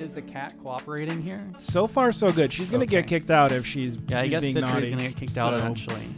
[0.00, 1.40] is the cat cooperating here?
[1.58, 2.52] So far, so good.
[2.52, 4.90] She's gonna get kicked out if she's Yeah, I she's guess being naughty.
[4.90, 6.08] gonna get kicked out So- eventually.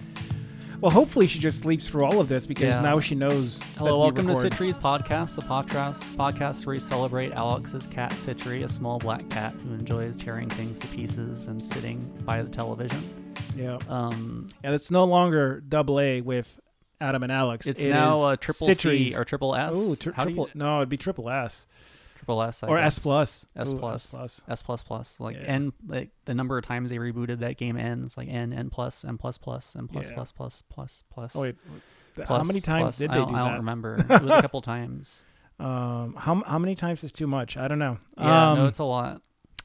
[0.80, 2.80] Well, hopefully she just sleeps through all of this because Yeah.
[2.80, 3.61] now she knows.
[3.77, 4.53] Hello, that we welcome to record.
[4.53, 9.53] Citri's podcast, the podcast podcast where we celebrate Alex's cat Citri, a small black cat
[9.62, 13.05] who enjoys tearing things to pieces and sitting by the television.
[13.55, 16.59] Yeah, Um, and it's no longer double A with
[16.98, 17.67] Adam and Alex.
[17.67, 19.73] it's It now is a triple C or triple S.
[19.75, 20.47] Oh, tri- How do triple.
[20.47, 21.67] you, No, it'd be triple S
[22.30, 22.87] triple S I or guess.
[22.87, 23.47] S plus.
[23.57, 24.05] S Ooh, plus.
[24.05, 24.45] S plus.
[24.48, 25.43] S plus plus like Yeah.
[25.47, 29.05] n like the number of times they rebooted that game ends like n n plus
[29.05, 30.15] n plus plus n plus Yeah.
[30.15, 31.37] plus plus plus plus.
[31.37, 31.56] Oh wait,
[32.16, 32.98] th- how plus, many times plus.
[32.98, 33.56] did I they don't, do I don't that?
[33.59, 33.97] remember.
[34.11, 35.25] It was a couple times.
[35.59, 37.56] Um, how how many times is too much?
[37.56, 37.98] I don't know.
[38.16, 39.20] Yeah, um, no, it's a lot.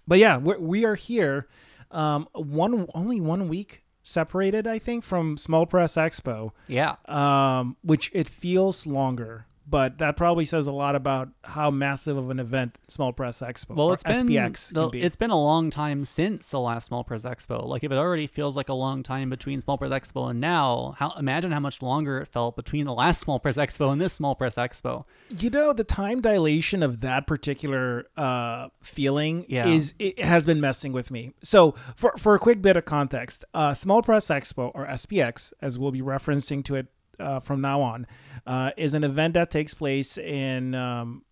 [0.08, 1.48] but yeah, we're, we are here.
[1.92, 6.52] Um, one only one week separated, I think, from Small Press Expo.
[6.68, 12.18] Yeah, um, which it feels longer, but that probably says a lot about how massive
[12.18, 15.02] of an event Small Press Expo Well, it's been SPX the- can be.
[15.02, 17.66] it's been a long time since the last Small Press Expo.
[17.66, 20.96] Like if it already feels like a long time between Small Press Expo and now,
[21.00, 24.14] how imagine how much longer it felt between the last Small Press Expo and this
[24.14, 25.06] Small Press Expo.
[25.30, 29.68] you know, the time dilation of that particular uh, feeling Yeah.
[29.68, 31.34] is it has been messing with me.
[31.42, 35.80] So, for for a quick bit of context, uh, Small Press Expo or SPX, as
[35.80, 36.88] we'll be referencing to it
[37.20, 38.08] uh, from now on,
[38.46, 40.76] uh, is an event that takes place in.
[40.76, 41.24] Um,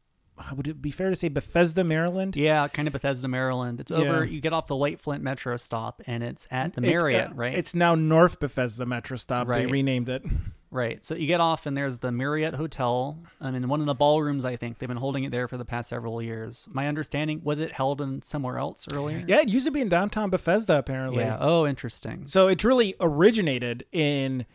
[0.55, 2.35] would it be fair to say Bethesda, Maryland?
[2.35, 3.79] Yeah, kind of Bethesda, Maryland.
[3.79, 4.25] It's over.
[4.25, 4.31] Yeah.
[4.31, 7.35] You get off the White Flint Metro stop, and it's at the It's, Marriott, uh,
[7.35, 7.53] right?
[7.53, 9.47] It's now North Bethesda Metro Stop.
[9.47, 10.23] They renamed it.
[10.71, 11.05] Right.
[11.05, 13.19] So you get off, and there's the Marriott Hotel.
[13.39, 15.65] and in one of the ballrooms, I think they've been holding it there for the
[15.65, 16.67] past several years.
[16.71, 19.23] My understanding was it held in somewhere else earlier.
[19.27, 21.23] Yeah, it used to be in downtown Bethesda, apparently.
[21.23, 21.37] Yeah.
[21.39, 22.25] Oh, interesting.
[22.25, 24.47] So it's really originated in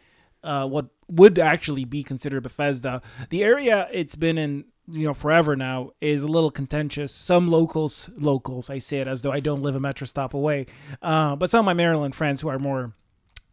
[0.43, 3.03] uh, what would actually be considered Bethesda.
[3.31, 7.13] The area it's been in, you know, forever now is a little contentious.
[7.13, 10.67] Some locals, locals, I say it as though I don't live a metro stop away,
[11.03, 12.93] uh, but some of my Maryland friends who are more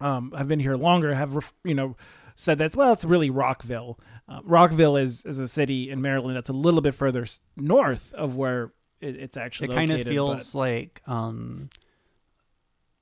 [0.02, 1.96] um, have been here longer have, you know,
[2.36, 3.98] said that well, it's really Rockville.
[4.28, 8.36] Uh, Rockville is is a city in Maryland that's a little bit further north of
[8.36, 11.70] where it, it's actually it kind of feels but- like um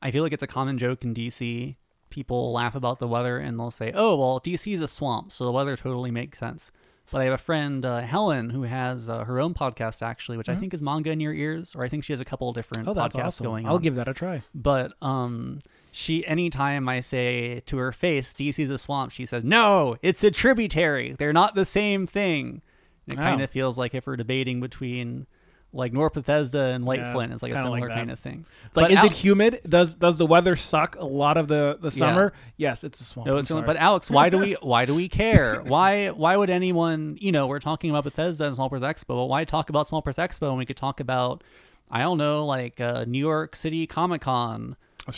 [0.02, 1.76] i feel like it's a common joke in dc
[2.14, 5.44] people laugh about the weather and they'll say oh well dc is a swamp so
[5.44, 6.72] the weather totally makes sense
[7.12, 10.48] but i have a friend uh, helen who has uh, her own podcast actually which
[10.48, 12.56] i think is manga in your ears or i think she has a couple of
[12.56, 12.98] different Mm-hmm.
[13.00, 13.44] Oh, podcasts awesome.
[13.46, 14.44] going I'll on give that a try.
[14.54, 15.60] but um
[15.92, 20.24] she anytime i say to her face dc is a swamp she says no it's
[20.24, 22.62] a tributary they're not the same thing
[23.08, 23.30] and it Wow.
[23.32, 25.26] kind of feels like if we're debating between
[25.74, 28.20] like north bethesda and white Yeah, flint it's like a kinda like similar kind of
[28.20, 29.62] thing It's like, But is Al- it humid?
[29.68, 32.34] Does does the weather suck a lot of the the summer?
[32.58, 33.28] Yes, it's a swamp.
[33.28, 35.62] no, it's but Alex, why do we why do we care?
[35.62, 39.26] Why why would anyone you know we're talking about Bethesda and Small Press Expo, but
[39.26, 41.44] why talk about Small Press Expo when we could talk about
[41.90, 44.76] I don't know like uh, New York City Comic Con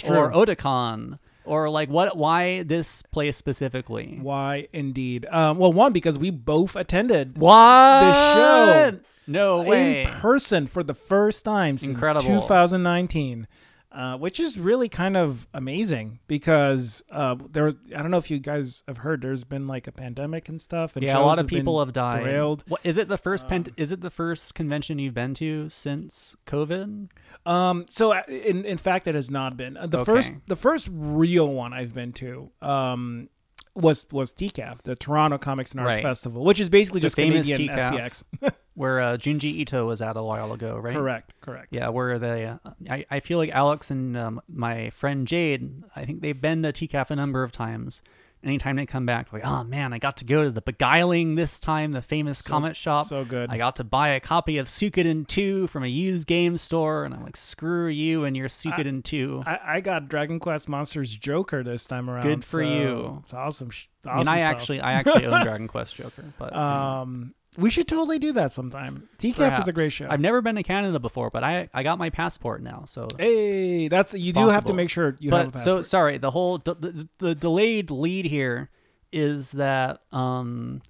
[0.07, 0.31] or.
[0.31, 4.17] Otakon or like what why this place specifically?
[4.22, 5.25] Why indeed?
[5.29, 10.03] Um, well, one because we both attended What show No way.
[10.03, 12.41] in person for the first time since Incredible.
[12.41, 13.47] 2019.
[13.91, 17.69] Uh, which is really kind of amazing because uh, there.
[17.95, 19.21] I don't know if you guys have heard.
[19.21, 20.97] There's been like a pandemic and stuff.
[20.97, 22.23] And yeah, a lot of been people have died.
[22.25, 22.65] derailed.
[22.67, 26.35] What, is it the first pen, is it the first convention you've been to since
[26.45, 27.07] COVID?
[27.45, 30.11] Um, so uh, in in fact, it has not been Uh, the Okay.
[30.11, 30.33] first.
[30.47, 33.29] The first real one I've been to um,
[33.75, 36.03] was was TCAF, the Toronto Comics and Arts Right.
[36.03, 37.93] Festival, which is basically The just Canadian TCAF.
[38.41, 38.51] SPX.
[38.75, 40.93] Where uh, Junji Ito was at a while ago, right?
[40.93, 41.67] correct, correct.
[41.71, 42.57] Yeah, where they, uh,
[42.89, 46.73] I, I feel like Alex and um, my friend Jade, I think they've been to
[46.73, 48.01] TCAF a number of times.
[48.43, 51.57] Anytime they come back, like, oh man, I got to go to the Beguiling this
[51.57, 53.07] time, the famous comic shop.
[53.07, 53.49] so good.
[53.49, 57.13] I got to buy a copy of Suikoden 2 from a used game store, and
[57.16, 59.43] I'm like, screw you and your Suikoden 2.
[59.47, 62.21] I, I got Dragon Quest Monsters Joker this time around.
[62.21, 63.19] Good for so you.
[63.23, 63.71] It's awesome.
[63.71, 67.87] sh- I mean, I actually, I actually own Dragon Quest Joker, but um, we should
[67.87, 69.07] totally do that sometime.
[69.17, 70.07] TCAF is a great show.
[70.09, 73.07] I've never been to Canada before, but I, I got my passport now, so.
[73.17, 76.31] Hey, that's you do have to make sure you have a but so sorry the
[76.31, 78.69] whole the, the, the delayed lead here
[79.11, 80.81] is that um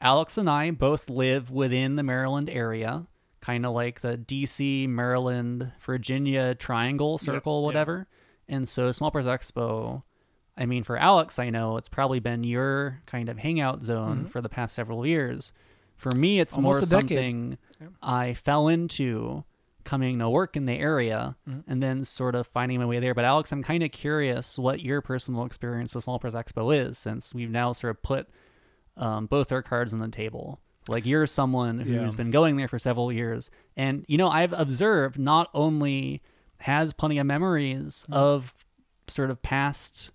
[0.00, 3.06] alex and i both live within the maryland area
[3.40, 7.66] kind of like the dc maryland virginia triangle circle yeah.
[7.66, 8.06] whatever.
[8.46, 10.02] And so small press expo
[10.56, 14.40] i mean for alex i know it's probably been your kind of hangout zone for
[14.42, 15.52] the past several years
[15.96, 16.54] for me it's.
[16.56, 17.58] Almost more something
[18.02, 19.44] i fell into
[19.84, 21.70] coming to work in the area Mm-hmm.
[21.70, 23.12] and then sort of finding my way there.
[23.14, 26.96] But Alex, I'm kind of curious what your personal experience with Small Press Expo is,
[26.96, 28.28] since we've now sort of put
[28.96, 30.58] um, both our cards on the table.
[30.88, 32.10] Like you're someone who's Yeah.
[32.16, 36.22] been going there for several years, and you know I've observed not only
[36.58, 38.14] has plenty of memories Mm-hmm.
[38.14, 38.54] of
[39.08, 40.12] sort of past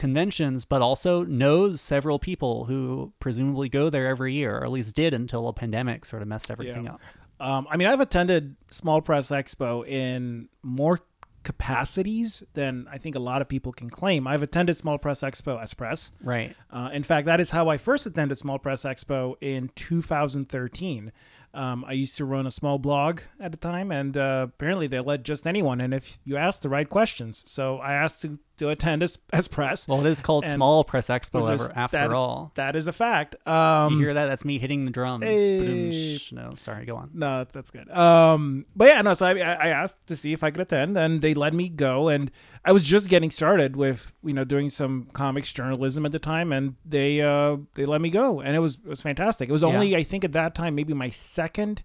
[0.00, 4.96] conventions, but also knows several people who presumably go there every year, or at least
[4.96, 6.94] did until a pandemic sort of messed everything Yeah.
[6.94, 7.00] up.
[7.38, 10.98] Um, I mean, I've attended Small Press Expo in more
[11.42, 14.26] capacities than I think a lot of people can claim.
[14.26, 16.12] I've attended Small Press Expo as press.
[16.22, 16.54] Right.
[16.70, 21.12] Uh, in fact, that is how I first attended Small Press Expo in 2013.
[21.52, 25.00] Um, I used to run a small blog at the time, and uh, apparently they
[25.00, 27.42] let just anyone in if you ask the right questions.
[27.50, 29.88] So I asked to, to attend as, as press.
[29.88, 32.52] Well, it is called And- Small Press Expo ever, after that- all.
[32.54, 33.34] That is a fact.
[33.46, 34.26] Um, you hear that?
[34.26, 35.24] That's me hitting the drums.
[35.24, 36.18] Hey.
[36.32, 37.10] No, sorry, go on.
[37.14, 37.90] No, that's, that's good.
[37.90, 39.14] Um, but yeah, no.
[39.14, 42.08] So I, I asked to see if I could attend, and they let me go.
[42.08, 42.30] And
[42.64, 46.52] I was just getting started with you know doing some comics journalism at the time,
[46.52, 49.48] and they uh, they let me go, and it was it was fantastic.
[49.48, 51.82] It was only I think at that time maybe my second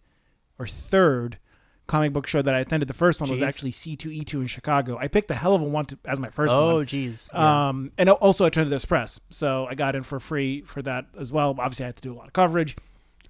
[0.59, 1.37] or third
[1.87, 2.87] comic book show that I attended.
[2.87, 4.97] The first one was actually C two E two in Chicago.
[4.97, 6.85] I picked a hell of a one to, as my first oh, one.
[6.85, 7.29] geez.
[7.33, 7.69] Yeah.
[7.69, 11.05] Um, and also I attended this press, so I got in for free for that
[11.19, 11.55] as well.
[11.57, 12.75] Obviously, I had to do a lot of coverage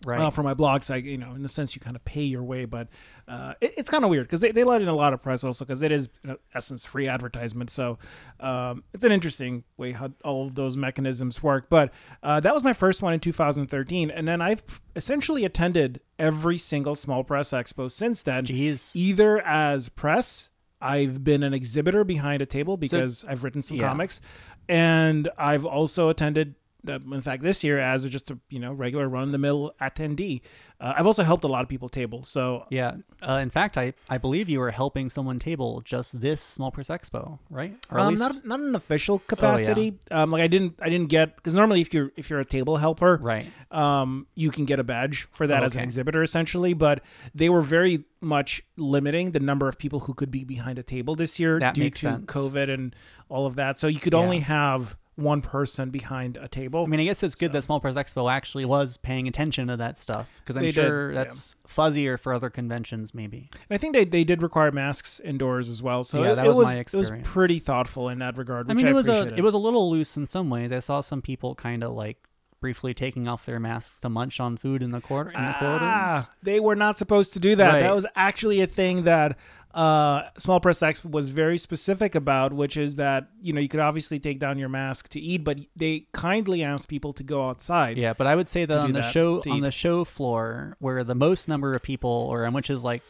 [0.05, 0.19] right.
[0.19, 0.83] uh, for my blog.
[0.83, 2.87] So I, you know, in the sense you kind of pay your way, but
[3.27, 5.43] uh, it, it's kind of weird because they, they let in a lot of press
[5.43, 7.69] also because it is in essence free advertisement.
[7.69, 7.97] So
[8.39, 11.67] um, it's an interesting way how all of those mechanisms work.
[11.69, 11.93] But
[12.23, 14.63] uh, that was my first one in 2013, and then I've
[14.95, 18.95] essentially attended every single small press expo since then, Jeez.
[18.95, 20.49] either as press.
[20.81, 23.87] I've been an exhibitor behind a table because I've written some Yeah.
[23.87, 24.21] comics,
[24.69, 26.55] and I've also attended.
[26.89, 30.41] In fact, this year as just a you know regular run the mill attendee,
[30.79, 32.23] uh, I've also helped a lot of people table.
[32.23, 32.95] So Yeah.
[33.27, 36.89] Uh, in fact, I, I believe you were helping someone table just this Small Press
[36.89, 37.75] Expo, right?
[37.91, 39.97] Or um, least- not not an official capacity.
[40.11, 40.21] Oh, yeah.
[40.23, 42.77] Um, like I didn't I didn't get because normally if you're if you're a table
[42.77, 43.45] helper, right.
[43.71, 46.73] um, you can get a badge for that Oh, as an exhibitor essentially.
[46.73, 47.01] But
[47.33, 51.15] they were very much limiting the number of people who could be behind a table
[51.15, 52.25] this year That due makes to sense.
[52.25, 52.95] COVID and
[53.29, 53.79] all of that.
[53.79, 54.19] So you could Yeah.
[54.19, 56.83] only have one person behind a table.
[56.83, 59.77] I mean, I guess it's good that Small Press Expo actually was paying attention to
[59.77, 61.23] that stuff because I'm They did, sure yeah.
[61.23, 63.49] that's fuzzier for other conventions, maybe.
[63.53, 66.03] And I think they, they did require masks indoors as well.
[66.03, 67.09] So Yeah, it, that it was my experience.
[67.09, 68.69] it was pretty thoughtful in that regard.
[68.69, 70.71] I mean, it was a it was a little loose in some ways.
[70.73, 72.17] I saw some people kind of like
[72.59, 75.81] briefly taking off their masks to munch on food in the quarter in the corridors.
[75.81, 77.73] Ah, they were not supposed to do that.
[77.73, 77.79] Right.
[77.81, 79.37] That was actually a thing that
[79.75, 83.81] uh, Small Press X was very specific about, which is that you know you could
[83.81, 87.97] obviously take down your mask to eat, but they kindly asked people to go outside.
[87.97, 89.61] Yeah, but I would say that on the that, show on eat.
[89.61, 93.03] the show floor where the most number of people, or which is like,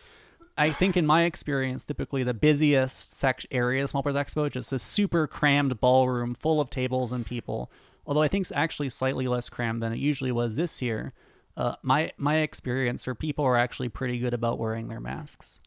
[0.58, 4.74] I think in my experience, typically the busiest sec area of Small Press Expo, just
[4.74, 7.72] a super crammed ballroom full of tables and people.
[8.08, 11.14] Although I think it's actually slightly less crammed than it usually was this year.
[11.56, 15.60] Uh, my my experience, or people are actually pretty good about wearing their masks.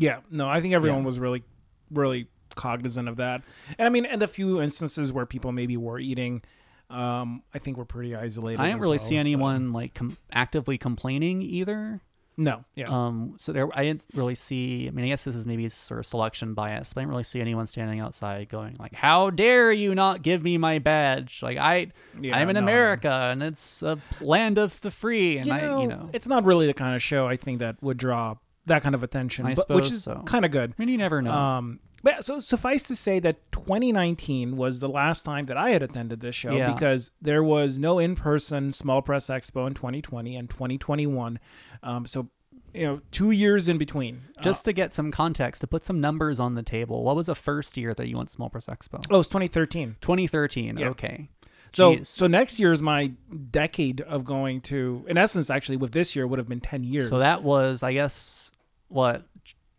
[0.00, 1.06] Yeah, no, I think everyone Yeah.
[1.06, 1.44] was really,
[1.90, 2.26] really
[2.56, 3.42] cognizant of that.
[3.78, 6.42] And I mean, and the few instances where people maybe were eating,
[6.90, 8.60] um, I think were pretty isolated.
[8.60, 12.00] I didn't really well, see so- anyone like com- actively complaining either.
[12.36, 12.86] No, yeah.
[12.88, 14.88] Um, so there, I didn't really see.
[14.88, 17.24] I mean, I guess this is maybe sort of selection bias, but I didn't really
[17.24, 21.58] see anyone standing outside going like, "How dare you not give me my badge?" Like
[21.58, 21.88] I,
[22.18, 22.60] Yeah, I'm in no.
[22.60, 26.26] America and it's a land of the free, and you I, know, you know, it's
[26.26, 28.36] not really the kind of show I think that would draw
[28.70, 30.22] that kind of attention, I but, which is so.
[30.24, 30.70] kind of good.
[30.70, 31.32] I mean, you never know.
[31.32, 35.82] Um, but so suffice to say that 2019 was the last time that I had
[35.82, 36.72] attended this show Yeah.
[36.72, 41.38] because there was no in-person Small Press Expo in 2020 and 2021.
[41.82, 42.28] Um, so
[42.72, 44.22] you know, two years in between.
[44.38, 47.26] Uh, Just to get some context, to put some numbers on the table, what was
[47.26, 49.04] the first year that you went to Small Press Expo?
[49.10, 49.96] oh, it's 2013.
[50.00, 50.78] 2013.
[50.78, 50.88] Yeah.
[50.90, 51.28] Okay.
[51.72, 52.06] So Jeez.
[52.06, 53.12] so next year is my
[53.50, 55.04] decade of going to.
[55.08, 57.08] In essence, actually, with this year would have been 10 years.
[57.08, 58.50] So that was, I guess,
[58.90, 59.26] what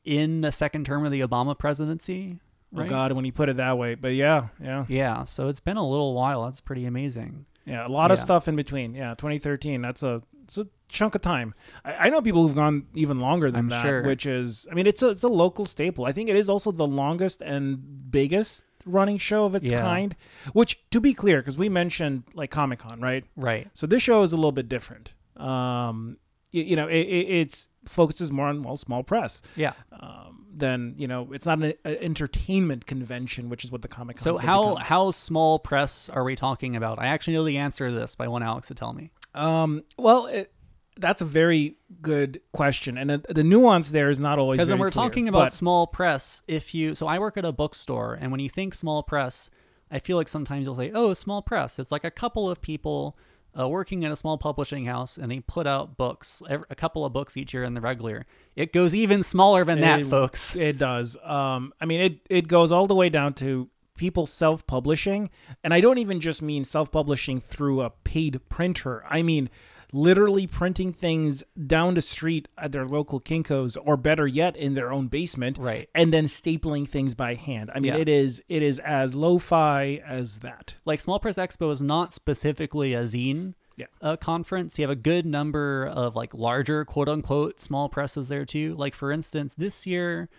[0.03, 2.39] in the second term of the Obama presidency,
[2.73, 2.85] Oh?
[2.85, 5.25] God, when you put it that way, but yeah, yeah, Yeah.
[5.25, 6.45] So it's been a little while.
[6.45, 7.45] That's pretty amazing.
[7.65, 8.95] yeah, a lot of stuff in between.
[8.95, 9.81] Yeah, 2013.
[9.81, 11.53] That's a it's a chunk of time.
[11.85, 14.03] I, I know people who've gone even longer than I'm that, sure.
[14.03, 16.05] which is, I mean, it's a it's a local staple.
[16.05, 19.81] I think it is also the longest and biggest running show of its Yeah.
[19.81, 20.15] kind.
[20.53, 23.25] Which, to be clear, because we mentioned like Comic Con, right?
[23.35, 23.67] Right.
[23.73, 25.13] So this show is a little bit different.
[25.37, 26.17] Um,
[26.51, 29.41] you, you know, it, it it's focuses more on well small press.
[29.55, 29.73] Yeah.
[29.91, 34.17] Um, than you know, it's not an, an entertainment convention, which is what the Comic.
[34.17, 36.99] So how how small press are we talking about?
[36.99, 39.11] I actually know the answer to this, but I want Alex to tell me.
[39.33, 40.51] Um, well, it,
[40.97, 44.79] that's a very good question, and the, the nuance there is not always Because when
[44.79, 48.17] we're clear, talking about but- small press, if you so I work at a bookstore,
[48.19, 49.49] and when you think small press,
[49.89, 53.17] I feel like sometimes you'll say, "Oh, small press." It's like a couple of people
[53.57, 57.13] uh, working at a small publishing house, and he put out books, a couple of
[57.13, 58.25] books each year in the regular.
[58.55, 60.55] It goes even smaller than that, folks.
[60.55, 61.17] It does.
[61.23, 65.29] Um, I mean, it it goes all the way down to people self-publishing,
[65.63, 69.03] and I don't even just mean self-publishing through a paid printer.
[69.07, 69.49] I mean
[69.91, 74.91] literally printing things down the street at their local Kinkos, or better yet, in their
[74.91, 75.89] own basement, Right.
[75.93, 77.69] And then stapling things by hand.
[77.75, 77.99] I mean, Yeah.
[77.99, 80.75] it is it is as lo-fi as that.
[80.85, 83.87] like Small Press Expo is not specifically a zine Yeah.
[84.01, 84.77] uh, conference.
[84.79, 88.75] You have a good number of like larger quote unquote small presses there too.
[88.75, 90.29] Like for instance, this year,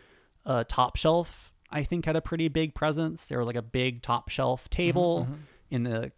[0.46, 3.28] uh, Top Shelf I think had a pretty big presence.
[3.28, 5.26] There was like a big top shelf table
[5.70, 6.12] in the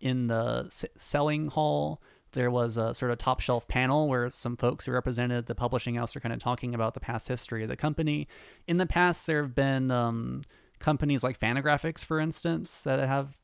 [0.00, 0.68] in the
[0.98, 2.02] selling hall.
[2.32, 5.94] There was a sort of top shelf panel where some folks who represented the publishing
[5.96, 8.28] house are kind of talking about the past history of the company.
[8.66, 10.42] In the past, there have been um,
[10.78, 13.36] companies like Fantagraphics, for instance, that have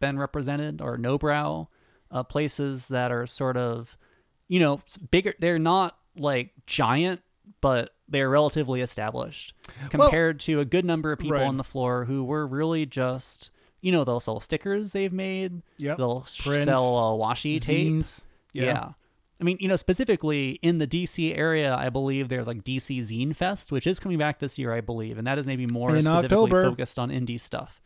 [0.00, 1.68] been represented, or Nobrow,
[2.10, 3.96] uh, places that are sort of,
[4.48, 5.34] you know, bigger.
[5.38, 7.22] They're not like giant,
[7.60, 9.54] but they're relatively established
[9.90, 11.46] compared to a good number of people Right.
[11.46, 13.50] on the floor who were really just,
[13.84, 15.60] you know, they'll sell stickers they've made.
[15.76, 15.98] Yep.
[15.98, 17.92] They'll Prints, sell uh, washi tape.
[17.92, 18.24] Zines.
[18.54, 18.92] Yeah.
[19.38, 23.36] I mean, you know, specifically in the DC area, I believe there's like DC Zine
[23.36, 26.02] Fest, which is coming back this year, I believe, and that is maybe more In
[26.02, 26.62] specifically October.
[26.62, 27.82] focused on indie stuff.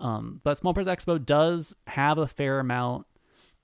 [0.00, 3.06] Um, but Small Press Expo does have a fair amount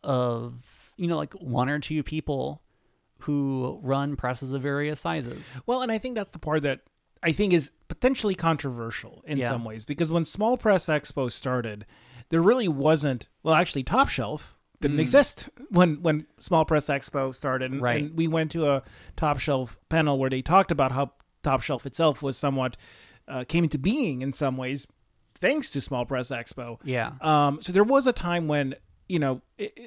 [0.02, 2.62] of, you know, like one or two people
[3.20, 5.60] who run presses of various sizes.
[5.66, 6.80] Well, and I think that's the part that
[7.22, 9.48] I think is potentially controversial in Yeah.
[9.48, 11.86] some ways because when Small Press Expo started,
[12.30, 13.28] there really wasn't.
[13.42, 17.84] Well, actually, Top Shelf didn't exist when when Small Press Expo started, and, Mm.
[17.84, 18.04] Right.
[18.04, 18.82] and we went to a
[19.16, 22.76] Top Shelf panel where they talked about how Top Shelf itself was somewhat
[23.26, 24.86] uh, came into being in some ways
[25.40, 26.78] thanks to Small Press Expo.
[26.82, 27.12] Yeah.
[27.20, 28.74] Um, so there was a time when
[29.08, 29.40] you know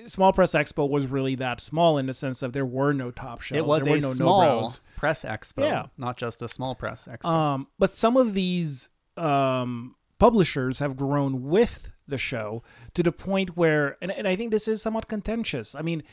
[0.07, 3.41] Small Press Expo was really that small in the sense of there were no top
[3.41, 3.57] shows.
[3.57, 4.81] it was there a were no small no-brows.
[4.97, 5.85] press expo, Yeah.
[5.97, 7.25] not just a small press expo.
[7.29, 12.63] Um, but some of these um, publishers have grown with the show
[12.93, 15.75] to the point where, and, and I think this is somewhat contentious.
[15.75, 16.03] I mean,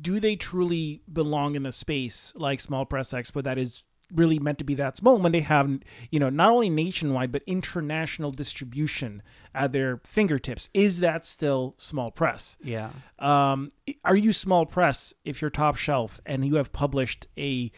[0.00, 4.58] do they truly belong in a space like Small Press Expo that is really meant
[4.58, 5.70] to be that small when they have,
[6.10, 9.22] you know, not only nationwide but international distribution
[9.54, 10.68] at their fingertips?
[10.74, 12.56] Is that still small press?
[12.62, 12.90] yeah.
[13.18, 13.70] um,
[14.04, 17.70] are you small press if you're top shelf and you have published a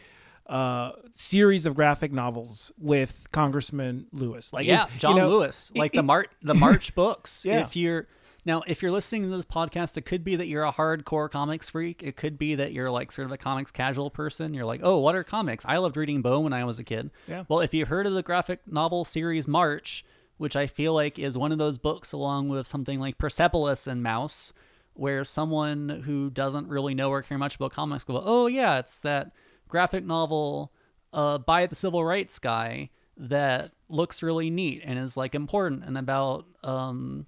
[0.47, 4.53] uh, series of graphic novels with Congressman Lewis?
[4.53, 7.43] Like, yeah, is- you John know, Lewis, like it- the march the March books.
[7.45, 7.61] Yeah.
[7.61, 8.07] If you're
[8.47, 11.69] now, if you're listening to this podcast, it could be that you're a hardcore comics
[11.69, 12.01] freak.
[12.01, 14.53] It could be that you're like sort of a comics casual person.
[14.53, 15.65] You're like, oh, what are comics?
[15.67, 17.11] I loved reading Bone when I was a kid.
[17.27, 17.43] Yeah.
[17.49, 20.05] Well, if you heard of the graphic novel series March,
[20.37, 24.01] which I feel like is one of those books, along with something like Persepolis and
[24.01, 24.53] Maus,
[24.93, 29.01] where someone who doesn't really know or care much about comics go, oh yeah, it's
[29.01, 29.31] that
[29.67, 30.71] graphic novel
[31.11, 35.97] uh, by the civil rights guy that looks really neat and is like important and
[35.97, 37.25] about um,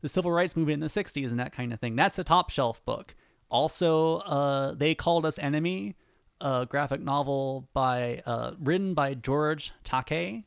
[0.00, 1.96] the civil rights movement in the 60s and that kind of thing.
[1.96, 3.14] That's a top shelf book.
[3.50, 5.96] Also, uh, They Called Us Enemy,
[6.40, 10.44] a graphic novel by uh, written by George Takei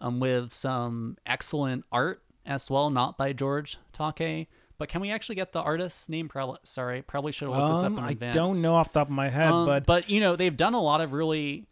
[0.00, 4.46] um, with some excellent art as well, not by George Takei.
[4.78, 6.28] But can we actually get the artist's name?
[6.28, 8.34] Probably, sorry, probably should have looked this up Um, in I advance.
[8.34, 10.74] don't know off the top of my head, Um, but, but you know they've done
[10.74, 11.66] a lot of really,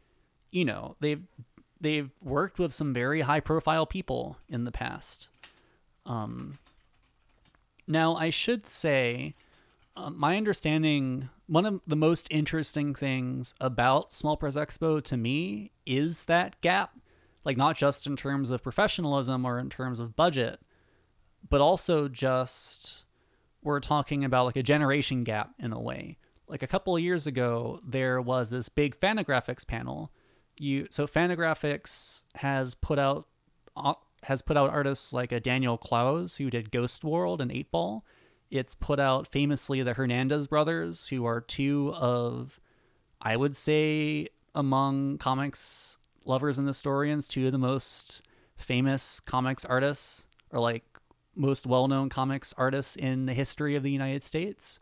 [0.51, 1.23] you know they've
[1.81, 5.29] they've worked with some very high profile people in the past.
[6.07, 6.59] Um,
[7.87, 9.35] now I should say,
[9.97, 15.73] uh, my understanding, one of the most interesting things about Small Press Expo to me
[15.85, 16.97] is that gap,
[17.45, 20.61] like not just in terms of professionalism or in terms of budget,
[21.49, 23.05] but also just
[23.62, 26.19] we're talking about like a generation gap in a way.
[26.49, 30.11] Like a couple of years ago, there was this big Fantagraphics panel.
[30.59, 33.27] You so Fantagraphics has put out
[33.77, 37.71] uh, has put out artists like a Daniel Clowes who did Ghost World and Eight
[37.71, 38.05] Ball.
[38.50, 42.61] It's put out famously the Hernandez brothers, who are two of,
[43.21, 48.23] I would say, among comics lovers and historians, two of the most
[48.57, 50.85] famous comics artists, or like
[51.35, 54.79] most well-known comics artists in the history of the United States.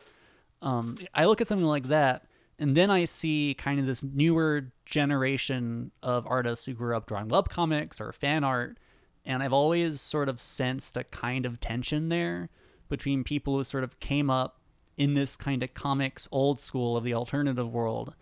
[0.61, 2.25] Um, I look at something like that,
[2.59, 7.29] and then I see kind of this newer generation of artists who grew up drawing
[7.29, 8.77] web comics or fan art,
[9.25, 12.49] and I've always sort of sensed a kind of tension there
[12.89, 14.59] between people who sort of came up
[14.97, 18.13] in this kind of comics old school of the alternative world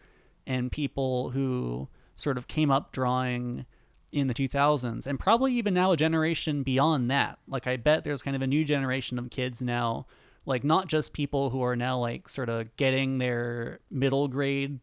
[0.45, 3.65] and people who sort of came up drawing
[4.11, 7.39] in the 2000s and probably even now a generation beyond that.
[7.47, 10.05] Like i bet there's kind of a new generation of kids now
[10.45, 14.79] like not just people who are now like sort of getting their middle grade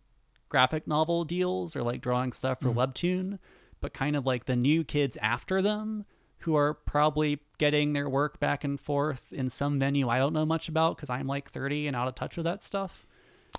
[0.48, 2.78] graphic novel deals or like drawing stuff for mm-hmm.
[2.78, 3.38] webtoon
[3.80, 6.04] but kind of like the new kids after them
[6.40, 10.46] who are probably getting their work back and forth in some venue I don't know
[10.46, 13.06] much about because I'm like 30 and out of touch with that stuff.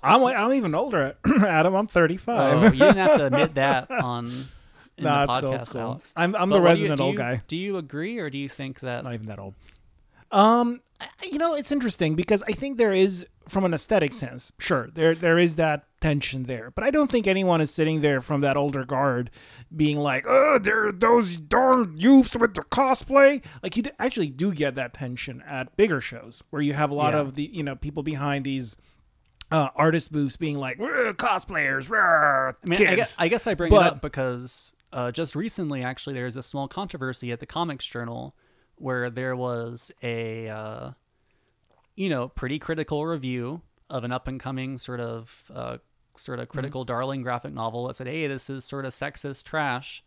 [0.02, 1.74] I'm I'm even older, Adam.
[1.74, 2.62] I'm 35.
[2.62, 4.26] Oh, you didn't have to admit that on
[4.96, 5.80] in Nah, the cool, podcast, it's cool.
[5.80, 6.12] Alex.
[6.16, 7.42] I'm I'm But the do you- resident old you- guy.
[7.48, 9.02] Do you agree, or do you think that?
[9.04, 9.54] Not even that old.
[10.30, 10.80] Um,
[11.22, 15.14] you know, it's interesting because I think there is, from an aesthetic sense, sure, there
[15.14, 18.56] there is that tension there, but I don't think anyone is sitting there from that
[18.56, 19.30] older guard,
[19.74, 24.74] being like, "Oh, there those darn youths with the cosplay." Like you actually do get
[24.76, 27.20] that tension at bigger shows where you have a lot Yeah.
[27.20, 28.76] of the you know people behind these.
[29.50, 32.90] Uh, artist booths being like cosplayers, we're I mean, kids.
[32.90, 36.26] I guess, I guess I bring But- it up because uh, just recently, actually, there
[36.26, 38.36] was a small controversy at the Comics Journal
[38.76, 40.90] where there was a, uh,
[41.96, 45.78] you know, pretty critical review of an up and coming sort of, uh,
[46.18, 50.02] sort of critical darling graphic novel that said, "Hey, this is sort of sexist trash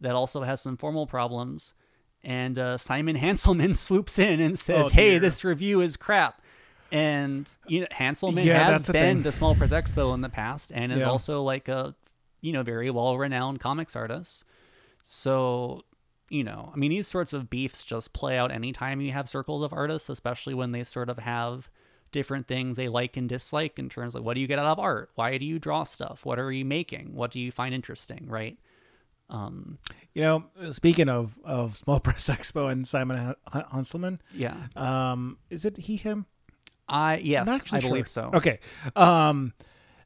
[0.00, 1.74] that also has some formal problems."
[2.22, 6.42] And uh, Simon Hanselman swoops in and says, Oh, "Hey, this review is crap."
[6.92, 10.92] And you know, Hanselman Yeah, has been to Small Press Expo in the past, and
[10.92, 11.10] is Yeah.
[11.10, 11.94] also like a
[12.40, 14.44] you know very well renowned comics artist.
[15.02, 15.84] So
[16.28, 19.62] you know, I mean, these sorts of beefs just play out anytime you have circles
[19.62, 21.70] of artists, especially when they sort of have
[22.18, 24.78] different things they like and dislike in terms of what do you get out of
[24.78, 25.10] art?
[25.14, 26.24] Why do you draw stuff?
[26.24, 27.14] What are you making?
[27.14, 28.24] What do you find interesting?
[28.38, 28.56] Right?
[29.28, 29.78] Um,
[30.14, 34.56] You know, speaking of of Small Press Expo and Simon Han- Han- Hanselman, yeah.
[34.76, 36.26] um, is it he him?
[36.88, 38.30] I yes, I believe so.
[38.32, 38.60] Okay.
[38.94, 39.52] Um,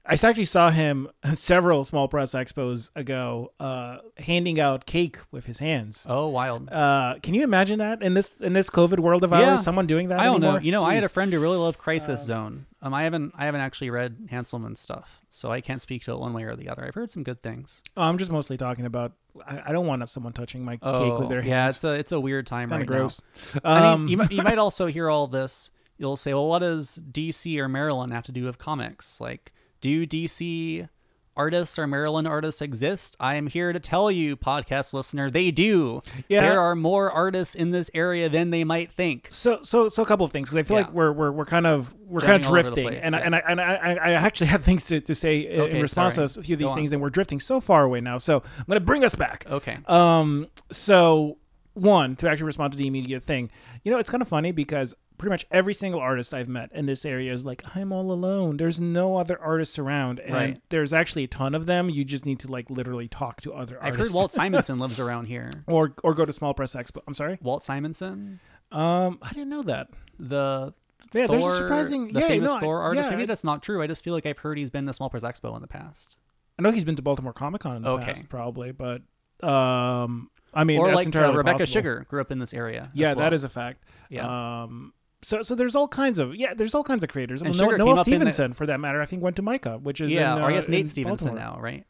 [0.07, 5.59] I actually saw him several Small Press Expos ago, uh, handing out cake with his
[5.59, 6.05] hands.
[6.09, 6.69] Oh, wild.
[6.71, 9.51] Uh, can you imagine that in this in this COVID world of Yeah.
[9.51, 9.63] ours?
[9.63, 10.19] Someone doing that?
[10.21, 10.59] I don't know.
[10.59, 12.67] You know, I had a friend who really loved Crisis Zone.
[12.83, 16.19] Um, I haven't, I haven't actually read Hanselman's stuff, so I can't speak to it
[16.19, 16.85] one way or the other.
[16.87, 17.83] I've heard some good things.
[17.97, 19.13] Oh, I'm just mostly talking about.
[19.47, 21.77] I, I don't want someone touching my Oh, cake with their yeah, hands.
[21.77, 23.21] it's a, it's a weird time kind right gross.
[23.57, 23.61] now.
[23.65, 25.71] I Um, mean, you, might- you might also hear all this.
[25.99, 29.21] You'll say, well, what does DC or Maryland have to do with comics?
[29.21, 30.89] Like, do DC
[31.37, 33.17] artists or Maryland artists exist?
[33.19, 36.03] I am here to tell you, podcast listener, they do.
[36.29, 36.43] Yeah.
[36.43, 39.29] There are more artists in this area than they might think.
[39.31, 40.85] So, so, so a couple of things because I feel Yeah.
[40.85, 43.01] like we're we're, we're kind of we're kind of Jumping all over the drifting, place,
[43.03, 45.61] and I and I and I, I I actually have things to, to say in-
[45.61, 46.29] Okay, in response sorry.
[46.29, 46.77] to a few of Go these on.
[46.77, 48.19] things, and we're drifting so far away now.
[48.19, 49.47] So I'm going to bring us back.
[49.49, 49.79] Okay.
[49.87, 51.39] Um, so
[51.75, 53.49] one to actually respond to the immediate thing,
[53.85, 56.87] you know, it's kind of funny because pretty much every single artist I've met in
[56.87, 58.57] this area is like, I'm all alone.
[58.57, 60.61] There's no other artists around, and Right.
[60.71, 61.91] there's actually a ton of them.
[61.91, 63.83] You just need to like literally talk to other artists.
[63.87, 64.13] I've artists.
[64.13, 65.51] heard Walt Simonson lives around here.
[65.67, 67.03] or or go to Small Press Expo.
[67.07, 67.39] I'm sorry.
[67.43, 68.41] Walt Simonson,
[68.73, 69.89] Um, I didn't know that.
[70.19, 70.73] the
[71.13, 73.05] Yeah, there's a surprising- the yeah, famous no, I- Thor artist.
[73.07, 73.83] yeah, Maybe I- that's not true.
[73.83, 76.17] I just feel like I've heard he's been to Small Press Expo in the past.
[76.59, 78.07] I know he's been to Baltimore Comic Con in the Okay.
[78.07, 79.03] past, probably, but
[79.47, 81.67] um, I mean, or that's like uh, Rebecca possible.
[81.73, 82.91] Sugar grew up in this area.
[82.95, 83.25] Yeah, well.
[83.25, 83.83] that is a fact.
[84.09, 84.63] Yeah.
[84.65, 87.43] Um, so so there's all kinds of yeah, there's all kinds of creators.
[87.43, 89.79] And Well, Noah up in the- Stevenson, for that matter, I think went to MICA,
[89.79, 91.55] which is yeah, in, or I uh, guess Nate Stevenson Baltimore.
[91.57, 91.85] now, right?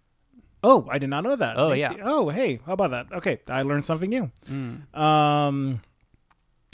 [0.62, 1.59] Oh, I did not know that.
[1.59, 1.90] Oh, Nate yeah.
[1.90, 3.07] Ste- oh, hey, how about that?
[3.12, 4.31] Okay, I learned something new.
[4.51, 4.95] Mm.
[4.97, 5.81] Um,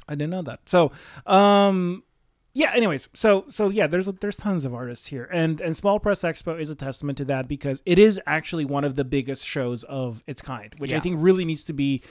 [0.08, 0.60] I didn't know that.
[0.66, 0.90] So,
[1.26, 2.02] um,
[2.52, 2.72] yeah.
[2.74, 6.58] Anyways, so so yeah, there's there's tons of artists here, and and Small Press Expo
[6.60, 10.24] is a testament to that because it is actually one of the biggest shows of
[10.26, 12.02] its kind, which I think really needs to be.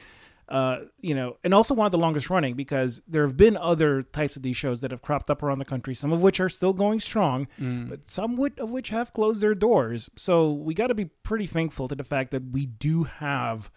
[0.48, 4.04] Uh, you know, and also one of the longest running because there have been other
[4.04, 6.50] types of these shows that have cropped up around the country, some of which are
[6.50, 7.90] still going strong, Mm.
[7.90, 10.08] but some of which have closed their doors.
[10.16, 13.72] So we got to be pretty thankful to the fact that we do have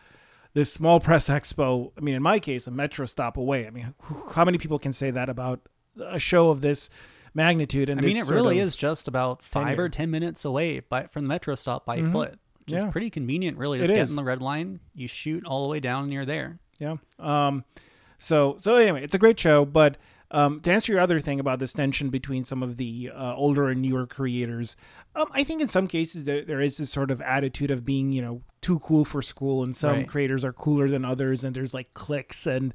[0.53, 1.93] this small press expo.
[1.97, 3.67] I mean, in my case, a metro stop away.
[3.67, 3.95] I mean,
[4.33, 5.61] how many people can say that about
[5.99, 6.91] a show of this
[7.33, 7.89] magnitude?
[7.89, 9.85] And I mean, it really is just about five tenure.
[9.85, 12.13] or ten minutes away by from the metro stop by Mhm.
[12.13, 12.39] foot,
[12.71, 13.59] which is pretty convenient.
[13.59, 14.11] Really, It just get is.
[14.11, 16.59] in the red line, you shoot all the way down, and you're there.
[16.79, 16.97] Yeah.
[17.19, 17.65] Um.
[18.19, 19.97] So so anyway, it's a great show, but.
[20.31, 23.71] Um, to answer your other thing about this tension between some of the uh, older
[23.71, 24.77] and newer creators,
[25.17, 28.13] um, I think in some cases there, there is this sort of attitude of being,
[28.13, 30.07] you know, too cool for school, and some Right.
[30.07, 32.75] creators are cooler than others, and there's like cliques, and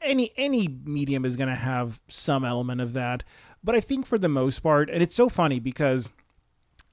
[0.00, 3.22] any any medium is going to have some element of that.
[3.62, 6.08] But I think for the most part, and it's so funny because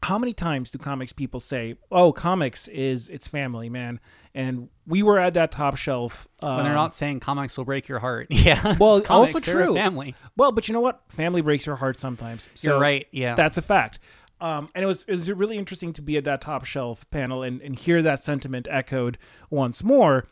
[0.04, 4.00] how many times do comics people say, "Oh, comics is it's family, man,"
[4.34, 7.88] and we were at that top shelf When they're um, not saying comics will break
[7.88, 8.28] your heart.
[8.32, 8.78] Yeah.
[8.80, 9.74] Well, it's comics, also true.
[9.76, 10.16] family.
[10.38, 11.02] Well, but you know what?
[11.10, 12.50] Family breaks your heart sometimes.
[12.54, 13.08] So You're right.
[13.12, 13.36] Yeah.
[13.36, 14.00] That's a fact.
[14.42, 17.44] Um, and it was it was really interesting to be at that top shelf panel
[17.44, 19.18] and, and hear that sentiment echoed
[19.50, 20.28] once more.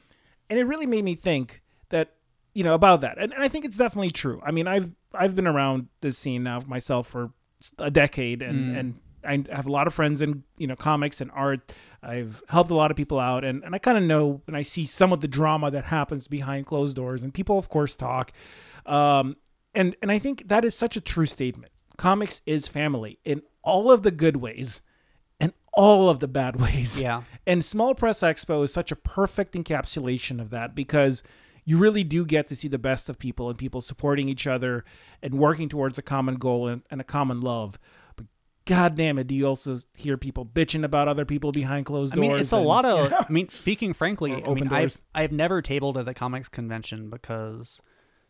[0.49, 2.13] And it really made me think that,
[2.53, 3.17] you know, about that.
[3.19, 4.41] And, and I think it's definitely true.
[4.45, 7.31] I mean, I've I've been around this scene now myself for
[7.79, 8.79] a decade, and Mm.
[8.79, 11.73] and I have a lot of friends in you know comics and art.
[12.01, 14.61] I've helped a lot of people out, and and I kind of know and I
[14.61, 18.31] see some of the drama that happens behind closed doors, and people of course talk,
[18.85, 19.37] um,
[19.73, 21.71] and and I think that is such a true statement.
[21.97, 24.81] Comics is family in all of the good ways,
[25.39, 27.01] and all of the bad ways.
[27.01, 27.23] Yeah.
[27.45, 31.23] And Small Press Expo is such a perfect encapsulation of that because
[31.67, 34.85] you really do get to see the best of people and people supporting each other
[35.21, 37.77] and working towards a common goal and, and a common love.
[38.67, 42.25] God damn it, do you also hear people bitching about other people behind closed doors?
[42.25, 43.11] I mean, it's a lot of.
[43.17, 44.99] I mean, speaking frankly, I mean, I've.
[45.15, 47.81] I've never tabled at a comics convention because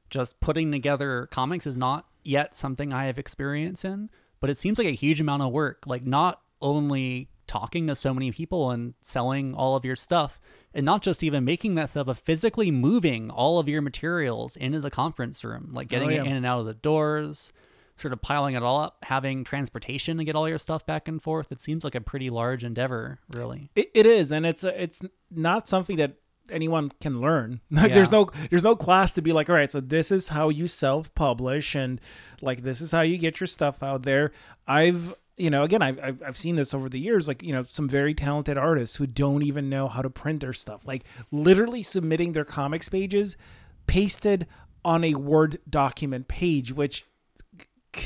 [0.10, 4.10] just putting together comics is not yet something I have experience in.
[4.40, 5.84] But it seems like a huge amount of work.
[5.88, 10.40] Like not only talking to so many people and selling all of your stuff,
[10.74, 14.80] and not just even making that stuff, but physically moving all of your materials into
[14.80, 16.22] the conference room, like getting Oh, yeah.
[16.22, 17.52] it in and out of the doors.
[17.98, 21.22] Sort of piling it all up, having transportation to get all your stuff back and
[21.22, 21.52] forth.
[21.52, 23.72] It seems like a pretty large endeavor, really.
[23.76, 26.14] It, it is, and it's a, it's not something that
[26.52, 27.62] anyone can learn.
[27.72, 30.50] Like there's no there's no class to be like, all right, so this is how
[30.50, 32.02] you self publish, and
[32.42, 34.32] like this is how you get your stuff out there.
[34.68, 37.64] I've you know again I've, I've I've seen this over the years, like you know
[37.64, 41.84] some very talented artists who don't even know how to print their stuff, like literally
[41.84, 43.38] submitting their comics pages
[43.86, 44.48] pasted
[44.84, 47.06] on a Word document page, which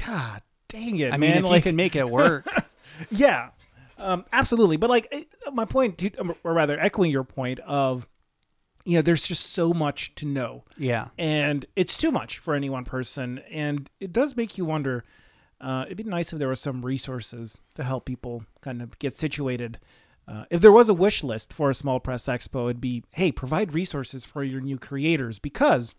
[0.05, 1.39] God dang it, I mean, man!
[1.39, 2.47] if like, you can make it work,
[3.11, 3.49] yeah,
[3.97, 4.77] um, absolutely.
[4.77, 5.23] But like eh,
[5.53, 8.07] my point, to, um, or rather, echoing your point of,
[8.85, 12.69] you know, there's just so much to know, yeah, and it's too much for any
[12.69, 15.03] one person, and it does make you wonder.
[15.59, 19.13] Uh, it'd be nice if there were some resources to help people kind of get
[19.13, 19.77] situated.
[20.27, 23.31] Uh, if there was a wish list for a small press expo, it'd be, hey,
[23.31, 25.93] provide resources for your new creators because,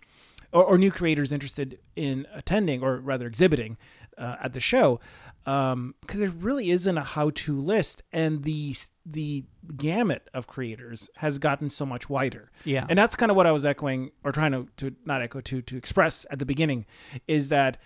[0.52, 3.76] or, or new creators interested in attending or rather exhibiting
[4.18, 5.00] uh, at the show,
[5.44, 9.44] because there really isn't a how-to list, and the the
[9.76, 12.50] gamut of creators has gotten so much wider.
[12.64, 12.86] yeah.
[12.88, 15.62] And that's kind of what I was echoing or trying to, to not echo to
[15.62, 16.86] to express at the beginning
[17.26, 17.78] is that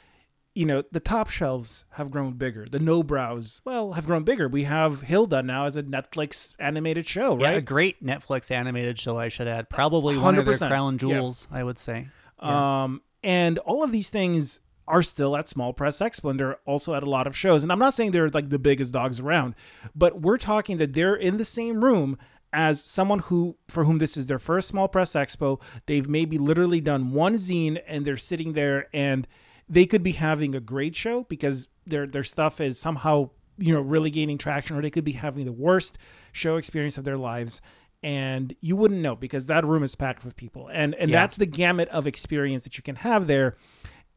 [0.54, 2.66] you know the top shelves have grown bigger.
[2.68, 4.48] The no brows, well, have grown bigger.
[4.48, 7.52] We have Hilda now as a Netflix animated show, right?
[7.52, 9.68] yeah, a great Netflix animated show, I should add.
[9.68, 10.98] Probably one of their 100%, crown yeah.
[10.98, 12.08] jewels, I would say.
[12.38, 16.94] Um, and all of these things are still at Small Press Expo, and they're also
[16.94, 17.62] at a lot of shows.
[17.62, 19.54] And I'm not saying they're like the biggest dogs around,
[19.94, 22.18] but we're talking that they're in the same room
[22.52, 25.60] as someone who for whom this is their first Small Press Expo.
[25.86, 29.26] They've maybe literally done one zine, and they're sitting there, and
[29.68, 33.80] they could be having a great show because their their stuff is somehow you know
[33.80, 35.98] really gaining traction, or they could be having the worst
[36.32, 37.60] show experience of their lives
[38.02, 40.68] and you wouldn't know because that room is packed with people.
[40.72, 41.20] And and Yeah.
[41.22, 43.56] that's the gamut of experience that you can have there.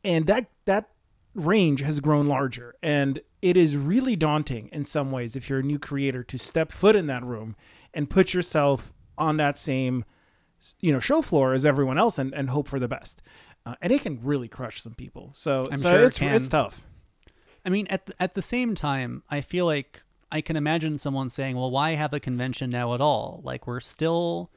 [0.03, 0.89] And that that
[1.35, 2.75] range has grown larger.
[2.83, 6.71] And it is really daunting in some ways if you're a new creator to step
[6.71, 7.55] foot in that room
[7.93, 10.05] and put yourself on that same
[10.81, 13.21] you know show floor as everyone else and, and hope for the best.
[13.65, 15.31] Uh, and it can really crush some people.
[15.33, 16.35] So I'm so sure it it's can.
[16.35, 16.81] it's tough.
[17.65, 21.29] I mean, at the, at the same time, I feel like I can imagine someone
[21.29, 23.41] saying, "Well, why have a convention now at all?
[23.43, 24.51] Like we're still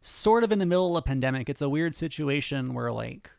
[0.00, 1.48] sort of in the middle of a pandemic.
[1.48, 3.30] It's a weird situation where like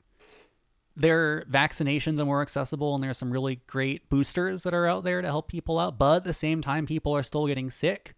[0.96, 5.22] their vaccinations are more accessible and there's some really great boosters that are out there
[5.22, 8.16] to help people out, but at the same time people are still getting sick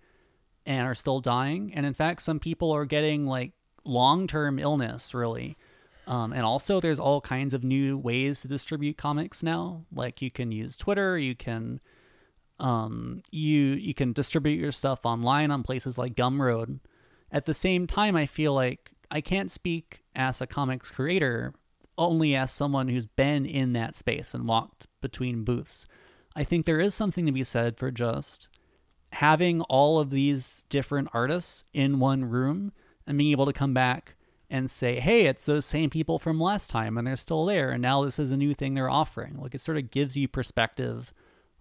[0.65, 3.51] and are still dying, and in fact some people are getting like
[3.83, 5.57] long-term illness really.
[6.07, 9.83] Um, and also, there's all kinds of new ways to distribute comics now.
[9.93, 11.81] Like you can use Twitter, you can
[12.59, 16.79] um, you you can distribute your stuff online on places like Gumroad.
[17.31, 21.53] At the same time, I feel like I can't speak as a comics creator,
[21.97, 25.85] only as someone who's been in that space and walked between booths.
[26.35, 28.47] I think there is something to be said for just
[29.13, 32.71] having all of these different artists in one room
[33.05, 34.15] and being able to come back
[34.49, 37.71] and say, hey, it's those same people from last time and they're still there.
[37.71, 39.37] And now this is a new thing they're offering.
[39.37, 41.13] Like it sort of gives you perspective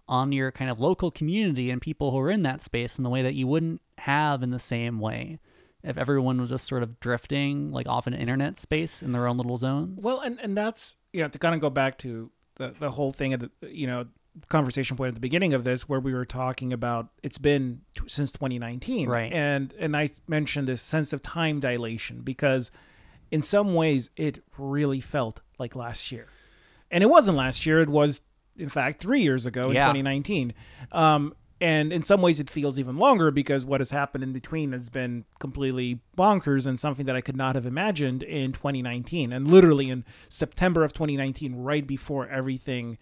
[0.09, 3.09] on your kind of local community and people who are in that space in the
[3.09, 5.39] way that you wouldn't have in the same way
[5.83, 9.37] if everyone was just sort of drifting like off an internet space in their own
[9.37, 10.03] little zones.
[10.03, 13.11] Well, and and that's you know to kind of go back to the the whole
[13.11, 14.05] thing at the you know
[14.49, 18.03] conversation point at the beginning of this where we were talking about it's been t-
[18.07, 19.33] since 2019 Right.
[19.33, 22.69] and and i mentioned this sense of time dilation because
[23.31, 26.27] in some ways it really felt like last year
[26.91, 28.21] and it wasn't last year it was
[28.57, 29.85] in fact three years ago in Yeah.
[29.87, 30.53] 2019
[30.91, 34.73] um and in some ways it feels even longer because what has happened in between
[34.73, 39.47] has been completely bonkers and something that I could not have imagined in 2019 and
[39.47, 42.97] literally in September of 2019 right before everything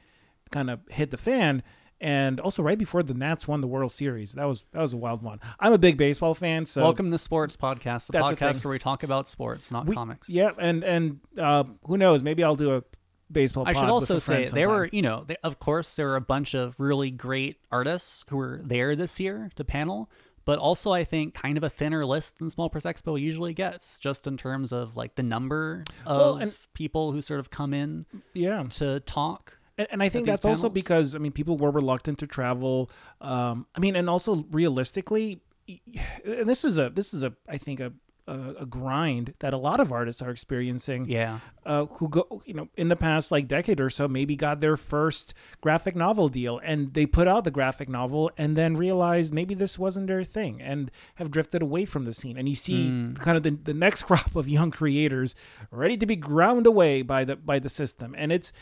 [0.51, 1.63] kind of hit the fan
[1.99, 4.33] and also right before the Nats won the World Series.
[4.33, 5.39] That was that was a wild one.
[5.61, 9.03] I'm a big baseball fan, so Welcome to Sports Podcast, the podcast where we talk
[9.03, 10.29] about sports, not we- comics.
[10.29, 12.21] Yeah, and and uh, who knows?
[12.21, 12.83] Maybe I'll do a
[13.31, 13.65] baseball.
[13.67, 16.53] I should also say there were, you know, they, of course, there were a bunch
[16.53, 20.09] of really great artists who were there this year to panel,
[20.45, 23.99] but also I think kind of a thinner list than Small Press Expo usually gets,
[23.99, 27.73] just in terms of like the number of Well, and- people who sort of come
[27.73, 28.63] in yeah.
[28.71, 29.57] to talk.
[29.77, 32.89] And, and I think that's also because I mean people were reluctant to travel.
[33.19, 37.79] Um, I mean, and also realistically, and this is a this is a I think
[37.79, 37.91] a
[38.27, 41.05] a, a grind that a lot of artists are experiencing.
[41.07, 41.39] Yeah.
[41.65, 44.77] Uh, who go you know in the past like decade or so maybe got their
[44.77, 49.55] first graphic novel deal and they put out the graphic novel and then realized maybe
[49.55, 53.19] this wasn't their thing and have drifted away from the scene and you see Mm.
[53.19, 55.33] kind of the, the next crop of young creators
[55.71, 58.53] ready to be ground away by the by the system and it's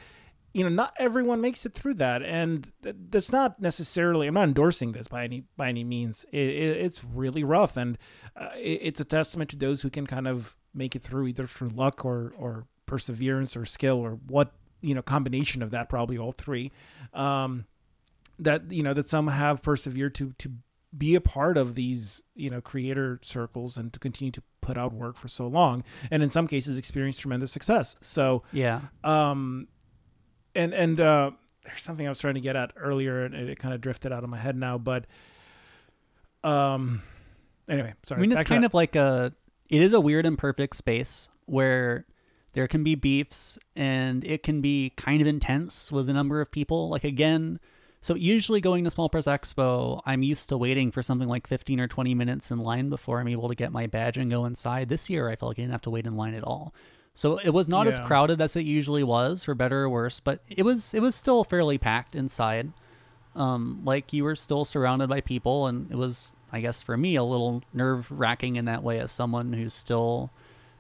[0.54, 2.22] you know not everyone makes it through that.
[2.24, 6.26] And that's not necessarily i'm not endorsing this by any by any means.
[6.32, 7.76] It, it, it's really rough.
[7.78, 7.98] And
[8.36, 11.48] uh, it, it's a testament to those who can kind of make it through either
[11.48, 16.18] through luck or or perseverance or skill or what you know combination of that probably
[16.18, 16.72] all three
[17.14, 17.66] um
[18.38, 20.52] that you know that some have persevered to to
[20.96, 24.94] be a part of these you know creator circles and to continue to put out
[24.94, 25.84] work for so long.
[26.12, 27.96] And in some cases experience tremendous success.
[28.02, 28.82] So Yeah.
[29.04, 29.68] um
[30.56, 31.32] and and uh
[31.66, 34.24] there's something i was trying to get at earlier and it kind of drifted out
[34.24, 35.06] of my head now but
[36.44, 37.02] um
[37.70, 39.34] anyway sorry I mean, it's kind of like a.
[39.70, 42.06] It is a weird and perfect space where
[42.52, 46.52] there can be beefs and it can be kind of intense with a number of
[46.52, 46.90] people.
[46.90, 47.60] Like again,
[48.02, 51.80] so usually going to Small Press Expo, I'm used to waiting for something like 15
[51.80, 54.90] or 20 minutes in line before I'm able to get my badge and go inside.
[54.90, 56.74] This year, I felt like I didn't have to wait in line at all.
[57.16, 60.40] So it was not as crowded as it usually was, for better or worse, but
[60.50, 62.72] it was it was still fairly packed inside.
[63.36, 67.16] Um, like you were still surrounded by people, and it was, I guess, for me,
[67.16, 70.30] a little nerve wracking in that way as someone who's still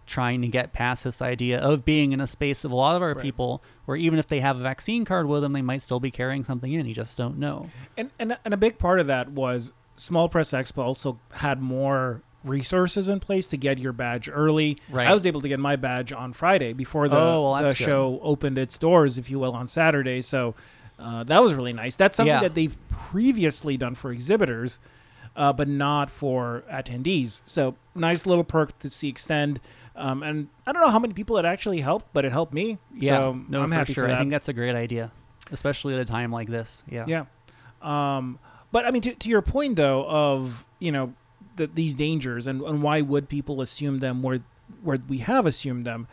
[0.05, 3.01] trying to get past this idea of being in a space of a lot of
[3.01, 3.21] our Right.
[3.21, 6.11] people where even if they have a vaccine card with them, they might still be
[6.11, 6.85] carrying something in.
[6.85, 7.69] You just don't know.
[7.95, 12.21] And, and and a big part of that was Small Press Expo also had more
[12.43, 14.77] resources in place to get your badge early.
[14.89, 15.07] Right.
[15.07, 18.19] I was able to get my badge on Friday before the, Oh, well, the show
[18.21, 20.21] opened its doors, if you will, on Saturday.
[20.21, 20.55] So
[20.99, 21.95] uh, that was really nice.
[21.95, 22.41] That's something Yeah.
[22.41, 24.79] that they've previously done for exhibitors,
[25.35, 27.41] uh, but not for attendees.
[27.45, 29.59] So nice little perk to see extend.
[29.95, 32.77] Um, and I don't know how many people it actually helped, but it helped me.
[32.95, 34.09] Yeah, so no, I'm for happy sure.
[34.11, 35.11] I think that's a great idea,
[35.51, 36.83] especially at a time like this.
[36.89, 37.05] Yeah.
[37.07, 37.25] Yeah.
[37.81, 38.39] Um,
[38.71, 41.13] but I mean, to, to your point though, of you know,
[41.55, 44.39] the, these dangers and, and why would people assume them where
[44.81, 46.07] where we have assumed them?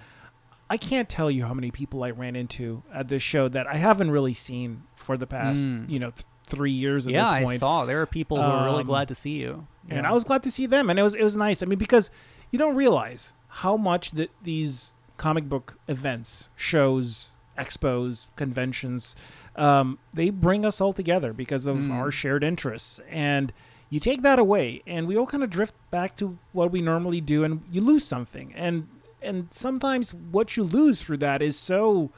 [0.69, 3.75] I can't tell you how many people I ran into at this show that I
[3.75, 5.91] haven't really seen for the past Mm.
[5.91, 8.65] you know th- three years at Yeah, this I saw there are people who are
[8.67, 9.67] really Um, glad to see you.
[9.89, 11.63] and I was glad to see them, and it was it was nice.
[11.63, 12.11] I mean, because
[12.51, 19.15] you don't realize how much that these comic book events, shows, expos, conventions,
[19.57, 21.91] um, they bring us all together because of Mm.
[21.93, 23.01] our shared interests.
[23.11, 23.53] And
[23.91, 27.21] you take that away, and we all kind of drift back to what we normally
[27.21, 28.53] do, and you lose something.
[28.55, 28.89] And
[29.23, 32.11] and sometimes what you lose through that is so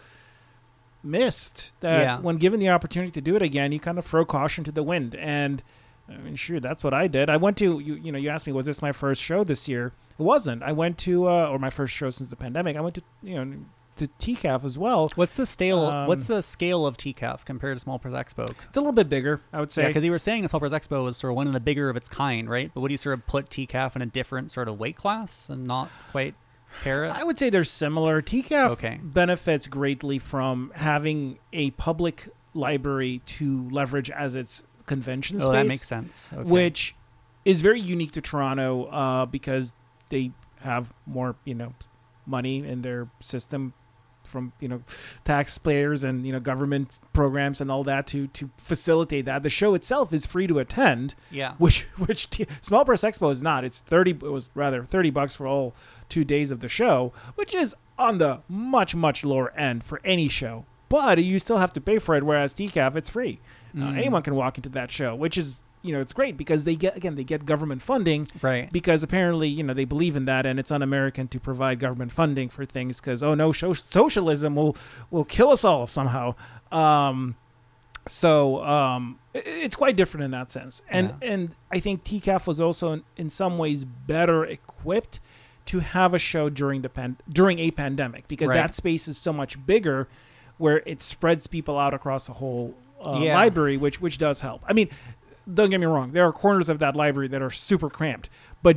[1.03, 2.19] missed that Yeah.
[2.21, 4.83] when given the opportunity to do it again, you kind of throw caution to the
[4.83, 5.15] wind.
[5.17, 5.63] And
[6.09, 7.29] I mean, sure, that's what I did.
[7.31, 7.95] I went to you.
[7.95, 9.93] You know, you asked me, was this my first show this year?
[10.19, 10.63] It wasn't.
[10.63, 12.77] I went to, uh, or my first show since the pandemic.
[12.77, 13.57] I went to, you know,
[13.97, 15.11] to TCAF as well.
[15.15, 15.81] What's the scale?
[15.87, 18.49] Um, what's the scale of TCAF compared to Small Press Expo?
[18.67, 19.83] It's a little bit bigger, I would say.
[19.83, 21.61] Yeah, because you were saying the Small Press Expo was sort of one of the
[21.61, 22.71] bigger of its kind, right?
[22.73, 25.67] But would you sort of put TCAF in a different sort of weight class and
[25.67, 26.35] not quite
[26.83, 27.11] pair it?
[27.11, 28.23] I would say they're similar.
[28.23, 28.99] TCAF Okay.
[29.03, 35.53] benefits greatly from having a public library to leverage as its convention oh, space.
[35.53, 36.31] that makes sense.
[36.33, 36.43] Okay.
[36.43, 36.95] which
[37.45, 39.75] is very unique to Toronto uh, because
[40.09, 41.75] they have more, you know,
[42.27, 43.75] money in their system
[44.25, 44.83] from you know
[45.25, 49.43] taxpayers and you know government programs and all that to to facilitate that.
[49.43, 53.43] The show itself is free to attend, yeah, which which t- Small Press Expo is
[53.43, 53.65] not.
[53.65, 54.11] It's thirty.
[54.13, 55.75] It was rather thirty bucks for all
[56.09, 60.29] two days of the show, which is on the much much lower end for any
[60.29, 60.65] show.
[60.89, 62.23] But you still have to pay for it.
[62.25, 63.41] Whereas TCAF, it's free.
[63.75, 63.97] Uh, Mm.
[63.99, 66.97] anyone can walk into that show, which is you know it's great because they get
[66.97, 68.71] again they get government funding right.
[68.73, 72.49] because apparently you know they believe in that and it's un-American to provide government funding
[72.49, 74.77] for things because oh no socialism will
[75.11, 76.35] will kill us all somehow.
[76.71, 77.37] Um,
[78.07, 80.83] so um, it's quite different in that sense.
[80.91, 81.29] And Yeah.
[81.33, 85.21] and I think TCAF was also in, in some ways better equipped
[85.67, 88.57] to have a show during the pan- during a pandemic because Right.
[88.57, 90.09] that space is so much bigger,
[90.59, 93.35] where it spreads people out across the whole uh, Yeah.
[93.35, 94.63] library, which which does help.
[94.67, 94.89] I mean,
[95.53, 98.29] don't get me wrong, there are corners of that library that are super cramped,
[98.63, 98.77] but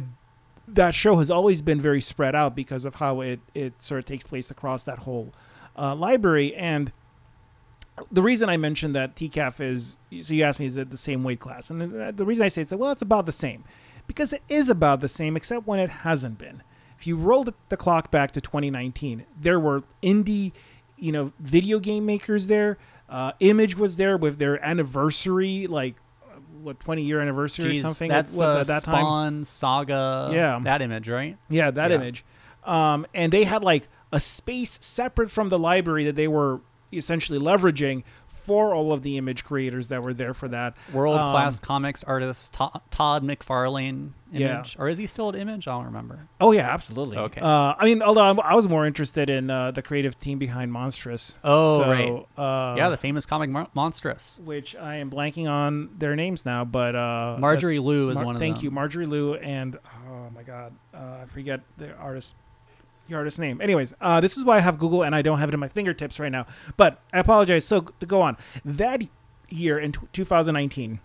[0.68, 4.06] that show has always been very spread out because of how it it sort of
[4.06, 5.32] takes place across that whole
[5.78, 6.92] uh, library and
[8.12, 11.24] the reason I mentioned that TCAF is so you asked me is it the same
[11.24, 13.64] weight class, and the, the reason I say it's well, it's about the same
[14.08, 16.62] because it is about the same, except when it hasn't been.
[16.98, 20.54] If you rolled the, clock back to 2019, there were indie,
[20.98, 22.78] you know, video game makers there.
[23.10, 25.96] Uh, Image was there with their anniversary, like
[26.62, 28.10] what 20 year anniversary Jeez, or something.
[28.10, 29.44] That's was uh, at that time.
[29.44, 30.30] Saga.
[30.34, 30.60] Yeah.
[30.64, 31.38] that image, right?
[31.50, 31.96] Yeah, that Yeah.
[31.96, 32.26] image.
[32.64, 37.40] Um, and they had like a space separate from the library that they were essentially
[37.40, 38.04] leveraging
[38.46, 40.76] for all of the image creators that were there for that.
[40.94, 44.12] World class Um, comics artist To- Todd McFarlane.
[44.32, 44.56] Yeah.
[44.56, 45.66] Image, or is he still at Image?
[45.66, 46.20] I don't remember.
[46.42, 47.16] Oh yeah, absolutely.
[47.18, 47.40] Okay.
[47.40, 50.74] Uh, I mean, although I'm, I was more interested in uh, the creative team behind
[50.74, 51.36] Monstress.
[51.42, 52.26] Oh, So, right.
[52.38, 54.42] Uh, yeah, the famous comic Mon- Monstress.
[54.42, 58.36] which I am blanking on their names now, but uh, Marjorie Liu is Mar- one
[58.36, 58.56] of Thank them.
[58.56, 59.78] Thank you, Marjorie Liu, and
[60.10, 62.36] oh my god, uh, I forget the artist.
[63.08, 63.62] The artist's name.
[63.62, 65.68] Anyways, uh, this is why I have Google and I don't have it in my
[65.68, 66.48] fingertips right now.
[66.76, 67.66] But I apologize.
[67.66, 69.04] So to go on, that
[69.50, 71.00] year in t- 2019,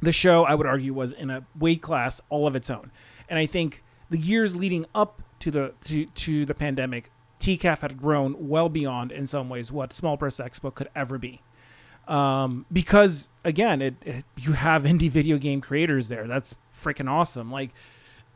[0.00, 2.90] the show I would argue was in a weight class all of its own,
[3.28, 7.96] and I think the years leading up to the to, to the pandemic, TCAF had
[7.96, 11.40] grown well beyond in some ways what Small Press Expo could ever be
[12.08, 16.26] um, because again, it, it you have indie video game creators there.
[16.26, 17.50] That's freaking awesome.
[17.50, 17.70] Like,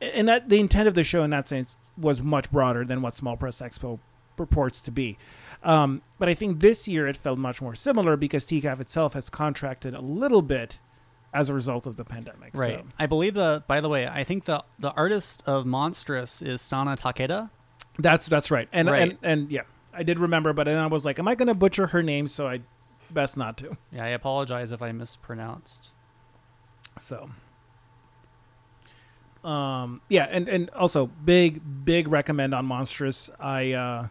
[0.01, 3.17] and that the intent of the show in that sense was much broader than what
[3.17, 3.99] Small Press Expo
[4.37, 5.17] purports to be.
[5.63, 9.31] Um, but I think this year it felt much more similar because TCAF itself has
[9.31, 10.79] contracted a little bit
[11.33, 12.51] as a result of the pandemic.
[12.55, 12.79] Right.
[12.81, 13.65] So I believe the.
[13.67, 17.51] By the way, I think the the artist of Monstress is Sana Takeda.
[17.99, 18.69] that's that's right.
[18.73, 19.03] And Right.
[19.03, 21.55] and and yeah, I did remember, but then I was like, am I going to
[21.55, 22.29] butcher her name?
[22.29, 22.61] So I
[23.11, 23.77] best not to.
[23.93, 25.93] Yeah, I apologize if I mispronounced.
[26.99, 27.31] So,
[29.47, 33.31] um, yeah, and and also big big recommend on Monstress.
[33.41, 34.09] I uh,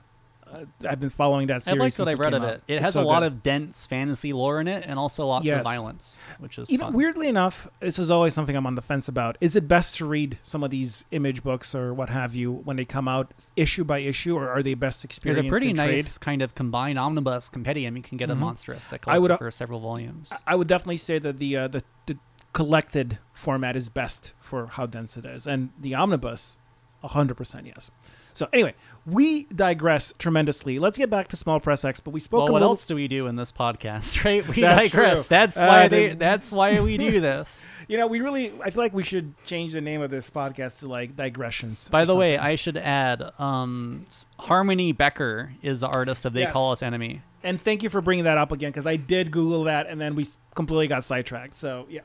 [0.87, 1.81] I've been following that series.
[1.81, 2.63] I like what I read of it.
[2.67, 3.25] It It's has so a lot good.
[3.33, 5.57] of dense fantasy lore in it, and also lots Yes.
[5.57, 8.81] of violence, which is You know, weirdly enough, this is always something I'm on the
[8.81, 9.37] fence about.
[9.41, 12.77] Is it best to read some of these image books or what have you when
[12.77, 15.75] they come out issue by issue, or are they best There's experienced a pretty in
[15.75, 18.33] nice kind of combined omnibus compendium you can get Mhm.
[18.33, 20.31] a Monstress that I would, for several volumes.
[20.47, 22.17] I would definitely say that the uh, the the
[22.55, 26.57] collected format is best for how dense it is, and the omnibus,
[27.03, 27.91] hundred percent yes.
[28.33, 28.73] So anyway,
[29.05, 30.79] we digress tremendously.
[30.79, 32.11] Let's get back to Small Press Expo.
[32.11, 32.73] We spoke well, a what little.
[32.75, 34.45] use do we do in this podcast, right?
[34.47, 35.27] We That's digress.
[35.27, 35.35] true.
[35.37, 36.13] That's Uh, why they.
[36.13, 37.65] That's why we do this.
[37.89, 38.51] You know, we really.
[38.63, 41.89] I feel like we should change the name of this podcast to like digressions.
[41.89, 42.37] By the way.
[42.37, 44.05] I should add, um,
[44.39, 46.53] Harmony Becker is the artist of They Yes.
[46.53, 47.21] Call Us Enemy.
[47.43, 50.15] and thank you for bringing that up again because I did Google that and then
[50.15, 51.53] we completely got sidetracked.
[51.53, 52.01] So yeah,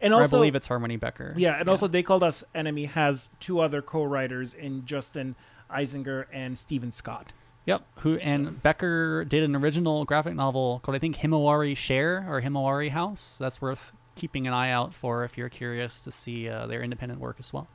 [0.00, 1.34] and also I believe it's Harmony Becker.
[1.36, 5.34] yeah, and also they called us enemy has two other co-writers in Justin
[5.70, 7.32] Eisinger and Steven Scott.
[7.66, 7.82] Yep.
[7.96, 12.90] Who and Becker did an original graphic novel called I think Himawari Share or Himawari
[12.90, 13.38] House.
[13.40, 17.20] That's worth keeping an eye out for if you're curious to see uh, their independent
[17.20, 17.66] work as well.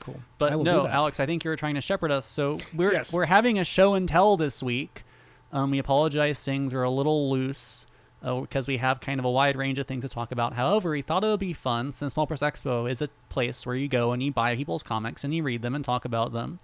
[0.00, 0.20] Cool.
[0.38, 0.86] But no.
[0.86, 2.26] Alex, I think you were trying to shepherd us.
[2.26, 3.12] So we're Yes.
[3.12, 5.04] we're having a show and tell this week.
[5.52, 7.86] Um, we apologize, things are a little loose
[8.20, 10.54] Uh, because we have kind of a wide range of things to talk about.
[10.54, 13.76] However, we thought it would be fun since Small Press Expo is a place where
[13.76, 16.58] you go and you buy people's comics and you read them and talk about them.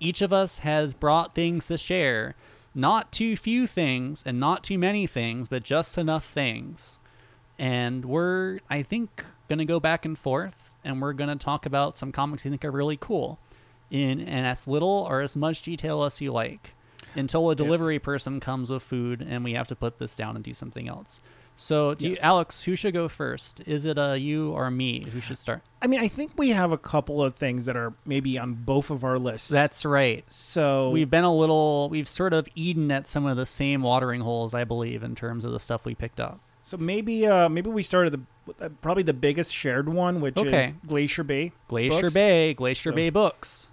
[0.00, 2.34] Each of us has brought things to share.
[2.74, 7.00] Not too few things and not too many things, but just enough things.
[7.58, 11.66] And we're, I think, going to go back and forth and we're going to talk
[11.66, 13.38] about some comics we think are really cool
[13.90, 16.74] in, in as little or as much detail as you like
[17.16, 20.44] until a delivery person comes with food and we have to put this down and
[20.44, 21.20] do something else.
[21.56, 23.60] So, do you, Alex, who should go first?
[23.64, 25.62] Is it uh, you or me who should start?
[25.80, 28.90] I mean, I think we have a couple of things that are maybe on both
[28.90, 29.50] of our lists.
[29.50, 30.24] That's right.
[30.28, 34.22] so We've been a little, we've sort of eaten at some of the same watering
[34.22, 36.40] holes, I believe, in terms of the stuff we picked up.
[36.62, 40.64] so maybe uh maybe we started the uh, probably the biggest shared one, which Okay.
[40.64, 41.52] is Glacier Bay.
[41.68, 42.14] Glacier Books?
[42.14, 43.68] Bay, Glacier So- Bay Books.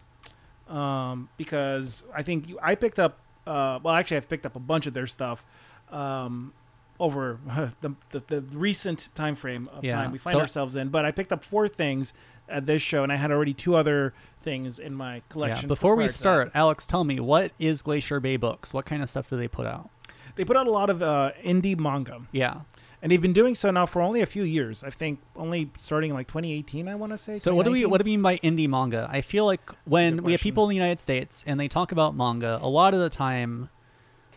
[0.69, 3.17] um, because I think you, I picked up.
[3.47, 5.43] Uh, well, actually, I've picked up a bunch of their stuff
[5.91, 6.53] um,
[6.99, 7.39] over
[7.81, 10.89] the, the the recent time frame of Yeah, time we find so- ourselves in.
[10.89, 12.13] But I picked up four things
[12.49, 15.21] at this show, and I had already two other things in my Yeah.
[15.29, 15.67] collection.
[15.67, 18.73] Before we start, Alex, tell me what is Glacier Bay Books?
[18.73, 19.89] What kind of stuff do they put out?
[20.35, 22.21] they put out a lot of uh, indie manga.
[22.31, 22.61] Yeah.
[23.01, 24.83] And they've been doing so now for only a few years.
[24.83, 26.87] I think only starting like 2018.
[26.87, 27.37] I want to say.
[27.37, 29.07] So what do we what do we mean by indie manga?
[29.11, 32.15] I feel like when we have people in the United States and they talk about
[32.15, 33.69] manga, a lot of the time,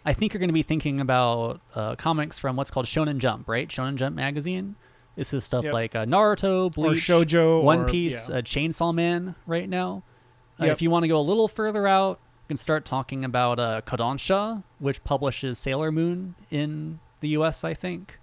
[0.04, 3.48] I think you're going to be thinking about uh, comics from what's called Shonen Jump,
[3.48, 3.68] right?
[3.68, 4.76] Shonen Jump magazine.
[5.16, 5.72] This is stuff Yep.
[5.72, 8.36] like uh, Naruto, or Bleach, shojo, One or- Piece, yeah.
[8.38, 10.02] uh, Chainsaw Man right now.
[10.60, 10.72] Uh, Yep.
[10.72, 13.80] If you want to go a little further out, you can start talking about uh,
[13.86, 17.62] Kodansha, which publishes Sailor Moon in the U.S.
[17.64, 18.18] I think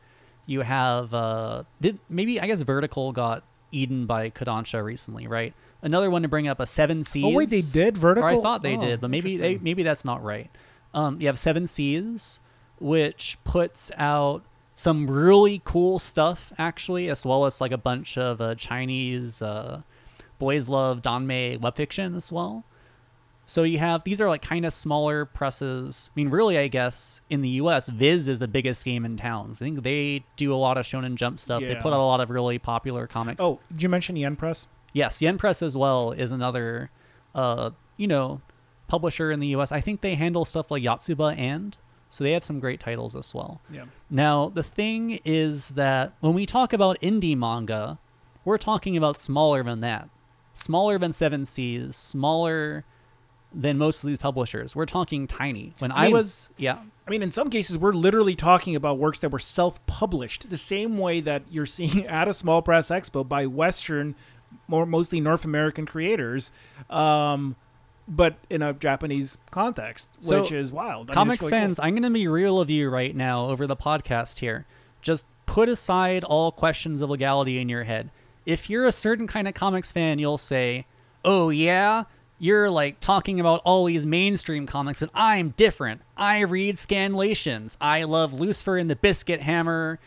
[0.46, 5.54] you have uh, did maybe I guess Vertical got eaten by Kodansha recently, right?
[5.82, 7.24] Another one to bring up a Seven Seas.
[7.26, 8.30] Oh wait, they did vertical.
[8.30, 10.50] Or I thought they Oh, did, but maybe they, maybe that's not right.
[10.94, 12.40] Um, you have Seven Seas,
[12.80, 14.44] which puts out
[14.76, 19.82] some really cool stuff actually, as well as like a bunch of uh, Chinese uh,
[20.38, 22.64] boys love Danmei web fiction as well.
[23.46, 26.10] So you have these are like kind of smaller presses.
[26.10, 29.52] I mean, really, I guess in the U.S., Viz is the biggest game in town.
[29.56, 31.64] I think they do a lot of Shonen Jump stuff.
[31.64, 33.42] They put out a lot of really popular comics.
[33.42, 34.68] Oh, did you mention Yen Press?
[34.94, 36.92] Yes, Yen Press as well is another,
[37.36, 38.42] uh, you know,
[38.88, 39.72] publisher in the U.S.
[39.72, 41.78] I think they handle stuff like Yotsuba and,
[42.10, 43.62] so they have some great titles as well.
[43.72, 43.86] Yeah.
[44.10, 48.00] Now the thing is that when we talk about indie manga,
[48.44, 50.10] we're talking about smaller than that,
[50.54, 52.84] smaller than Seven Seas, smaller
[53.54, 54.76] than most of these publishers.
[54.76, 55.74] We're talking tiny.
[55.80, 59.20] When I, mean- was, yeah, I mean, in some cases, we're literally talking about works
[59.20, 63.46] that were self-published, the same way that you're seeing at a small press expo by
[63.46, 64.16] Western,
[64.68, 66.52] more mostly North American creators,
[66.90, 67.56] um,
[68.08, 70.90] but in a Japanese context, So, which is wild.
[70.92, 71.50] I mean, it's comics cool.
[71.50, 74.66] fans, I'm going to be real with you right now over the podcast here.
[75.02, 78.12] Just put aside all questions of legality in your head.
[78.46, 80.86] If you're a certain kind of comics fan, you'll say,
[81.24, 82.06] "Oh yeah,
[82.42, 86.02] you're like talking about all these mainstream comics, but I'm different.
[86.18, 87.78] I read scanlations.
[87.80, 90.00] I love Lucifer and the Biscuit Hammer,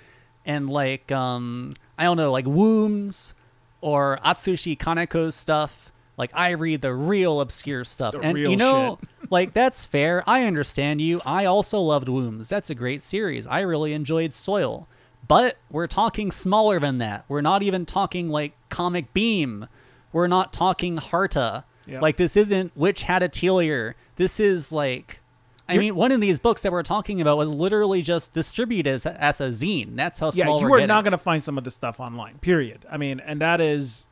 [0.45, 3.35] and like um, I don't know, like Wombs
[3.81, 8.57] or Atsushi Kaneko's stuff." Like I read the real obscure stuff, The and real you
[8.57, 8.99] know,
[9.31, 10.25] like that's fair.
[10.29, 11.21] I understand you.
[11.25, 12.49] I also loved Wombs.
[12.49, 13.47] That's a great series.
[13.47, 14.89] I really enjoyed Soil.
[15.27, 17.25] But we're talking smaller than that.
[17.29, 19.69] We're not even talking like Comic Beam.
[20.13, 21.65] We're not talking Harta.
[21.87, 22.01] Yeah.
[22.01, 23.95] Like this isn't Witch Hat Atelier.
[24.17, 25.21] This is like
[25.69, 28.91] I You're- mean, one of these books that we're talking about was literally just distributed
[28.91, 29.97] as, as a zine.
[29.97, 32.01] That's how yeah, small you we're are not going to find some of this stuff
[32.01, 32.37] online.
[32.39, 32.85] Period.
[32.91, 34.07] I mean, and that is,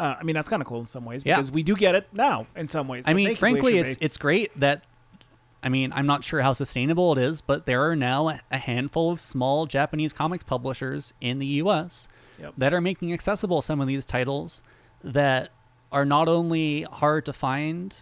[0.00, 1.36] uh, I mean, that's kind of cool in some ways Yeah.
[1.36, 3.04] because we do get it now in some ways.
[3.06, 4.04] I mean, frankly, it's Bay.
[4.06, 4.84] it's great that.
[5.62, 8.58] I mean, I'm not sure how sustainable it is, but there are now a- a
[8.58, 12.08] handful of small Japanese comics publishers in the U.S.
[12.40, 12.54] Yep.
[12.56, 14.62] that are making accessible some of these titles
[15.02, 15.50] that
[15.96, 17.96] are not only hard to find,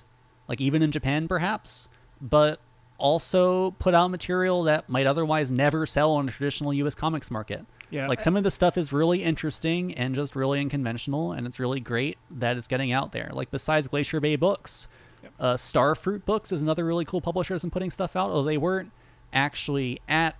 [0.48, 1.88] like even in Japan, perhaps,
[2.20, 2.58] but
[2.98, 6.96] also put out material that might otherwise never sell on a traditional U.S.
[6.96, 7.64] comics market.
[7.90, 11.60] yeah, Like some of the stuff is really interesting and just really unconventional, and it's
[11.60, 13.30] really great that it's getting out there.
[13.32, 14.88] Like besides Glacier Bay Books,
[15.38, 18.30] uh, Starfruit Books is another really cool publisher that's been putting stuff out.
[18.30, 18.90] Although they weren't
[19.32, 20.34] actually at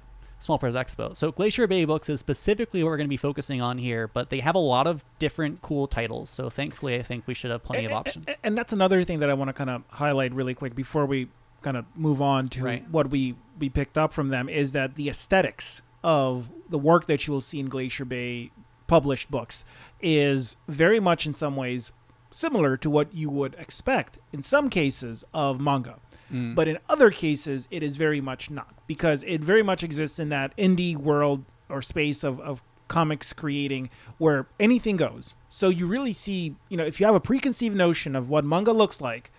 [0.44, 1.16] Small Press Expo.
[1.16, 4.28] So Glacier Bay Books is specifically what we're going to be focusing on here, but
[4.28, 6.28] they have a lot of different cool titles.
[6.28, 8.28] So thankfully, I think we should have plenty of A- a- options.
[8.28, 11.06] a- And that's another thing that I want to kind of highlight really quick before
[11.06, 11.28] we
[11.62, 12.90] kind of move on to Right.
[12.90, 17.26] what we we picked up from them is that the aesthetics of the work that
[17.26, 18.50] you will see in Glacier Bay
[18.86, 19.64] published books
[20.02, 21.90] is very much in some ways
[22.30, 26.00] similar to what you would expect in some cases of manga.
[26.34, 26.54] Mm.
[26.54, 30.28] But in other cases, it is very much not because it very much exists in
[30.30, 35.34] that indie world or space of, of comics creating where anything goes.
[35.48, 38.72] So you really see, you know, if you have a preconceived notion of what manga
[38.72, 39.30] looks like,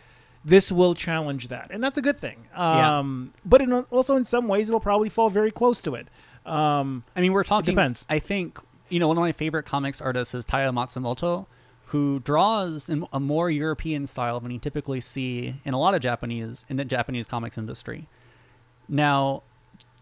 [0.44, 2.46] this will challenge that, and that's a good thing.
[2.54, 3.00] Yeah.
[3.00, 6.08] Um, But in, also in some ways, it'll probably fall very close to it.
[6.46, 7.74] Um, I mean, we're talking.
[7.74, 8.06] depends.
[8.10, 11.48] I think you know one of my favorite comics artists is Taiyo Matsumoto,
[11.88, 16.02] who draws in a more European style than you typically see in a lot of
[16.02, 18.08] Japanese in the Japanese comics industry.
[18.88, 19.44] Now,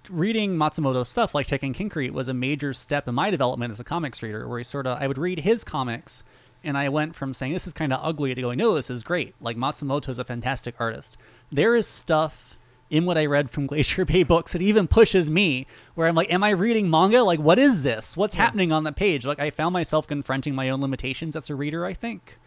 [0.09, 4.23] reading Matsumoto's stuff like Tekkonkinkreet was a major step in my development as a comics
[4.23, 6.23] reader, where he sort of I would read his comics.
[6.65, 9.03] And I went from saying this is kind of ugly to going, no, this is
[9.03, 9.35] great.
[9.41, 11.17] Like Matsumoto is a fantastic artist.
[11.51, 12.57] There is stuff
[12.93, 15.65] in what I read from Glacier Bay books It even pushes me
[15.95, 17.23] where I'm like, am I reading manga?
[17.23, 18.15] Like, what is this?
[18.15, 19.25] What's happening on the page?
[19.25, 22.37] Like, I found myself confronting my own limitations as a reader, I think.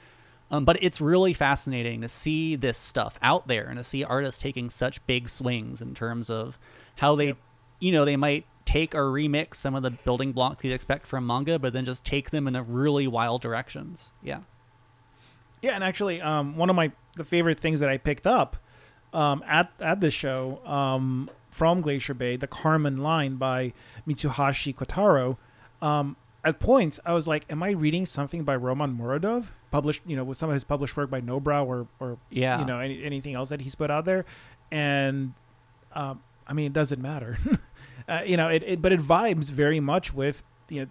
[0.48, 4.40] Um, but it's really fascinating to see this stuff out there and to see artists
[4.40, 6.60] taking such big swings in terms of
[6.96, 7.34] how they,
[7.80, 11.26] you know, they might take or remix some of the building blocks you'd expect from
[11.26, 14.12] manga, but then just take them in a really wild directions.
[14.22, 14.40] Yeah.
[15.60, 18.56] Yeah, and actually, um, one of my the favorite things that I picked up
[19.12, 23.72] um, at at the show um, from Glacier Bay, the Carmen Line by
[24.06, 25.36] Mitsuhashi Kotaro.
[25.80, 30.14] Um, at points, I was like, "Am I reading something by Roman Muradov, published, you
[30.16, 32.60] know, with some of his published work by Nobrow or or Yeah.
[32.60, 34.24] you know any, anything else that he's put out there?"
[34.70, 35.34] And
[35.92, 37.38] um, I mean, it doesn't matter,
[38.08, 38.48] uh, you know.
[38.48, 40.86] It, it but it vibes very much with you know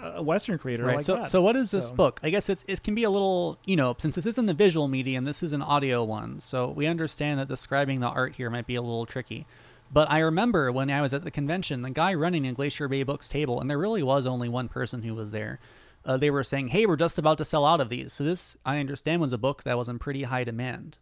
[0.00, 0.96] a Western creator right.
[0.96, 1.26] like so, that.
[1.26, 2.20] so what is this So- book?
[2.22, 4.88] I guess it's it can be a little, you know, since this isn't the visual
[4.88, 6.40] medium, this is an audio one.
[6.40, 9.46] So we understand that describing the art here might be a little tricky.
[9.92, 13.02] But I remember when I was at the convention, the guy running a Glacier Bay
[13.02, 15.60] Books table, and there really was only one person who was there.
[16.04, 18.56] Uh, they were saying, "Hey, we're just about to sell out of these." So this,
[18.64, 20.98] I understand, was a book that was in pretty high demand.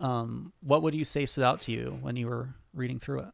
[0.00, 3.28] Um, what would you say stood out to you when you were reading through it?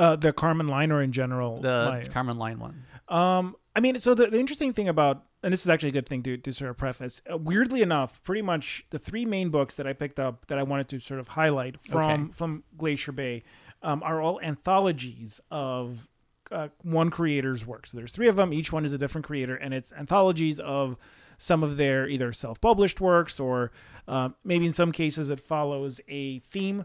[0.00, 2.84] uh, the Carmen Line or in general, The Carmen Line one.
[3.08, 6.08] Um, I mean, so the, the interesting thing about, and this is actually a good
[6.08, 9.76] thing to, to sort of preface, uh, weirdly enough, pretty much the three main books
[9.76, 12.32] that I picked up that I wanted to sort of highlight from Okay.
[12.32, 13.42] from Glacier Bay
[13.82, 16.08] um, are all anthologies of
[16.50, 17.86] uh, one creator's work.
[17.86, 18.52] So there's three of them.
[18.52, 20.96] Each one is a different creator, and it's anthologies of
[21.38, 23.70] some of their either self-published works or
[24.08, 26.84] uh, maybe in some cases it follows a theme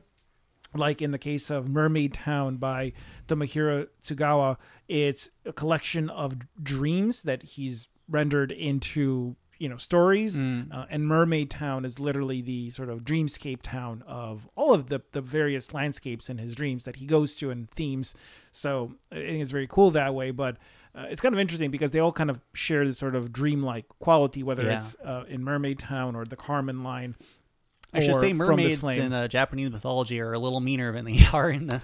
[0.78, 2.93] like in the case of Mermaid Town by
[3.28, 4.57] Tomohiro Tsugawa,
[4.88, 10.39] it's a collection of dreams that he's rendered into you know stories.
[10.39, 10.73] Mm.
[10.73, 15.01] Uh, and Mermaid Town is literally the sort of dreamscape town of all of the
[15.13, 18.13] the various landscapes in his dreams that he goes to and themes.
[18.51, 20.57] So I think it's very cool that way, but.
[20.97, 23.84] Uh, it's kind of interesting because they all kind of share this sort of dreamlike
[23.99, 24.78] quality, whether Yeah.
[24.78, 27.15] it's uh, in Mermaid Town or the Carmen Line.
[27.95, 31.49] I should say mermaids in uh, Japanese mythology are a little meaner than they are
[31.49, 31.81] in the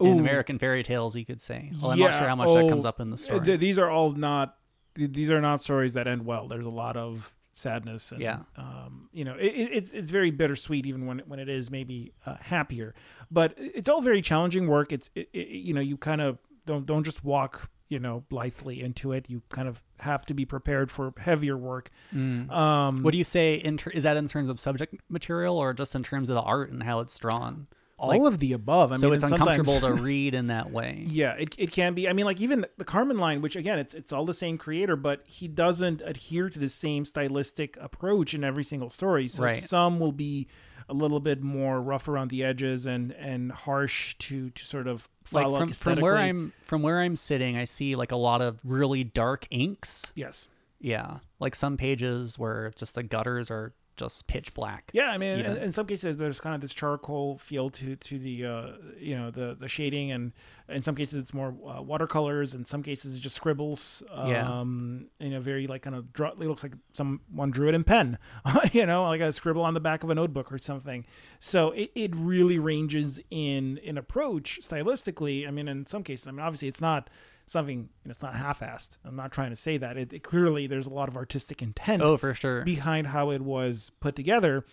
[0.00, 0.18] in Ooh.
[0.20, 1.16] American fairy tales.
[1.16, 1.72] You could say.
[1.80, 3.44] Well, I'm not sure how much that oh, comes up in the story.
[3.44, 4.56] th- these are all not
[4.94, 8.40] these are not stories that end well there's a lot of sadness and Yeah.
[8.56, 12.36] um, you know it- it's it's very bittersweet even when when it is maybe uh,
[12.40, 12.94] happier
[13.30, 16.84] but it's all very challenging work it's it, it, you know you kind of don't
[16.86, 20.90] don't just walk you know blithely into it you kind of have to be prepared
[20.90, 22.50] for heavier work Mm.
[22.50, 23.54] um What do you say?
[23.54, 26.42] In ter- is that in terms of subject material or just in terms of the
[26.42, 27.66] art and how it's drawn?
[28.00, 31.02] all like- of the above I so mean, it's uncomfortable to read in that way.
[31.08, 32.08] Yeah, it, it can be.
[32.08, 34.94] I mean, like even the, Carmen line, which again, it's it's all the same creator,
[34.94, 39.26] but he doesn't adhere to the same stylistic approach in every single story.
[39.26, 39.64] So Right.
[39.64, 40.46] some will be
[40.88, 45.08] a little bit more rough around the edges and and harsh to to sort of
[45.32, 46.16] Like from, from where.
[46.16, 50.12] I'm from where I'm sitting, I see like a lot of really dark inks.
[50.14, 50.48] yes.
[50.80, 54.90] Yeah, like some pages where just the gutters are just pitch black.
[54.92, 58.18] Yeah, I mean, in, in some cases, there's kind of this charcoal feel to to
[58.18, 58.66] the uh,
[58.96, 60.32] you know the the shading, and
[60.68, 62.54] in some cases, it's more uh, watercolors.
[62.54, 64.02] In some cases, it's just scribbles.
[64.26, 64.46] Yeah.
[64.60, 66.30] Um, you know, very like kind of draw.
[66.30, 68.18] It looks like someone drew it in pen.
[68.72, 71.06] you know, like a scribble on the back of a notebook or something.
[71.38, 75.46] So it, it really ranges in in approach stylistically.
[75.48, 77.08] I mean, in some cases, I mean, obviously, it's not
[77.46, 77.78] something.
[77.78, 78.98] You know, it's not half-assed.
[79.04, 79.96] I'm not trying to say that.
[79.96, 82.62] It, it clearly there's a lot of artistic intent Oh, for sure.
[82.62, 84.64] behind how it was put together.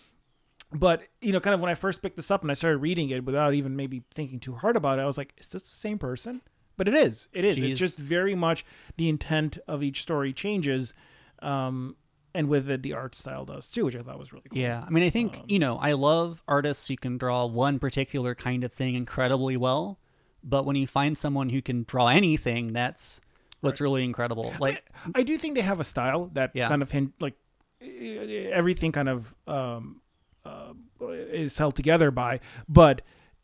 [0.72, 3.10] But you know, kind of when I first picked this up and I started reading
[3.10, 5.68] it without even maybe thinking too hard about it, I was like, "Is this the
[5.70, 6.42] same person?"
[6.78, 7.30] But it is.
[7.32, 7.58] It is.
[7.58, 7.70] Jeez.
[7.72, 8.66] It's just very much
[8.98, 10.94] the intent of each story changes,
[11.40, 11.96] um,
[12.34, 14.60] and with it, the art style does too, which I thought was really cool.
[14.60, 17.80] Yeah, I mean, I think Um, you know, I love artists who can draw one
[17.80, 20.00] particular kind of thing incredibly well,
[20.44, 23.22] but when you find someone who can draw anything, that's
[23.62, 24.54] what's really incredible.
[24.60, 26.68] Like, I do think they have a style that Yeah.
[26.68, 27.36] kind of hint like
[27.80, 30.02] everything kind of um,
[30.46, 30.74] uh,
[31.10, 32.40] is held together by,
[32.70, 33.02] but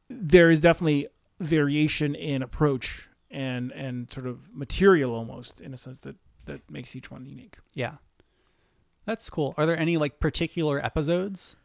[0.09, 1.07] there is definitely
[1.39, 6.95] variation in approach and and sort of material almost in a sense that that makes
[6.95, 7.57] each one unique.
[7.73, 7.93] yeah,
[9.05, 9.53] that's cool.
[9.57, 11.55] Are there any like particular episodes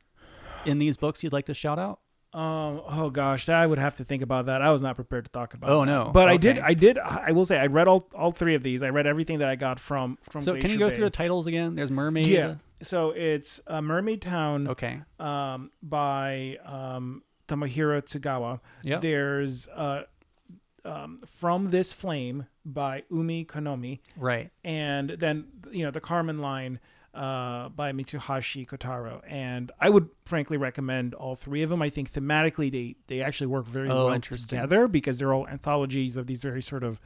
[0.65, 2.01] in these books you'd like to shout out?
[2.33, 2.83] Um.
[2.89, 4.61] Oh gosh, I would have to think about that.
[4.61, 5.71] I was not prepared to talk about.
[5.71, 5.87] Oh, that.
[5.87, 6.11] no.
[6.13, 6.59] But I did.
[6.59, 6.99] I did.
[6.99, 8.83] I will say I read all all three of these.
[8.83, 10.43] I read everything that I got from from.
[10.43, 10.97] So, can you go Bay.
[10.97, 11.77] through the titles again?
[11.77, 12.27] There's Mermaid.
[12.27, 12.57] Yeah.
[12.83, 14.69] So it's uh, Mermaid Town.
[14.69, 15.01] Okay.
[15.19, 18.61] um, by um, Tomohiro Tsugawa.
[18.83, 19.01] Yep.
[19.01, 20.03] There's uh,
[20.85, 24.01] um, From This Flame by Umi Konomi.
[24.17, 24.51] Right.
[24.65, 26.81] And then, you know, the Carmen line
[27.15, 29.23] uh, by Mitsuhashi Kotaro.
[29.27, 31.81] And I would frankly recommend all three of them.
[31.81, 36.17] I think thematically they, they actually work very Oh, well together because they're all anthologies
[36.17, 37.01] of these very sort of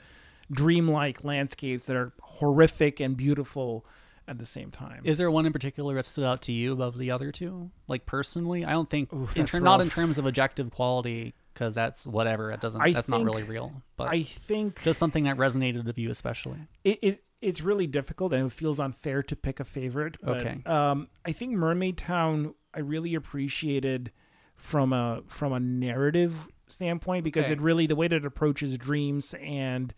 [0.50, 3.86] dreamlike landscapes that are horrific and beautiful
[4.30, 5.00] at the same time.
[5.04, 7.70] Is there one in particular that stood out to you above the other two?
[7.88, 11.74] Like personally, I don't think Ooh, in ter- not in terms of objective quality because
[11.74, 12.52] that's whatever.
[12.52, 12.80] It doesn't.
[12.80, 13.82] I that's not really real.
[13.96, 16.60] But I think just something that resonated with you especially.
[16.84, 20.16] it, it it's really difficult and it feels unfair to pick a favorite.
[20.22, 20.60] But, Okay.
[20.66, 24.12] Um, I think Mermaid Town I really appreciated
[24.56, 27.54] from a from a narrative standpoint because Okay.
[27.54, 29.92] it really the way that it approaches dreams and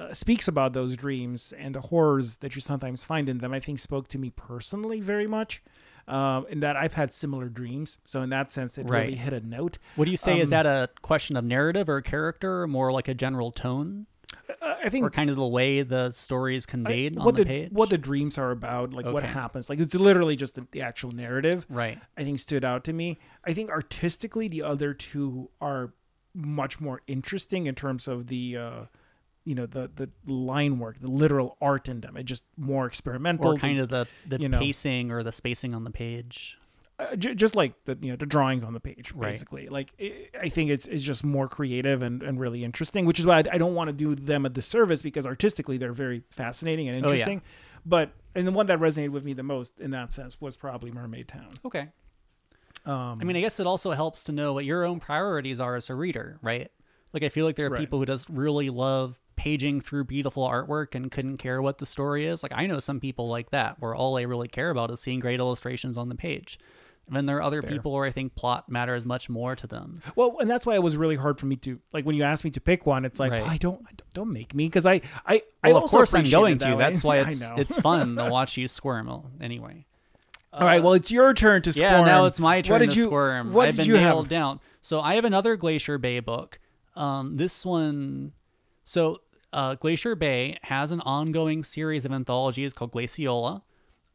[0.00, 3.60] uh, speaks about those dreams and the horrors that you sometimes find in them, I
[3.60, 5.62] think spoke to me personally very much.
[6.08, 9.04] Um, in that I've had similar dreams, so in that sense, it Right.
[9.04, 9.78] really hit a note.
[9.94, 10.40] What do you say?
[10.40, 14.06] is Um, that a question of narrative or character, or more like a general tone,
[14.62, 17.36] Uh, I think or kind of the way the story is I- conveyed on what
[17.36, 17.72] the, the, page?
[17.72, 19.68] what the dreams are about, like what happens.
[19.70, 21.64] Like it's literally just the, the actual narrative.
[21.68, 21.98] right.
[22.16, 23.18] I think stood out to me.
[23.44, 25.92] I think artistically, the other two are
[26.34, 28.80] much more interesting in terms of the, uh,
[29.44, 32.16] you know, the the line work, the literal art in them.
[32.16, 33.52] It's just more experimental.
[33.52, 34.58] Or kind of the the you know.
[34.58, 36.58] pacing or the spacing on the page.
[36.98, 39.32] uh, j- just like the you know the drawings on the page, Right.
[39.32, 39.68] basically.
[39.68, 43.24] Like i I think it's it's just more creative and, and really interesting, which is
[43.26, 46.88] why I, I don't want to do them a disservice because artistically they're very fascinating
[46.88, 47.14] and Oh, yeah.
[47.14, 47.42] interesting.
[47.86, 50.90] But and the one that resonated with me the most in that sense was probably
[50.90, 51.48] Mermaid Town.
[51.64, 51.88] Okay.
[52.86, 55.76] Um, I mean, I guess it also helps to know what your own priorities are
[55.76, 56.70] as a reader, right?
[57.12, 57.80] Like, I feel like there are Right.
[57.80, 62.26] people who just really love paging through beautiful artwork and couldn't care what the story
[62.26, 62.42] is.
[62.42, 65.18] Like, I know some people like that, where all they really care about is seeing
[65.18, 66.58] great illustrations on the page.
[67.06, 67.70] And then there are other Fair.
[67.72, 70.02] people where I think plot matters much more to them.
[70.14, 72.44] Well, and that's why it was really hard for me to like when you asked
[72.44, 73.04] me to pick one.
[73.06, 73.40] It's like Right.
[73.42, 76.58] well, I don't, don't- make me because I, I, I Well, of course I'm going
[76.58, 76.72] to.
[76.72, 76.78] way.
[76.78, 79.08] That's why it's it's fun to watch you squirm.
[79.40, 79.86] Anyway.
[80.52, 80.82] All right.
[80.82, 81.90] Well, it's your turn to squirm.
[81.92, 83.52] Yeah, now it's my turn what did to you, squirm.
[83.52, 84.28] What I've did been you nailed have?
[84.28, 84.60] down.
[84.82, 86.58] So I have another Glacier Bay book.
[86.96, 88.32] Um, this one,
[88.84, 89.20] so
[89.52, 93.62] uh, Glacier Bay has an ongoing series of anthologies called Glaciola,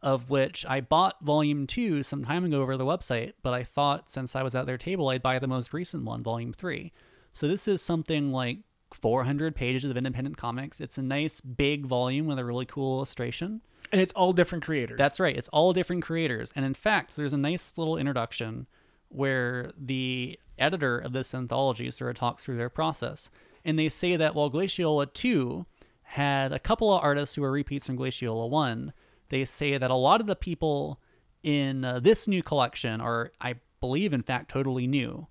[0.01, 4.09] of which I bought volume two some time ago over the website, but I thought
[4.09, 6.93] since I was at their table, I'd buy the most recent one, volume three.
[7.33, 8.59] So this is something like
[8.93, 10.79] 400 pages of independent comics.
[10.79, 13.61] It's a nice big volume with a really cool illustration.
[13.91, 14.97] And it's all different creators.
[14.97, 15.35] That's right.
[15.35, 16.53] It's all different creators.
[16.55, 18.67] And in fact, there's a nice little introduction
[19.09, 23.29] where the editor of this anthology sort of talks through their process.
[23.65, 25.65] And they say that while Glaciola 2
[26.03, 28.93] had a couple of artists who were repeats from Glaciola 1,
[29.29, 31.01] they say that a lot of the people
[31.41, 35.27] in uh, this new collection are, I believe, in fact, totally new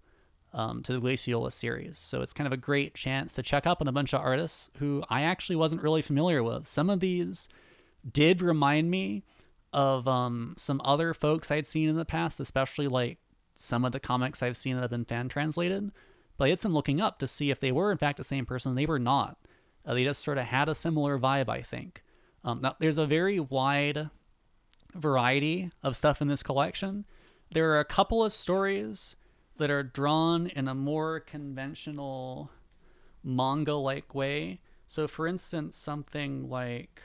[0.53, 1.99] um, to the Glaciola series.
[1.99, 4.70] So it's kind of a great chance to check up on a bunch of artists
[4.78, 6.66] who I actually wasn't really familiar with.
[6.66, 7.49] Some of these
[8.11, 9.24] did remind me
[9.72, 13.18] of um, some other folks I'd seen in the past, especially like
[13.55, 15.91] some of the comics I've seen that have been fan translated.
[16.37, 18.47] But I did some looking up to see if they were in fact the same
[18.47, 18.74] person.
[18.74, 19.39] They were not.
[19.87, 22.03] Uh, they just sort of had a similar vibe, I think.
[22.43, 24.11] Um, now, there's a very wide
[24.95, 27.05] variety of stuff in this collection.
[27.53, 29.16] There are a couple of stories
[29.59, 32.51] that are drawn in a more conventional
[33.22, 34.61] manga like way.
[34.87, 37.01] So, for instance, something like,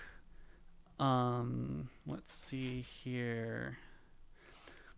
[0.99, 3.77] um, let's see here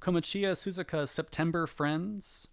[0.02, 2.48] Komachiya Suzuka's September Friends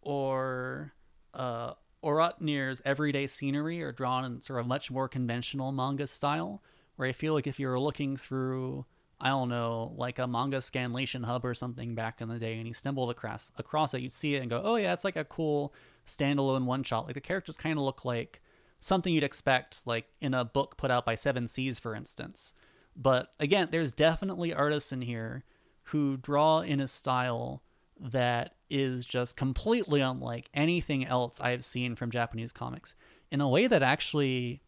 [0.00, 0.92] or
[1.34, 6.62] uh, Oratnir's Everyday Scenery are drawn in sort of much more conventional manga style,
[6.96, 8.84] where I feel like if you were looking through,
[9.20, 12.68] I don't know, like a manga scanlation hub or something back in the day, and
[12.68, 15.24] you stumbled across across it, you'd see it and go, "Oh yeah, it's like a
[15.24, 15.72] cool
[16.06, 18.42] standalone one shot." Like the characters kind of look like
[18.78, 22.52] something you'd expect, like in a book put out by Seven Seas, for instance.
[22.94, 25.44] But again, there's definitely artists in here
[25.84, 27.62] who draw in a style
[28.00, 32.94] that is just completely unlike anything else I've seen from Japanese comics
[33.30, 34.62] in a way that actually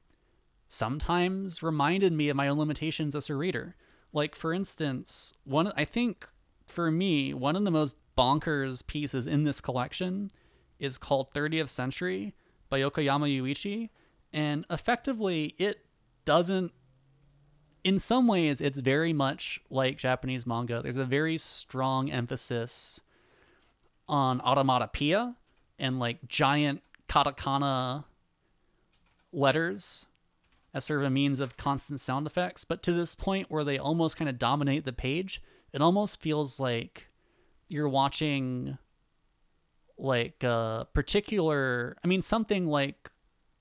[0.68, 3.76] sometimes reminded me of my own limitations as a reader.
[4.12, 6.28] Like for instance, one I think
[6.66, 10.30] for me, one of the most bonkers pieces in this collection
[10.78, 12.34] is called 30th Century
[12.68, 13.90] by Yokoyama Yuichi,
[14.32, 15.86] and effectively it
[16.24, 16.72] doesn't
[17.84, 20.82] in some ways it's very much like Japanese manga.
[20.82, 23.00] There's a very strong emphasis
[24.08, 25.34] on automatopoeia
[25.78, 28.04] and like giant katakana
[29.32, 30.06] letters
[30.74, 33.78] as sort of a means of constant sound effects, but to this point where they
[33.78, 35.42] almost kind of dominate the page,
[35.72, 37.06] it almost feels like
[37.68, 38.76] you're watching
[39.98, 43.10] like a particular I mean something like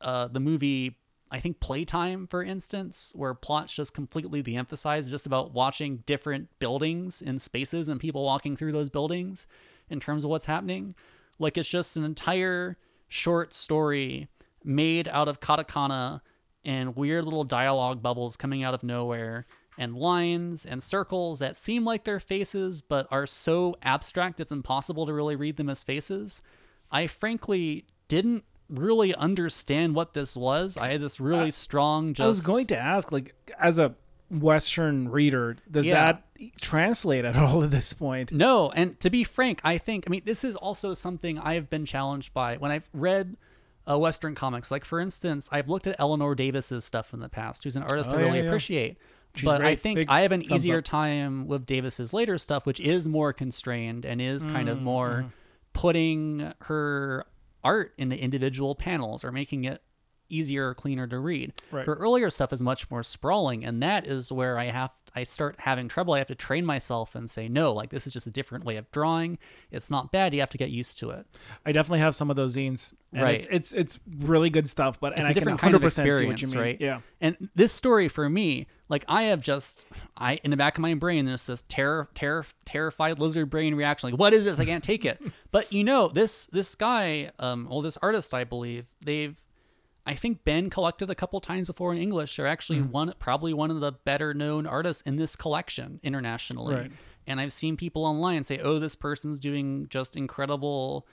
[0.01, 0.97] uh the movie
[1.31, 7.21] I think Playtime, for instance, where plot's just completely de-emphasized, just about watching different buildings
[7.21, 9.47] and spaces and people walking through those buildings
[9.89, 10.93] in terms of what's happening.
[11.39, 12.77] Like it's just an entire
[13.07, 14.29] short story
[14.63, 16.21] made out of katakana
[16.63, 19.45] and weird little dialogue bubbles coming out of nowhere
[19.77, 25.05] and lines and circles that seem like they're faces but are so abstract it's impossible
[25.05, 26.41] to really read them as faces.
[26.91, 30.77] I frankly didn't really understand what this was.
[30.77, 33.93] I had this really strong just I was going to ask, like, as a
[34.31, 35.93] Western reader, does Yeah.
[35.93, 36.24] that
[36.59, 38.31] translate at all at this point.
[38.31, 41.69] No, and to be frank, I think I mean this is also something I have
[41.69, 43.37] been challenged by when I've read
[43.89, 44.71] uh, Western comics.
[44.71, 48.11] Like for instance, I've looked at Eleanor Davis's stuff in the past, who's an artist
[48.11, 48.45] Oh, I really yeah.
[48.45, 48.97] appreciate.
[49.35, 50.85] She's but I think I have an easier up.
[50.85, 55.09] time with Davis's later stuff, which is more constrained and is kind Mm, of more
[55.09, 55.27] mm-hmm.
[55.73, 57.25] putting her
[57.63, 59.81] art into individual panels or making it
[60.29, 61.53] easier or cleaner to read.
[61.71, 61.85] Right.
[61.85, 65.55] Her earlier stuff is much more sprawling, and that is where I have I start
[65.59, 66.13] having trouble.
[66.13, 68.75] I have to train myself and say no, like this is just a different way
[68.75, 69.37] of drawing.
[69.71, 70.33] It's not bad.
[70.33, 71.25] You have to get used to it.
[71.65, 72.93] I definitely have some of those zines.
[73.13, 73.35] And Right.
[73.35, 75.75] It's, it's it's really good stuff, but and It's I a can different 100% kind
[75.75, 76.57] of see what experience, you mean.
[76.59, 76.81] right?
[76.81, 76.99] Yeah.
[77.21, 79.85] And this story for me, like I have just
[80.17, 84.11] I in the back of my brain there's this terror terror terrified lizard brain reaction
[84.11, 84.59] like what is this?
[84.59, 85.21] I can't take it.
[85.51, 89.35] but you know, this this guy um well this artist I believe, they've
[90.05, 92.35] I think been collected a couple times before in English.
[92.35, 92.91] They're actually Hmm.
[92.91, 96.75] one probably one of the better known artists in this collection internationally.
[96.75, 96.91] Right.
[97.27, 101.07] And I've seen people online say, "Oh, this person's doing just incredible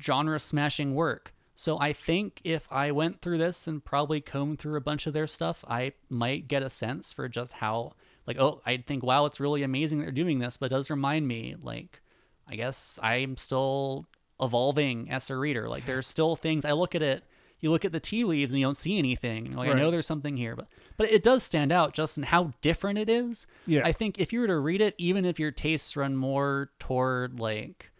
[0.00, 4.76] genre smashing work." So I think if I went through this and probably combed through
[4.78, 7.92] a bunch of their stuff, I might get a sense for just how
[8.26, 11.28] like oh, I'd think, "Wow, it's really amazing they're doing this," but it does remind
[11.28, 12.00] me like
[12.48, 14.06] I guess I'm still
[14.40, 15.68] evolving as a reader.
[15.68, 17.22] Like there's still things I look at it.
[17.60, 19.54] You look at the tea leaves and you don't see anything.
[19.54, 22.52] Like, I know there's something here, but but it does stand out just in how
[22.62, 23.46] different it is.
[23.66, 23.82] Yeah.
[23.84, 27.38] I think if you were to read it, even if your tastes run more toward
[27.38, 27.90] like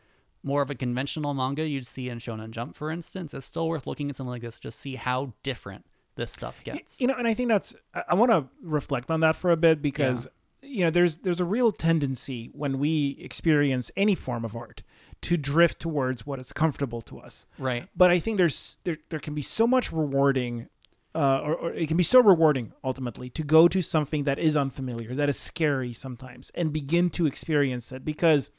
[0.43, 3.87] more of a conventional manga you'd see in Shonen Jump, for instance, it's still worth
[3.87, 5.85] looking at something like this to just see how different
[6.17, 7.01] this stuff gets.
[7.01, 9.57] You know, and I think that's I, I want to reflect on that for a
[9.57, 10.29] bit because
[10.63, 14.83] you know there's there's a real tendency when we experience any form of art
[15.23, 17.47] to drift towards what is comfortable to us.
[17.59, 17.87] Right.
[17.97, 20.68] But I think there's there there can be so much rewarding.
[21.12, 24.57] Uh, or, or it can be so rewarding ultimately to go to something that is
[24.57, 28.53] unfamiliar, that is scary sometimes, and begin to experience it because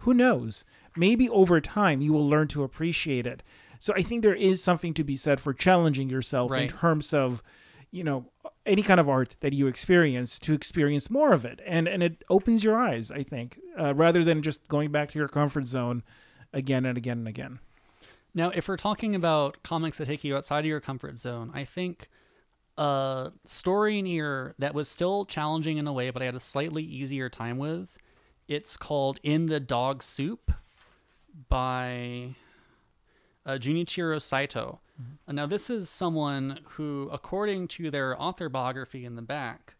[0.00, 0.64] who knows?
[0.96, 3.42] Maybe over time you will learn to appreciate it.
[3.80, 7.42] So I think there is something to be said for challenging yourself in terms of,
[7.90, 8.30] you know,
[8.66, 12.24] any kind of art that you experience to experience more of it, and and it
[12.28, 13.10] opens your eyes.
[13.10, 16.02] I think uh, rather than just going back to your comfort zone
[16.52, 17.60] again and again and again.
[18.34, 21.64] Now, if we're talking about comics that take you outside of your comfort zone, I
[21.64, 22.10] think
[22.76, 26.40] a story in here that was still challenging in a way, but I had a
[26.40, 27.96] slightly easier time with.
[28.46, 30.52] It's called In the Dog Soup
[31.48, 32.34] by
[33.46, 34.80] uh, Junichiro Saito.
[35.28, 39.74] Uh, Now, this is someone who, according to their author biography in the back,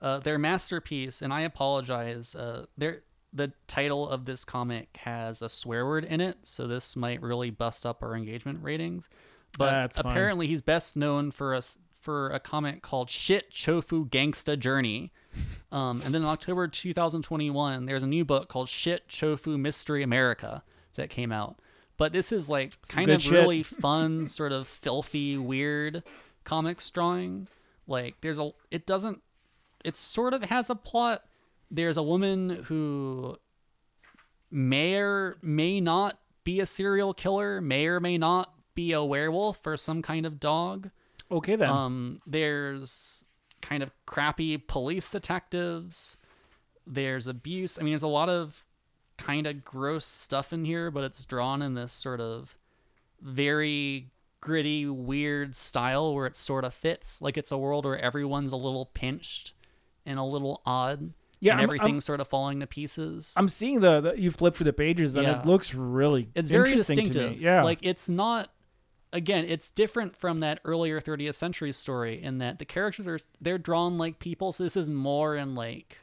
[0.00, 3.02] uh, their masterpiece, and I apologize, uh, their
[3.32, 7.50] the title of this comic has a swear word in it, so this might really
[7.50, 9.08] bust up our engagement ratings.
[9.56, 10.10] But That's fine.
[10.10, 15.12] apparently, he's best known for us for a comic called "Shit Chofu Gangsta Journey."
[15.72, 20.64] Um, and then in October 2021, there's a new book called "Shit Chofu Mystery America"
[20.96, 21.60] that came out.
[22.00, 23.32] But this is like kind of shit.
[23.32, 26.02] really fun, sort of filthy, weird
[26.44, 27.46] comics drawing.
[27.86, 29.20] Like there's a, it doesn't,
[29.84, 31.22] it sort of has a plot.
[31.70, 33.36] There's a woman who
[34.50, 39.66] may or may not be a serial killer, may or may not be a werewolf
[39.66, 40.88] or some kind of dog.
[41.30, 41.68] Okay then.
[41.68, 43.26] Um, there's
[43.60, 46.16] kind of crappy police detectives.
[46.86, 47.78] There's abuse.
[47.78, 48.64] I mean, there's a lot of
[49.20, 52.56] kind of gross stuff in here, but it's drawn in this sort of
[53.20, 54.10] very
[54.40, 57.20] gritty, weird style where it sort of fits.
[57.20, 59.52] Like it's a world where everyone's a little pinched
[60.06, 61.12] and a little odd.
[61.40, 63.34] Yeah, and I'm- everything's I'm- sort of falling to pieces.
[63.36, 65.40] I'm seeing the, the you flip through the pages and Yeah.
[65.40, 67.34] it looks really it's very interesting distinctive.
[67.34, 67.44] to me.
[67.44, 68.50] Yeah, Like it's not
[69.12, 73.58] again, it's different from that earlier 30th century story in that the characters are they're
[73.58, 75.98] drawn like people, so this is more in like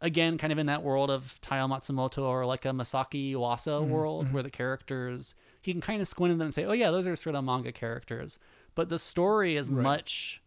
[0.00, 3.90] again, kind of in that world of Taiyo Matsumoto or like a Masaki Iwasa Mm-hmm,
[3.90, 6.90] world where the characters he can kind of squint at them and say, Oh yeah,
[6.90, 8.38] those are sort of manga characters.
[8.74, 9.82] But the story is Right.
[9.82, 10.42] much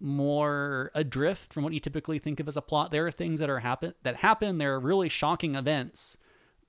[0.00, 2.90] more adrift from what you typically think of as a plot.
[2.90, 4.58] There are things that are happen that happen.
[4.58, 6.16] There are really shocking events,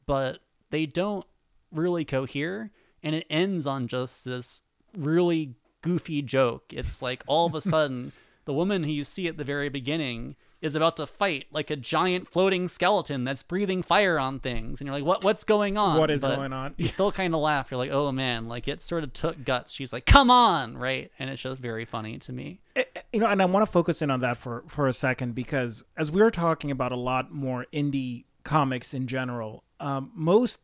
[0.06, 1.26] but they don't
[1.72, 4.62] really cohere, and it ends on just this
[4.96, 6.66] really goofy joke.
[6.74, 8.12] It's like all of a sudden,
[8.46, 11.76] the woman who you see at the very beginning is about to fight like a
[11.76, 15.24] giant floating skeleton that's breathing fire on things, and you're like, "What?
[15.24, 15.98] What's going on?
[15.98, 16.74] What is But going on?
[16.78, 17.72] You still kind of laugh.
[17.72, 19.72] You're like, "Oh man!" Like it sort of took guts.
[19.74, 22.62] She's like, "Come on!" Right, and it's just very funny to me.
[22.76, 24.94] Eh, eh, you know, and I want to focus in on that for for a
[24.94, 30.12] second because as we were talking about a lot more indie comics in general, um,
[30.14, 30.60] most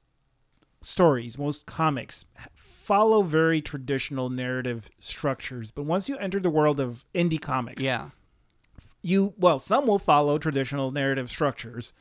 [0.83, 5.71] stories, most comics follow very traditional narrative structures.
[5.71, 8.11] But once you enter the world of indie comics, Yeah,
[9.01, 11.93] you well, some will follow traditional narrative structures,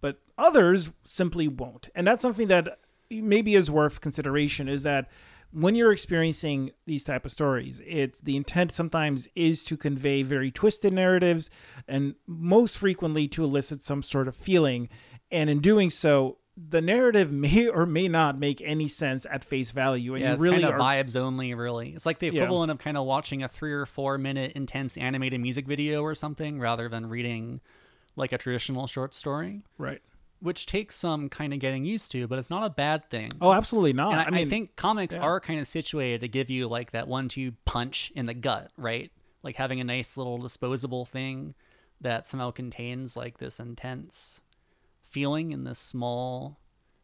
[0.00, 1.88] but others simply won't.
[1.94, 2.78] And that's something that
[3.10, 5.08] maybe is worth consideration is that
[5.52, 10.50] when you're experiencing these type of stories it's the intent sometimes is to convey very
[10.50, 11.50] twisted narratives
[11.88, 14.88] and most frequently to elicit some sort of feeling
[15.30, 16.38] and in doing so
[16.68, 20.34] the narrative may or may not make any sense at face value and yeah, you
[20.34, 21.90] it's really kind of are vibes only, really.
[21.94, 22.42] It's like the Yeah.
[22.42, 26.14] equivalent of kind of watching a three or four minute intense animated music video or
[26.14, 27.60] something rather than reading
[28.16, 30.02] like a traditional short story, right
[30.42, 33.30] which takes some kind of getting used to, but it's not a bad thing.
[33.42, 35.20] oh absolutely not and I, i mean I think comics yeah.
[35.20, 38.70] are kind of situated to give you like that one two punch in the gut,
[38.78, 39.10] right?
[39.42, 41.54] Like having a nice little disposable thing
[42.00, 44.40] that somehow contains like this intense
[45.10, 46.60] feeling in this small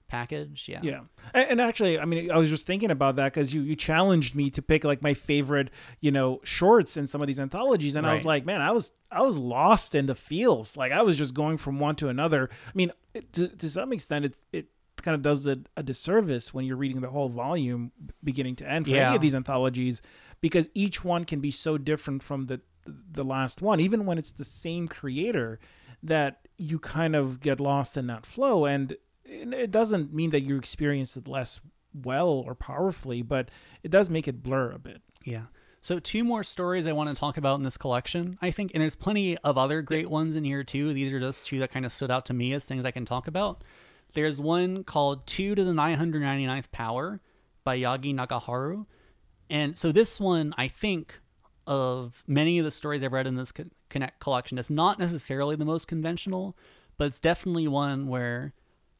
[0.08, 0.68] package.
[0.68, 0.80] Yeah.
[0.82, 1.00] Yeah,
[1.34, 4.34] and, and actually, I mean, I was just thinking about that because you you challenged
[4.34, 8.06] me to pick like my favorite, you know, shorts in some of these anthologies, and
[8.06, 10.76] I was like, man, I was I was lost in the feels.
[10.76, 12.48] Like I was just going from one to another.
[12.66, 14.66] I mean, it, to to some extent, it it
[15.02, 17.92] kind of does a, a disservice when you're reading the whole volume
[18.24, 20.02] beginning to end for any of these anthologies
[20.40, 24.32] because each one can be so different from the the last one, even when it's
[24.32, 25.58] the same creator.
[26.02, 30.56] That you kind of get lost in that flow, and it doesn't mean that you
[30.56, 31.60] experience it less
[31.94, 33.50] well or powerfully, but
[33.82, 35.02] it does make it blur a bit.
[35.24, 35.44] Yeah.
[35.80, 38.38] So two more stories I want to talk about in this collection.
[38.42, 40.92] I think, and there's plenty of other great ones in here too.
[40.92, 43.04] These are just two that kind of stood out to me as things I can
[43.04, 43.62] talk about.
[44.14, 47.20] There's one called Two to the 999th Power
[47.62, 48.86] by Yagi Nakaharu.
[49.48, 51.20] And so this one, I think,
[51.66, 53.52] of many of the stories I've read in this
[53.88, 56.56] connect collection, It's not necessarily the most conventional,
[56.98, 58.54] but it's definitely one where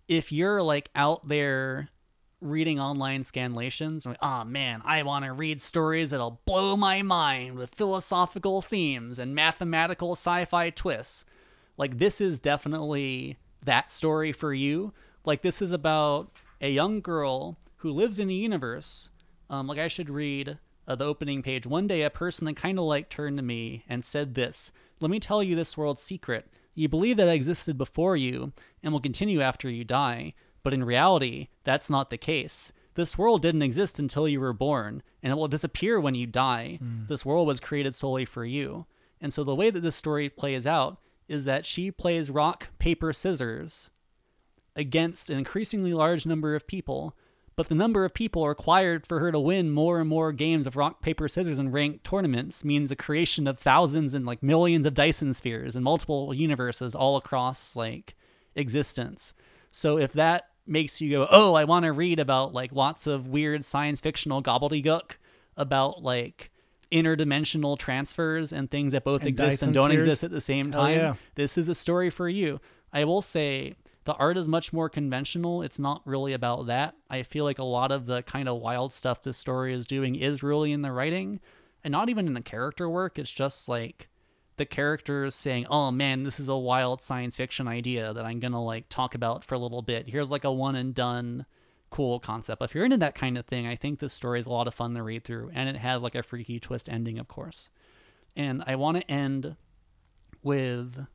[0.08, 1.90] if you're like out there
[2.40, 7.56] reading online scanlations, like, oh man, I want to read stories that'll blow my mind
[7.56, 11.24] with philosophical themes and mathematical sci-fi twists.
[11.76, 14.92] Like this is definitely that story for you.
[15.24, 19.10] Like this is about a young girl who lives in a universe.
[19.48, 21.66] Um, like I should read uh, the opening page.
[21.66, 25.10] One day, a person that kind of like turned to me and said this: "Let
[25.10, 26.48] me tell you this world's secret.
[26.74, 30.84] You believe that I existed before you and will continue after you die, but in
[30.84, 35.36] reality, that's not the case." This world didn't exist until you were born, and it
[35.36, 36.78] will disappear when you die.
[37.08, 38.86] This world was created solely for you.
[39.20, 43.12] And so, the way that this story plays out is that she plays rock, paper,
[43.12, 43.90] scissors
[44.74, 47.16] against an increasingly large number of people,
[47.56, 50.76] but the number of people required for her to win more and more games of
[50.76, 54.94] rock, paper, scissors and ranked tournaments means the creation of thousands and like millions of
[54.94, 58.14] Dyson spheres and multiple universes all across like
[58.54, 59.32] existence.
[59.70, 63.26] So if that makes you go, oh, I want to read about like lots of
[63.28, 65.12] weird science fictional gobbledygook
[65.56, 66.50] about like
[66.92, 70.04] interdimensional transfers and things that both And exist Dyson and don't spheres?
[70.04, 71.14] exist at the same time yeah.
[71.34, 72.60] this is a story for you.
[72.92, 73.74] I will say
[74.06, 75.62] the art is much more conventional.
[75.62, 76.94] It's not really about that.
[77.10, 80.14] I feel like a lot of the kind of wild stuff this story is doing
[80.14, 81.40] is really in the writing
[81.84, 83.18] and not even in the character work.
[83.18, 84.08] It's just like
[84.58, 88.52] the characters saying, "Oh man, this is a wild science fiction idea that I'm going
[88.52, 90.08] to like talk about for a little bit.
[90.08, 91.44] Here's like a one and done
[91.90, 94.52] cool concept." If you're into that kind of thing, I think this story is a
[94.52, 97.26] lot of fun to read through and it has like a freaky twist ending, of
[97.26, 97.70] course.
[98.36, 99.56] And I want to end
[100.44, 101.06] with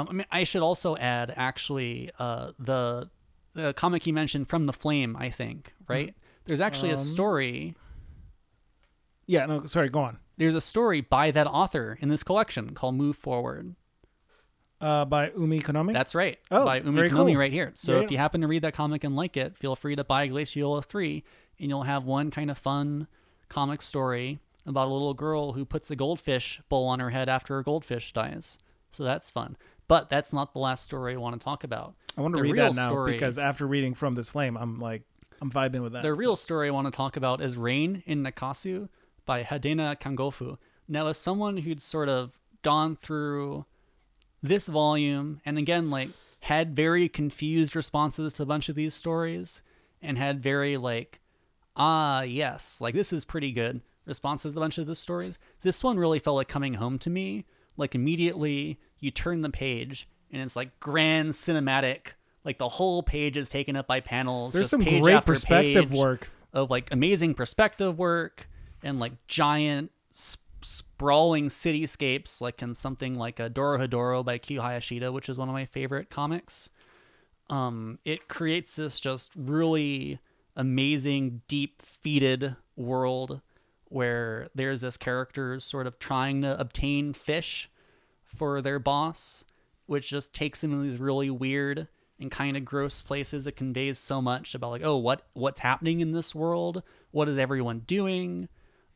[0.00, 3.10] um, I mean, I should also add actually uh, the
[3.54, 5.16] the comic you mentioned from the flame.
[5.18, 6.14] I think right.
[6.46, 7.74] There's actually a Um, story.
[9.26, 10.18] Yeah, no, sorry, go on.
[10.36, 13.74] There's a story by that author in this collection called "Move Forward."
[14.80, 15.92] Uh, by Umi Konami.
[15.92, 17.36] That's right, Oh, by Umi very Konomi cool.
[17.36, 17.70] right here.
[17.74, 20.04] So Yeah, if you happen to read that comic and like it, feel free to
[20.04, 21.22] buy Glaciola three,
[21.58, 23.06] and you'll have one kind of fun
[23.50, 27.54] comic story about a little girl who puts a goldfish bowl on her head after
[27.56, 28.58] her goldfish dies.
[28.90, 29.56] So that's fun.
[29.90, 31.96] But that's not the last story I want to talk about.
[32.16, 34.78] I want to the read that now story- because after reading From This Flame, I'm
[34.78, 35.02] like,
[35.42, 36.02] I'm vibing with that.
[36.02, 38.88] The real story I want to talk about is Rain in Nakasu
[39.26, 40.58] by Hadena Kangofu.
[40.86, 43.64] Now, as someone who'd sort of gone through
[44.40, 46.10] this volume and again, like,
[46.42, 49.60] had very confused responses to a bunch of these stories
[50.00, 51.18] and had very, like,
[51.74, 55.82] ah, yes, like, this is pretty good responses to a bunch of the stories, this
[55.82, 57.44] one really felt like coming home to me.
[57.76, 62.08] Like, immediately you turn the page and it's like grand cinematic.
[62.44, 64.52] Like the whole page is taken up by panels.
[64.54, 66.30] There's some great perspective work.
[66.52, 68.48] of like amazing perspective work
[68.82, 75.10] and like giant sp- sprawling cityscapes like in something like a Dorohedoro by Q Hayashida
[75.10, 76.68] which is one of my favorite comics
[77.48, 80.18] um it creates this just really
[80.56, 83.40] amazing deep feeded world
[83.86, 87.70] where there's this character sort of trying to obtain fish
[88.40, 89.44] for their boss,
[89.84, 91.88] which just takes them in these really weird
[92.18, 93.46] and kind of gross places.
[93.46, 96.82] It conveys so much about like, oh, what what's happening in this world?
[97.10, 98.48] What is everyone doing?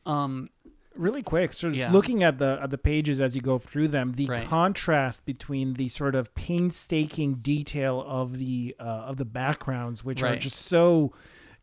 [0.07, 0.49] Um,
[0.97, 1.93] really quick so just Yeah.
[1.93, 4.47] looking at the at the pages as you go through them the Right.
[4.47, 10.37] contrast between the sort of painstaking detail of the uh, of the backgrounds which are
[10.37, 11.13] just so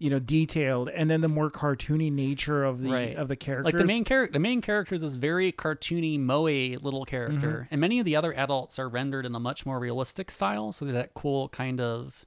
[0.02, 3.16] you know detailed and then the more cartoony nature of the Right.
[3.16, 6.46] of the characters like the main character the main character is this very cartoony moe
[6.46, 7.68] little character Mm-hmm.
[7.74, 10.86] and many of the other adults are rendered in a much more realistic style so
[10.86, 12.26] that cool kind of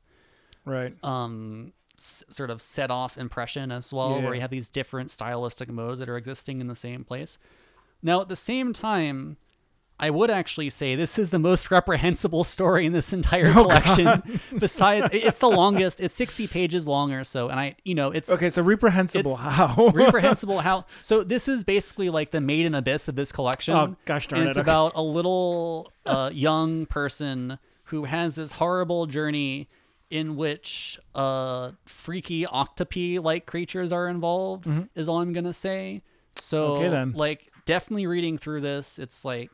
[0.64, 4.24] right um s- sort of set off impression as well Yeah.
[4.24, 7.38] where you have these different stylistic modes that are existing in the same place
[8.04, 9.36] now at the same time
[10.04, 14.40] I would actually say this is the most reprehensible story in this entire Oh, collection.
[14.58, 16.00] Besides, it's the longest.
[16.00, 19.88] It's sixty pages long or so, and I, you know, it's okay so reprehensible how
[19.94, 23.96] reprehensible how so this is basically like the Made in Abyss of this collection Oh,
[24.04, 24.64] gosh darn and it, it's okay.
[24.70, 29.68] about a little uh, young person who has this horrible journey
[30.10, 36.02] in which uh freaky octopi like creatures are involved is all i'm gonna say
[36.36, 36.82] so Mm-hmm.
[36.82, 37.12] Okay, then.
[37.12, 39.50] like definitely reading through this it's like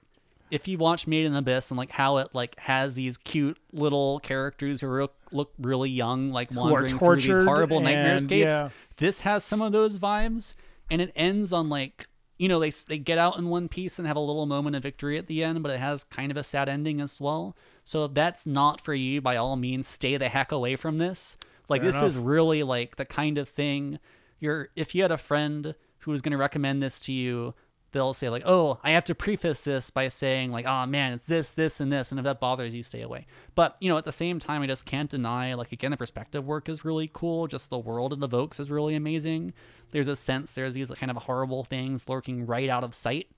[0.51, 4.21] if you watch Made in Abyss and like how it like has these cute little
[4.21, 8.69] characters who are, look really young, like wandering through these horrible nightmare and, escapes, yeah.
[8.97, 10.55] this has some of those vibes
[10.91, 14.09] and it ends on like you know they they get out in one piece and
[14.09, 16.43] have a little moment of victory at the end but it has kind of a
[16.43, 20.29] sad ending as well so if that's not for you by all means stay the
[20.29, 21.37] heck away from this
[21.69, 22.09] like Fair this enough.
[22.09, 23.99] is really like the kind of thing
[24.41, 27.55] you're if you had a friend who was going to recommend this to you
[27.93, 31.25] they'll say like oh i have to preface this by saying like oh man it's
[31.25, 33.27] this this and this and if that bothers you stay away.
[33.55, 36.47] But you know at the same time i just can't deny like again the perspective
[36.47, 37.47] work is really cool.
[37.47, 39.53] Just the world it evokes is really amazing.
[39.91, 43.29] There's a sense there's these kind of horrible things lurking right out of sight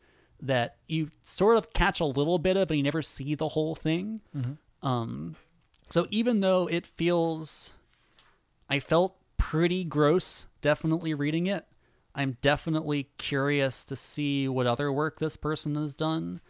[0.40, 3.74] that you sort of catch a little bit of but you never see the whole
[3.74, 4.20] thing.
[4.82, 5.36] Um
[5.88, 7.74] so even though it feels
[8.68, 11.66] I felt pretty gross definitely reading it.
[12.14, 16.40] I'm definitely curious to see what other work this person has done.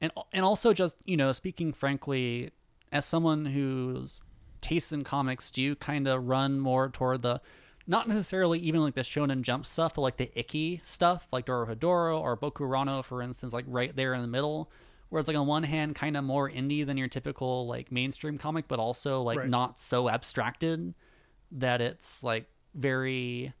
[0.00, 2.50] And and also just, you know, speaking frankly,
[2.92, 4.22] as someone whose
[4.60, 7.40] tastes in comics do kind of run more toward the
[7.86, 12.18] not necessarily even like the shonen jump stuff, but like the icky stuff, like Dorohedoro
[12.18, 14.70] or Bokurano, for instance, like right there in the middle.
[15.10, 18.38] Where it's like on one hand kind of more indie than your typical like mainstream
[18.38, 19.48] comic, but also like Right.
[19.48, 20.94] not so abstracted
[21.52, 23.52] that it's like very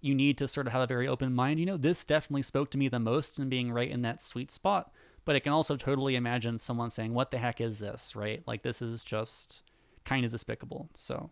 [0.00, 1.60] you need to sort of have a very open mind.
[1.60, 4.50] You know, this definitely spoke to me the most in being right in that sweet
[4.50, 4.92] spot.
[5.24, 8.16] But I can also totally imagine someone saying, What the heck is this?
[8.16, 8.42] Right?
[8.46, 9.62] Like this is just
[10.04, 10.88] kind of despicable.
[10.94, 11.30] So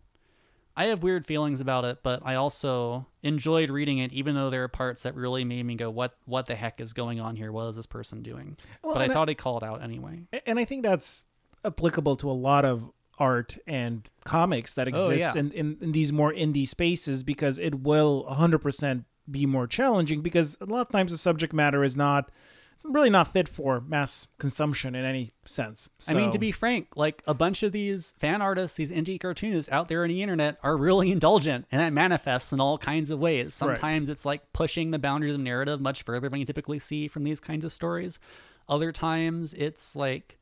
[0.76, 4.62] I have weird feelings about it, but I also enjoyed reading it, even though there
[4.62, 6.16] are parts that really made me go, "What?
[6.24, 7.50] What the heck is going on here?
[7.50, 10.28] What is this person doing?" Well, but I thought I'd call it out anyway.
[10.46, 11.24] and I think that's
[11.64, 15.40] applicable to a lot of art and comics that Oh, exists yeah.
[15.40, 20.56] in, in, in these more indie spaces because it will 100% be more challenging because
[20.60, 22.30] a lot of times the subject matter is not
[22.74, 25.88] it's really not fit for mass consumption in any sense.
[26.06, 29.68] I mean, to be frank, like a bunch of these fan artists, these indie cartoonists
[29.72, 33.18] out there on the internet are really indulgent, and that manifests in all kinds of
[33.18, 33.52] ways.
[33.52, 37.24] Sometimes it's like pushing the boundaries of narrative much further than you typically see from
[37.24, 38.20] these kinds of stories.
[38.68, 40.37] Other times it's like,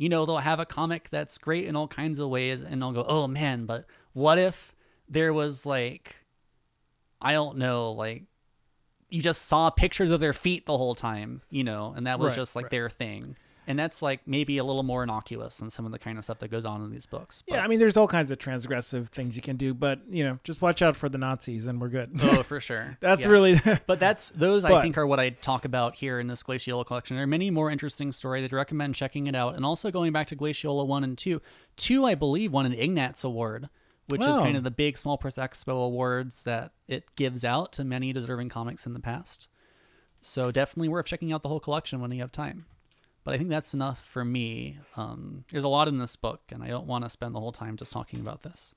[0.00, 2.90] you know, they'll have a comic that's great in all kinds of ways, and they'll
[2.90, 3.84] go, oh man, but
[4.14, 4.74] what if
[5.06, 6.16] there was like,
[7.20, 8.22] I don't know, like,
[9.10, 12.30] you just saw pictures of their feet the whole time, you know, and that was
[12.30, 12.70] Right, just like right.
[12.70, 13.36] their thing.
[13.66, 16.38] And that's like maybe a little more innocuous than some of the kind of stuff
[16.38, 17.44] that goes on in these books.
[17.46, 20.38] yeah, I mean, there's all kinds of transgressive things you can do, but you know,
[20.42, 22.10] just watch out for the Nazis and we're good.
[22.22, 22.96] oh, for sure.
[23.00, 23.28] That's Yeah.
[23.28, 26.84] really But that's those I think are what I talk about here in this Glaciola
[26.84, 27.16] collection.
[27.16, 28.44] There are many more interesting stories.
[28.44, 29.54] I'd recommend checking it out.
[29.54, 31.40] And also going back to Glaciola one and two.
[31.76, 33.68] Two, I believe, won an Ignatz Award,
[34.08, 34.38] which is Wow.
[34.44, 38.48] kind of the big Small Press Expo awards that it gives out to many deserving
[38.48, 39.46] comics in the past.
[40.20, 42.66] So definitely worth checking out the whole collection when you have time.
[43.24, 44.78] But I think that's enough for me.
[44.96, 47.52] Um, there's a lot in this book, and I don't want to spend the whole
[47.52, 48.74] time just talking about this.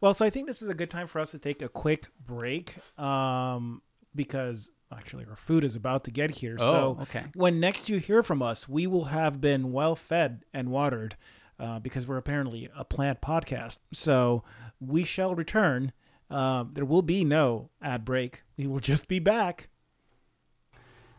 [0.00, 2.06] Well, so I think this is a good time for us to take a quick
[2.24, 3.82] break um,
[4.14, 6.56] because actually our food is about to get here.
[6.58, 7.24] so Oh, okay.
[7.34, 11.16] when next you hear from us, we will have been well fed and watered
[11.58, 13.78] uh, because we're apparently a plant podcast.
[13.92, 14.44] So
[14.80, 15.92] we shall return.
[16.30, 18.42] Um, there will be no ad break.
[18.56, 19.68] We will just be back.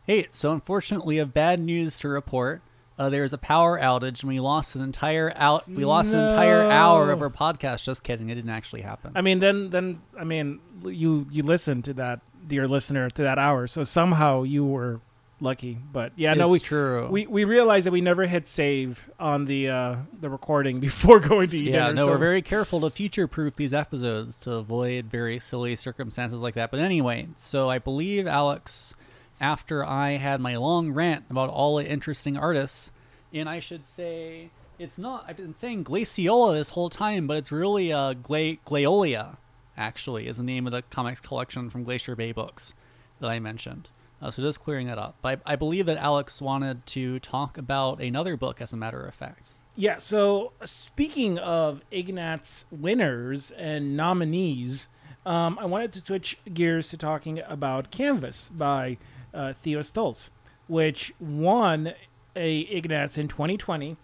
[0.06, 2.62] Hey, so unfortunately, we have bad news to report.
[2.98, 5.68] Uh, there's a power outage, and we lost an entire out.
[5.68, 7.84] We lost an entire hour of our podcast.
[7.84, 9.12] Just kidding, it didn't actually happen.
[9.14, 13.38] I mean, then, then I mean, you you listened to that, dear listener, to that
[13.38, 13.66] hour.
[13.66, 15.00] So somehow you were
[15.40, 15.78] lucky.
[15.92, 17.08] But yeah, no, we true.
[17.08, 21.50] we we realized that we never hit save on the uh the recording before going
[21.50, 21.94] to eat yeah, dinner.
[21.94, 26.40] no, so- we're very careful to future proof these episodes to avoid very silly circumstances
[26.40, 26.70] like that.
[26.70, 28.94] But anyway, so I believe, Alex,
[29.40, 32.90] after I had my long rant about all the interesting artists,
[33.32, 37.52] and I should say it's not, I've been saying Glaciola this whole time, but it's
[37.52, 39.36] really uh, Gla- Glaeolia,
[39.76, 42.74] actually, is the name of the comics collection from Glacier Bay Books
[43.20, 43.88] that I mentioned.
[44.20, 45.16] Uh, so just clearing that up.
[45.20, 49.04] But I, I believe that Alex wanted to talk about another book, as a matter
[49.04, 49.48] of fact.
[49.78, 54.88] Yeah, so speaking of Ignatz winners and nominees,
[55.26, 58.96] um, I wanted to switch gears to talking about Canvas by
[59.36, 60.30] uh, Theo Stoltz,
[60.66, 61.92] which won
[62.34, 63.96] a Ignatz in 2020.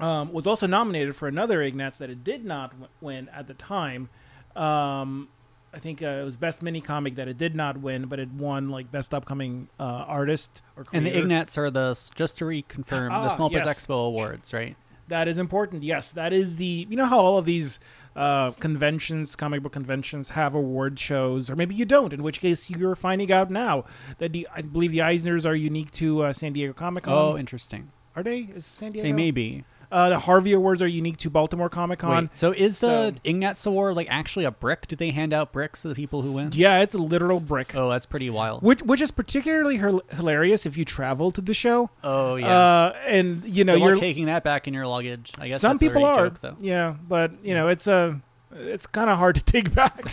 [0.00, 3.54] Um, was also nominated for another Ignatz that it did not w- win at the
[3.54, 4.08] time.
[4.54, 5.28] Um,
[5.74, 8.30] I think uh, it was best mini comic that it did not win, but it
[8.30, 11.26] won like best upcoming uh, artist or And the creator.
[11.26, 13.86] Ignatz are the just to reconfirm Ah, the Small Press yes.
[13.86, 14.76] Expo awards, right?
[15.08, 15.82] That is important.
[15.82, 16.86] Yes, that is the.
[16.88, 17.80] You know how all of these
[18.14, 22.12] uh, conventions, comic book conventions, have award shows, or maybe you don't.
[22.12, 23.84] In which case, you're finding out now
[24.18, 27.14] that the I believe the Eisners are unique to uh, San Diego Comic Con.
[27.14, 27.90] Oh, interesting.
[28.16, 28.40] are they?
[28.40, 29.06] Is San Diego?
[29.06, 29.64] They may be.
[29.90, 32.28] Uh, the Harvey Awards are unique to Baltimore Comic Con.
[32.32, 34.86] So is the So- Ignatz Award like actually a brick?
[34.86, 36.50] Do they hand out bricks to the people who win?
[36.52, 37.74] Yeah, it's a literal brick.
[37.74, 38.62] Oh, that's pretty wild.
[38.62, 41.90] Which, which is particularly hil- hilarious if you travel to the show.
[42.04, 42.48] Oh yeah.
[42.48, 45.32] Uh, and you know you're taking that back in your luggage.
[45.38, 46.56] I guess some people are joke, though.
[46.60, 48.20] yeah but you know it's a
[48.52, 50.04] it's kind of hard to take back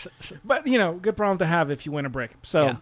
[0.44, 2.76] but you know good problem to have if you win a brick so Yeah.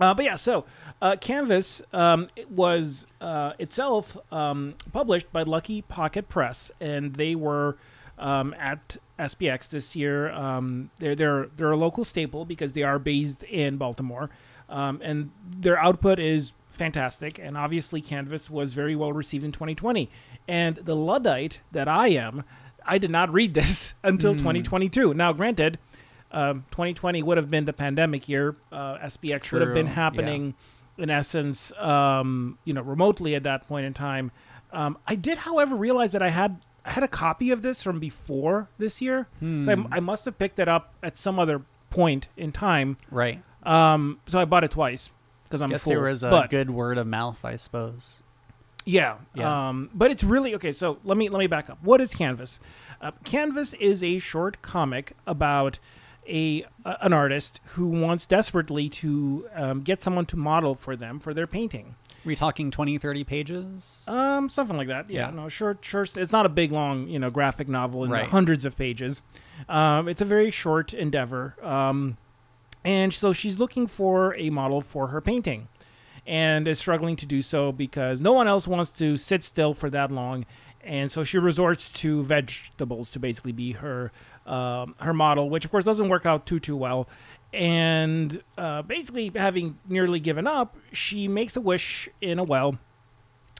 [0.00, 0.64] Uh, but yeah so
[1.02, 7.34] uh, canvas um, it was uh, itself um, published by lucky pocket press and they
[7.34, 7.76] were
[8.18, 10.30] um, at SPX this year.
[10.30, 14.30] Um, they're they're they're a local staple because they are based in Baltimore,
[14.68, 17.38] um, and their output is fantastic.
[17.38, 20.08] And obviously, Canvas was very well received in 2020.
[20.48, 22.44] And the luddite that I am,
[22.86, 25.14] I did not read this until 2022.
[25.14, 25.78] Now, granted,
[26.32, 28.56] um, 2020 would have been the pandemic year.
[28.70, 30.54] Uh, SPX would have been True, happening,
[30.98, 34.30] in essence, um, you know, remotely at that point in time.
[34.72, 38.00] Um, I did, however, realize that I had I had a copy of this from
[38.00, 42.28] before this year, so I, I must have picked it up at some other point
[42.36, 42.96] in time.
[43.10, 43.42] Right.
[43.64, 45.10] Um, so I bought it twice
[45.44, 45.90] because I'm Guess full.
[45.90, 48.22] there was a but, good word of mouth, I suppose.
[48.86, 49.16] yeah.
[49.34, 49.68] Yeah.
[49.68, 50.72] Um, but it's really okay.
[50.72, 51.78] So let me let me back up.
[51.82, 52.60] What is Canvas?
[53.02, 55.78] Uh, Canvas is a short comic about
[56.28, 61.32] a an artist who wants desperately to um, get someone to model for them for
[61.34, 61.94] their painting.
[62.24, 64.06] we talking 20, 30 pages?
[64.08, 65.08] Um, something like that.
[65.10, 65.34] Yeah, Yeah.
[65.34, 66.16] no, short, short.
[66.16, 68.28] It's not a big, long, you know, graphic novel in Right.
[68.28, 69.22] hundreds of pages.
[69.68, 71.56] Um, it's a very short endeavor.
[71.62, 72.16] Um,
[72.84, 75.68] and so she's looking for a model for her painting,
[76.26, 79.88] and is struggling to do so because no one else wants to sit still for
[79.90, 80.44] that long.
[80.82, 84.12] And so she resorts to vegetables to basically be her
[84.50, 87.08] um, her model, which of course doesn't work out too too well.
[87.52, 92.78] And uh, basically, having nearly given up, she makes a wish in a well,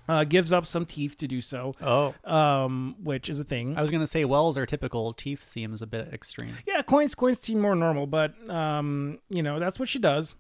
[0.09, 2.14] uh, gives up some teeth to do so, oh.
[2.24, 3.76] um, which is a thing.
[3.76, 5.12] I was going to say wells are typical.
[5.12, 6.57] Teeth seems a bit extreme.
[6.66, 10.34] Yeah, coins coins seem more normal, but um, you know that's what she does.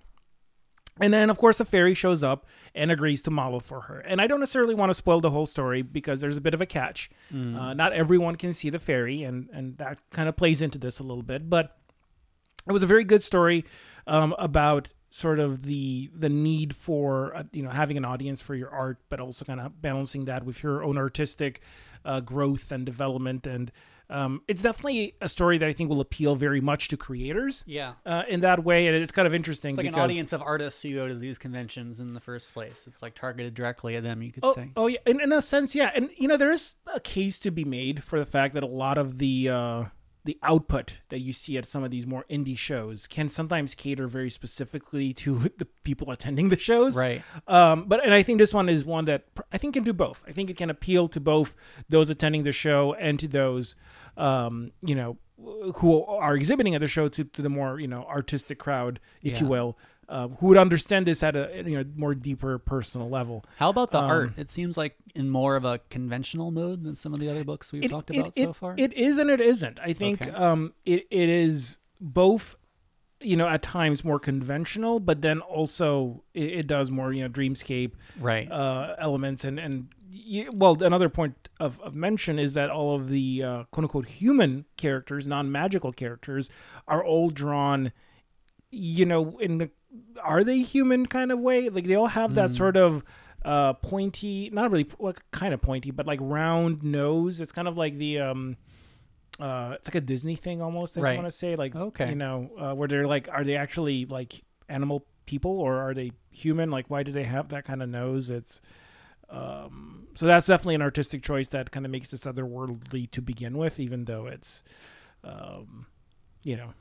[0.98, 4.00] And then, of course, a fairy shows up and agrees to model for her.
[4.00, 6.60] And I don't necessarily want to spoil the whole story because there's a bit of
[6.60, 7.10] a catch.
[7.56, 10.98] Uh, not everyone can see the fairy, and and that kind of plays into this
[10.98, 11.48] a little bit.
[11.48, 11.76] But
[12.68, 13.64] it was a very good story
[14.06, 18.54] um, about sort of the the need for uh, you know having an audience for
[18.54, 21.60] your art, but also kind of balancing that with your own artistic
[22.04, 23.46] uh, growth and development.
[23.46, 23.72] And
[24.10, 27.92] um, it's definitely a story that I think will appeal very much to creators Yeah.
[28.04, 30.82] uh, in that way, and it's kind of interesting It's like an audience of artists
[30.82, 32.86] who go to these conventions in the first place.
[32.86, 34.70] It's like targeted directly at them, you could Oh, say.
[34.76, 37.50] oh yeah, in, in a sense, yeah, and you know there is a case to
[37.50, 39.84] be made for the fact that a lot of the uh,
[40.24, 44.06] the output that you see at some of these more indie shows can sometimes cater
[44.06, 47.22] very specifically to the people attending the shows, Right.
[47.48, 50.22] Um, but and I think this one is one that I think can do both.
[50.26, 51.54] I think it can appeal to both
[51.88, 53.76] those attending the show and to those,
[54.16, 55.18] um, you know,
[55.76, 59.40] who are exhibiting at the show to, to the more you know artistic crowd, if
[59.40, 59.78] you will,
[60.10, 63.44] uh, who would understand this at a you know more deeper personal level.
[63.56, 64.32] How about the Um, art?
[64.36, 67.72] It seems like in more of a conventional mode than some of the other books
[67.72, 68.74] we've talked about so far.
[68.76, 69.78] It is and it isn't.
[69.80, 70.30] I think Okay.
[70.32, 72.56] um, it it is both.
[73.22, 77.28] You know, at times more conventional, but then also it, it does more you know
[77.28, 78.50] dreamscape right.
[78.50, 79.88] uh, elements and and
[80.54, 84.64] well another point of, of mention is that all of the uh, quote unquote human
[84.78, 86.48] characters, non magical characters,
[86.88, 87.92] are all drawn
[88.70, 89.68] you know, in the
[90.22, 91.68] are they human kind of way?
[91.68, 92.56] Like they all have that Mm.
[92.56, 93.04] sort of
[93.44, 97.40] uh pointy, not really well, kind of pointy, but like round nose.
[97.40, 98.56] It's kind of like the um
[99.40, 101.16] uh it's like a Disney thing almost, I Right.
[101.16, 102.10] want to say like Okay.
[102.10, 106.12] you know, uh, where they're like are they actually like animal people or are they
[106.30, 106.70] human?
[106.70, 108.28] Like why do they have that kind of nose?
[108.30, 108.60] It's
[109.30, 113.56] um so that's definitely an artistic choice that kind of makes this otherworldly to begin
[113.56, 114.62] with even though it's
[115.24, 115.86] um
[116.42, 116.74] you know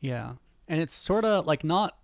[0.00, 0.32] Yeah.
[0.66, 1.96] And it's sort of like not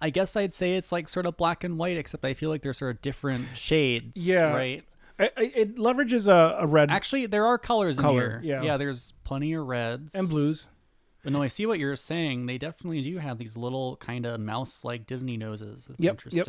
[0.00, 2.62] I guess I'd say it's like sort of black and white except I feel like
[2.62, 4.52] there's sort of different shades, Yeah.
[4.52, 4.84] right?
[5.18, 8.54] I, I, it leverages a, a red Actually, there are colors Color, in here.
[8.54, 8.62] yeah.
[8.62, 10.14] Yeah, there's plenty of reds.
[10.14, 10.66] and blues.
[11.22, 12.46] But no, I see what you're saying.
[12.46, 15.86] They definitely do have these little kind of mouse-like Disney noses.
[15.90, 16.46] It's Yep, yep.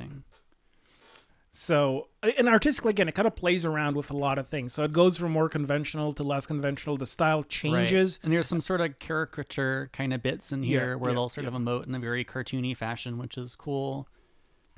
[1.54, 2.08] So,
[2.38, 4.72] and artistically, again, it kind of plays around with a lot of things.
[4.74, 6.96] So it goes from more conventional to less conventional.
[6.96, 7.50] The style Right.
[7.50, 8.20] changes.
[8.24, 11.30] And there's some sort of caricature kind of bits in Yeah, here where yeah, they'll
[11.30, 14.08] sort of emote in a very cartoony fashion, which is cool.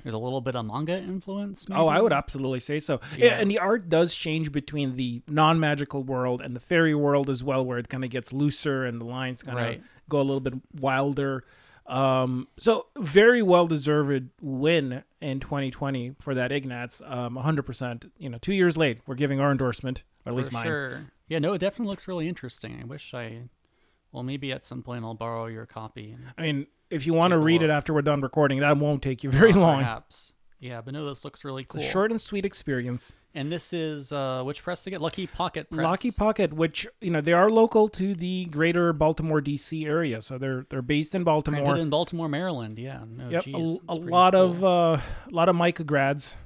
[0.02, 1.68] There's a little bit of manga influence.
[1.68, 1.80] Maybe?
[1.80, 3.00] Oh, I would absolutely say so.
[3.16, 3.26] Yeah.
[3.26, 3.38] Yeah.
[3.38, 7.64] and the art does change between the non-magical world and the fairy world as well,
[7.64, 9.82] where it kind of gets looser and the lines kind of Right.
[10.08, 11.44] go a little bit wilder.
[11.86, 17.02] Um, so very well deserved win in 2020 for that Ignatz.
[17.04, 18.10] Um, 100%.
[18.18, 20.64] You know, two years late, we're giving our endorsement, or at least For mine.
[20.66, 21.00] sure.
[21.28, 22.78] Yeah, no, it definitely looks really interesting.
[22.80, 23.48] I wish I.
[24.12, 26.12] Well, maybe at some point I'll borrow your copy.
[26.12, 29.02] and- I mean, if you want to read it after we're done recording, that won't
[29.02, 29.78] take you very long.
[29.80, 30.33] Perhaps.
[30.64, 31.82] Yeah, but no, this looks really cool.
[31.82, 33.12] a short and sweet experience.
[33.34, 35.02] And this is uh, which press to get?
[35.02, 35.84] Lucky Pocket Press.
[35.84, 39.84] Lucky Pocket, which you know they are local to the greater Baltimore D.C.
[39.84, 41.64] area, so they're they're based in Baltimore.
[41.64, 42.78] Printed in Baltimore, Maryland.
[42.78, 43.00] Yeah.
[43.06, 44.42] No, yep, geez, a, a lot cool.
[44.42, 46.36] of uh, a lot of MICA grads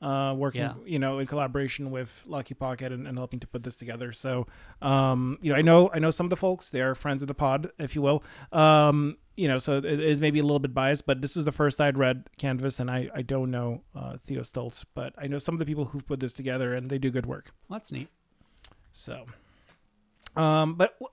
[0.00, 0.74] uh, working, Yeah.
[0.86, 4.12] you know, in collaboration with Lucky Pocket and, and helping to put this together.
[4.12, 4.46] So,
[4.80, 7.34] um, you know, I know I know some of the folks; they're friends of the
[7.34, 8.22] pod, if you will.
[8.52, 11.52] Um, you know, so it is maybe a little bit biased, but this was the
[11.52, 15.38] first I'd read Canvas, and I I don't know uh, Theo Stoltz, but I know
[15.38, 17.52] some of the people who've put this together, and they do good work.
[17.70, 18.08] That's neat.
[18.92, 19.26] So,
[20.36, 21.12] um, but w-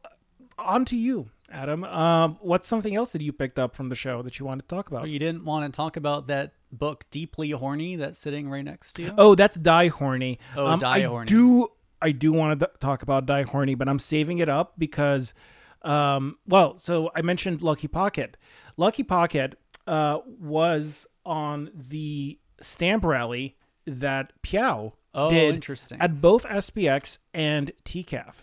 [0.58, 1.84] on to you, Adam.
[1.84, 4.76] Um, what's something else that you picked up from the show that you wanted to
[4.76, 5.10] talk about?
[5.10, 9.04] You didn't want to talk about that book, Deeply Horny, that's sitting right next to
[9.04, 9.14] you.
[9.18, 10.40] Oh, that's Die Horny.
[10.56, 11.28] Oh, um, Die I Horny.
[11.28, 11.70] do,
[12.02, 15.34] I do want to talk about Die Horny, but I'm saving it up because,
[15.82, 18.38] um, well, so I mentioned Lucky Pocket.
[18.78, 19.58] Lucky Pocket
[19.88, 26.00] uh, was on the stamp rally that PEOW Oh, did interesting.
[26.02, 28.36] at both SPX and TCAF.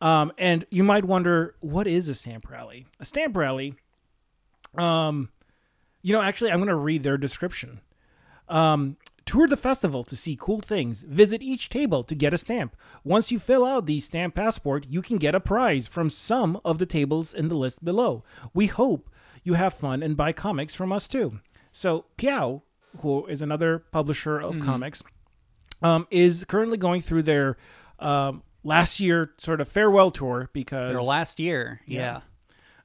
[0.00, 2.86] Um, and you might wonder, what is a stamp rally?
[3.00, 3.74] A stamp rally,
[4.76, 5.28] um,
[6.06, 7.80] you know, actually, I'm going to read their description.
[8.48, 11.02] Um, tour the festival to see cool things.
[11.02, 12.76] Visit each table to get a stamp.
[13.02, 16.78] Once you fill out the stamp passport, you can get a prize from some of
[16.78, 18.22] the tables in the list below.
[18.54, 19.10] We hope
[19.42, 21.40] you have fun and buy comics from us too.
[21.72, 22.62] So, PEOW,
[23.00, 25.02] who is another publisher of comics,
[25.82, 27.56] um, is currently going through their
[27.98, 31.80] um, last year sort of farewell tour because Their last year.
[31.84, 32.00] Yeah.
[32.00, 32.20] Yeah.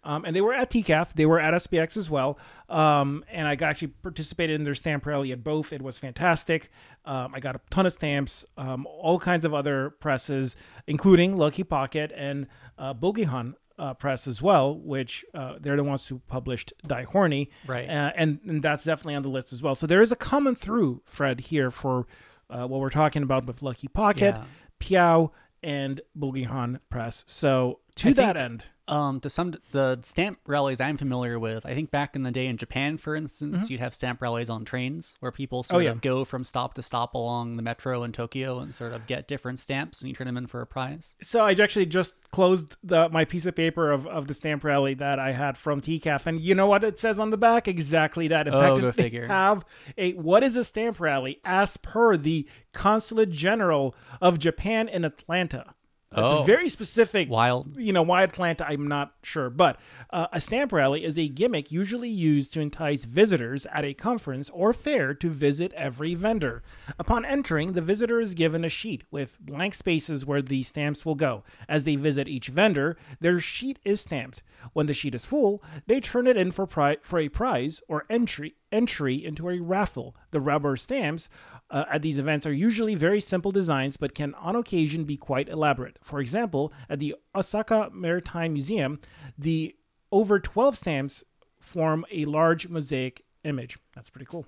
[0.03, 3.53] Um, and they were at TCAF, they were at SPX as well, um, and I
[3.61, 5.71] actually participated in their stamp rally at both.
[5.71, 6.71] It was fantastic.
[7.05, 10.55] Um, I got a ton of stamps, um, all kinds of other presses,
[10.87, 12.47] including Lucky Pocket and
[12.79, 17.49] uh, Bulgilhan uh, Press as well, which uh, they're the ones who published Die Horny,
[17.67, 17.87] Right.
[17.87, 19.75] Uh, and, and that's definitely on the list as well.
[19.75, 22.07] So there is a common through, Fred, here for
[22.49, 24.43] uh, what we're talking about with Lucky Pocket, Yeah.
[24.79, 25.31] PEOW,
[25.63, 27.23] and Bulgilhan Press.
[27.27, 28.65] So to I that end.
[28.91, 32.47] Um, to some the stamp rallies I'm familiar with, I think back in the day
[32.47, 33.71] in Japan, for instance, Mm-hmm.
[33.71, 35.91] you'd have stamp rallies on trains where people sort Oh, yeah.
[35.91, 39.27] of go from stop to stop along the metro in Tokyo and sort of get
[39.27, 41.15] different stamps and you turn them in for a prize.
[41.21, 44.93] So I actually just closed the my piece of paper of, of the stamp rally
[44.95, 47.67] that I had from TCAF, and you know what it says on the back?
[47.69, 48.47] Exactly that.
[48.47, 49.27] In Oh, fact, go figure.
[49.41, 49.63] have
[49.97, 55.75] a what is a stamp rally as per the Consulate General of Japan in Atlanta.
[56.13, 56.43] It's Oh.
[56.43, 57.29] very specific.
[57.29, 57.77] Wild.
[57.77, 58.67] You know why Atlanta?
[58.67, 59.79] I'm not sure, but
[60.09, 64.49] uh, a stamp rally is a gimmick usually used to entice visitors at a conference
[64.49, 66.63] or fair to visit every vendor.
[66.99, 71.15] Upon entering, the visitor is given a sheet with blank spaces where the stamps will
[71.15, 71.43] go.
[71.69, 74.43] As they visit each vendor, their sheet is stamped.
[74.73, 78.05] When the sheet is full, they turn it in for pri- for a prize or
[78.09, 80.15] entry entry into a raffle.
[80.31, 81.27] The rubber stamps
[81.71, 85.49] uh, at these events are usually very simple designs, but can on occasion be quite
[85.49, 85.97] elaborate.
[86.03, 88.99] For example, at the Osaka Maritime Museum,
[89.37, 89.75] the
[90.11, 91.23] over 12 stamps
[91.59, 93.79] form a large mosaic image.
[93.95, 94.45] That's pretty cool.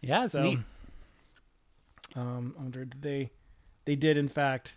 [0.00, 0.58] Yeah, it's So- neat.
[2.16, 3.30] Um, I wonder, did they,
[3.84, 4.76] they did in fact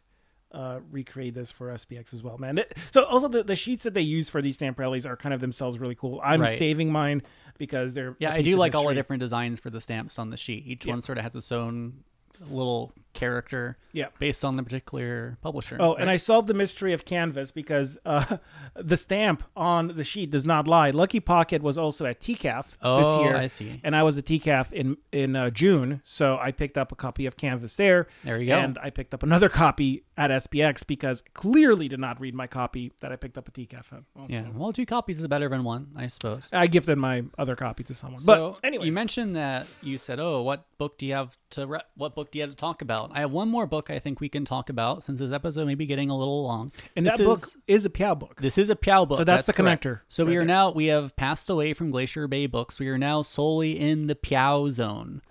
[0.53, 2.63] uh, recreate this for SPX as well, man.
[2.91, 5.41] So also the, the sheets that they use for these stamp rallies are kind of
[5.41, 6.21] themselves really cool.
[6.23, 6.57] I'm Right.
[6.57, 7.23] saving mine
[7.57, 10.37] because they're Yeah, I do like all the different designs for the stamps on the
[10.37, 10.65] sheet.
[10.67, 10.93] Each Yeah.
[10.93, 12.03] one sort of has its own
[12.49, 14.07] little character Yeah.
[14.19, 15.77] based on the particular publisher.
[15.79, 18.37] Oh, and I solved the mystery of Canvas because uh,
[18.75, 20.89] the stamp on the sheet does not lie.
[20.89, 23.79] Lucky Pocket was also at TCAF this Oh, year, I see.
[23.83, 27.25] and I was at TCAF in in uh, June, so I picked up a copy
[27.25, 28.07] of Canvas there.
[28.23, 28.57] There you go.
[28.59, 32.91] And I picked up another copy at SPX because clearly did not read my copy
[32.99, 33.91] that I picked up at TCAF.
[34.15, 34.27] Also.
[34.29, 36.49] yeah, well, two copies is better than one, I suppose.
[36.53, 38.19] I gifted my other copy to someone.
[38.21, 41.67] So, but anyways, you mentioned that you said, "Oh, what book do you have to
[41.67, 43.99] re- what book do you have to talk about?" I have one more book I
[43.99, 46.71] think we can talk about since this episode may be getting a little long.
[46.95, 48.41] and this that book is, is a PEOW book.
[48.41, 49.17] this is a PEOW book.
[49.17, 49.83] So that's the correct.
[49.83, 50.45] connector So we are there.
[50.45, 52.79] now we have passed away from Glacier Bay Books.
[52.79, 55.21] We are now solely in the PEOW zone.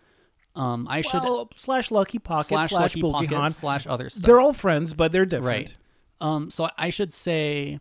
[0.54, 3.50] Um, I should well, slash Lucky Pocket slash slash, Lucky Pocket Han.
[3.50, 4.26] slash other stuff.
[4.26, 5.46] They're all friends, but they're different.
[5.46, 5.76] Right.
[6.20, 7.80] Um, so I should say,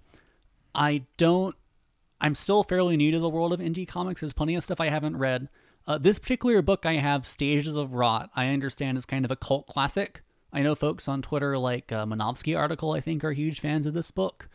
[0.73, 1.55] I don't.
[2.21, 4.21] I'm still fairly new to the world of indie comics.
[4.21, 5.49] There's plenty of stuff I haven't read.
[5.87, 9.35] Uh, this particular book I have, Stages of Rot, I understand is kind of a
[9.35, 10.21] cult classic.
[10.53, 13.93] I know folks on Twitter, like uh, Monofsky article, I think are huge fans of
[13.93, 14.47] this book.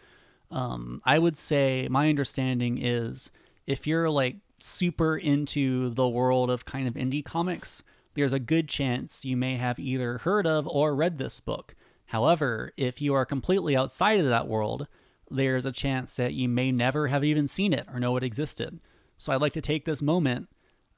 [0.50, 3.30] Um, I would say my understanding is
[3.66, 7.82] if you're like super into the world of kind of indie comics,
[8.14, 11.74] there's a good chance you may have either heard of or read this book.
[12.06, 14.86] However, if you are completely outside of that world,
[15.30, 18.78] there's a chance that you may never have even seen it or know it existed.
[19.18, 20.48] So I'd like to take this moment,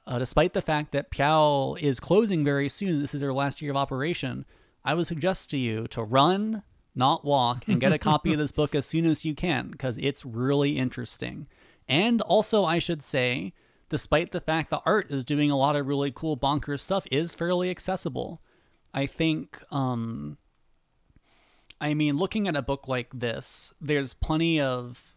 [0.09, 3.71] uh, despite the fact that PEOW is closing very soon, this is their last year
[3.71, 4.47] of operation,
[4.83, 6.63] I would suggest to you to run,
[6.95, 9.99] not walk, and get a copy of this book as soon as you can because
[9.99, 11.47] it's really interesting.
[11.87, 13.53] And also, I should say,
[13.91, 17.35] despite the fact the art is doing a lot of really cool bonkers stuff, is
[17.35, 18.41] fairly accessible.
[18.95, 20.39] I think, um,
[21.83, 25.08] I mean, looking at a book like this, there's plenty of.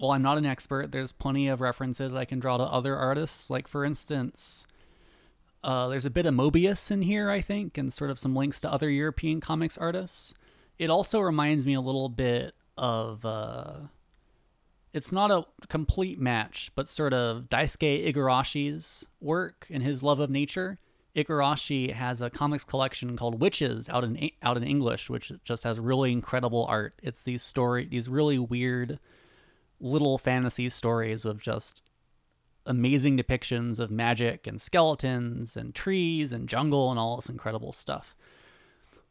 [0.00, 0.92] Well, I'm not an expert.
[0.92, 3.50] There's plenty of references I can draw to other artists.
[3.50, 4.66] Like, for instance,
[5.62, 8.60] uh, there's a bit of Moebius in here, I think, and sort of some links
[8.62, 10.32] to other European comics artists.
[10.78, 13.26] It also reminds me a little bit of.
[13.26, 13.74] Uh,
[14.94, 20.30] it's not a complete match, but sort of Daisuke Igarashi's work and his love of
[20.30, 20.78] nature.
[21.14, 25.78] Igarashi has a comics collection called Witches out in out in English, which just has
[25.78, 26.94] really incredible art.
[27.02, 28.98] It's these story, these really weird
[29.80, 31.82] little fantasy stories of just
[32.66, 38.14] amazing depictions of magic and skeletons and trees and jungle and all this incredible stuff.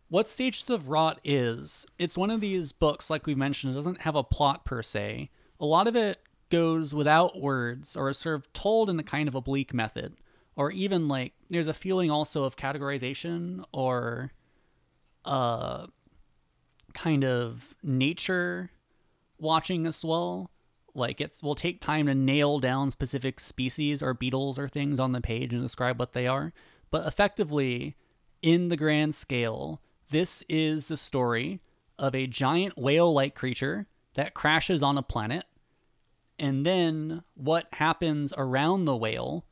[0.09, 4.01] What Stages of Rot is, it's one of these books, like we mentioned, it doesn't
[4.01, 5.29] have a plot per se.
[5.59, 6.19] A lot of it
[6.49, 10.15] goes without words or is sort of told in a kind of oblique method.
[10.55, 14.31] Or even like there's a feeling also of categorization or
[15.25, 15.87] uh
[16.93, 18.71] kind of nature
[19.37, 20.49] watching as well.
[20.95, 25.11] Like it's will take time to nail down specific species or beetles or things on
[25.11, 26.53] the page and describe what they are.
[26.91, 27.95] But effectively,
[28.41, 31.61] in the grand scale, this is the story
[31.97, 35.45] of a giant whale-like creature that crashes on a planet,
[36.39, 39.45] and then what happens around the whale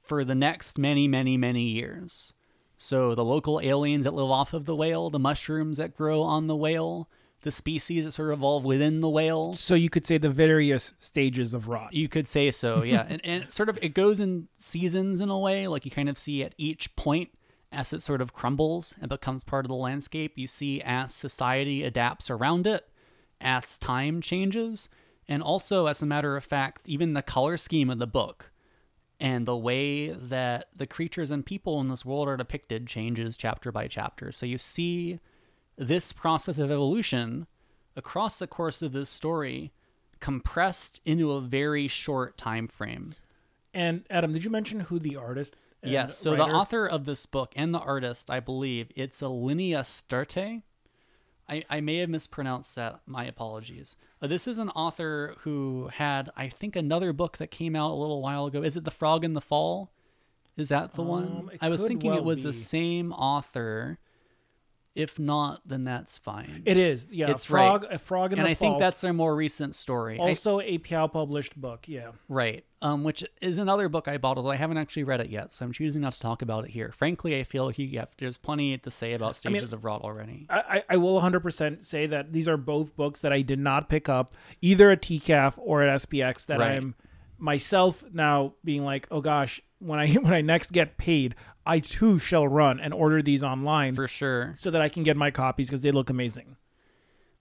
[0.00, 2.34] for the next many, many, many years.
[2.76, 6.48] So the local aliens that live off of the whale, the mushrooms that grow on
[6.48, 7.08] the whale,
[7.42, 9.54] the species that sort of evolve within the whale.
[9.54, 11.92] So you could say the various stages of rot.
[11.92, 13.06] You could say so, yeah.
[13.08, 16.08] and, and it sort of it goes in seasons in a way, like you kind
[16.08, 17.30] of see at each point
[17.70, 20.32] as it sort of crumbles and becomes part of the landscape.
[20.36, 22.88] You see as society adapts around it,
[23.40, 24.88] as time changes,
[25.28, 28.50] and also as a matter of fact, even the color scheme of the book
[29.18, 33.70] and the way that the creatures and people in this world are depicted changes chapter
[33.70, 34.32] by chapter.
[34.32, 35.20] So you see
[35.76, 37.46] this process of evolution
[37.96, 39.72] across the course of this story
[40.20, 43.14] compressed into a very short time frame.
[43.74, 45.56] And Adam, did you mention who the artist?
[45.82, 49.80] Yes, so the author of this book and the artist, I believe, it's a Linnea
[49.80, 50.62] Sterte.
[51.48, 53.00] I, I may have mispronounced that.
[53.04, 53.96] My apologies.
[54.20, 57.94] Uh, this is an author who had, I think, another book that came out a
[57.94, 58.62] little while ago.
[58.62, 59.90] Is it The Frog in the Fall?
[60.56, 61.24] Is that the one?
[61.24, 63.98] Um, it I was thinking well it was the same author.
[64.94, 66.62] If not, then that's fine.
[66.66, 67.30] It is, yeah.
[67.30, 70.18] It's frog, a frog in and the I think that's their more recent story.
[70.18, 71.88] Also a PEOW published book.
[71.88, 72.10] Yeah.
[72.28, 72.66] Right.
[72.82, 75.64] Um, which is another book I bought, although I haven't actually read it yet, so
[75.64, 76.92] I'm choosing not to talk about it here.
[76.92, 80.46] Frankly, I feel he, yeah, there's plenty to say about mean- Stages of Rot already.
[80.50, 83.88] I, I I will 100% say that these are both books that I did not
[83.88, 86.72] pick up either at TCAF or at SPX that Right.
[86.72, 86.94] I'm
[87.38, 92.18] myself now being like, oh gosh, when I when I next get paid, I too
[92.18, 94.52] shall run and order these online For sure.
[94.56, 96.56] so that I can get my copies because they look amazing.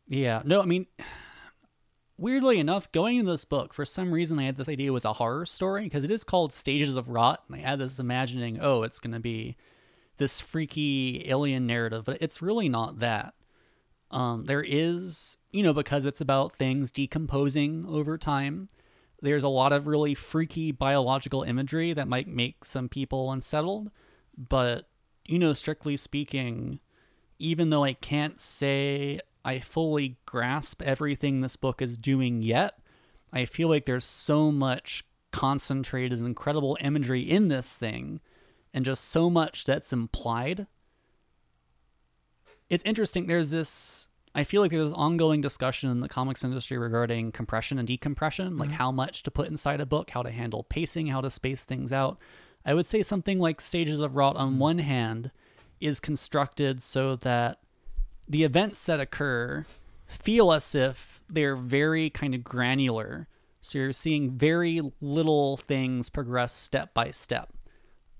[0.07, 0.41] Yeah.
[0.45, 0.87] No, I mean,
[2.17, 5.05] weirdly enough, going into this book, for some reason, I had this idea it was
[5.05, 7.43] a horror story because it is called Stages of Rot.
[7.47, 9.57] And I had this imagining, oh, it's going to be
[10.17, 13.33] this freaky alien narrative, but it's really not that.
[14.11, 18.69] Um, there is, you know, because it's about things decomposing over time,
[19.21, 23.89] there's a lot of really freaky biological imagery that might make some people unsettled.
[24.37, 24.87] But,
[25.25, 26.79] you know, strictly speaking,
[27.39, 32.77] even though I can't say I fully grasp everything this book is doing yet,
[33.33, 38.19] I feel like there's so much concentrated, incredible imagery in this thing,
[38.73, 40.67] and just so much that's implied.
[42.69, 43.27] It's interesting.
[43.27, 44.07] There's this.
[44.33, 48.57] I feel like there's this ongoing discussion in the comics industry regarding compression and decompression,
[48.57, 48.77] like mm-hmm.
[48.77, 51.91] how much to put inside a book, how to handle pacing, how to space things
[51.91, 52.17] out.
[52.65, 55.31] I would say something like Stages of Rot, on one hand,
[55.79, 57.59] is constructed so that
[58.27, 59.65] the events that occur
[60.07, 63.27] feel as if they're very kind of granular.
[63.61, 67.53] So you're seeing very little things progress step by step.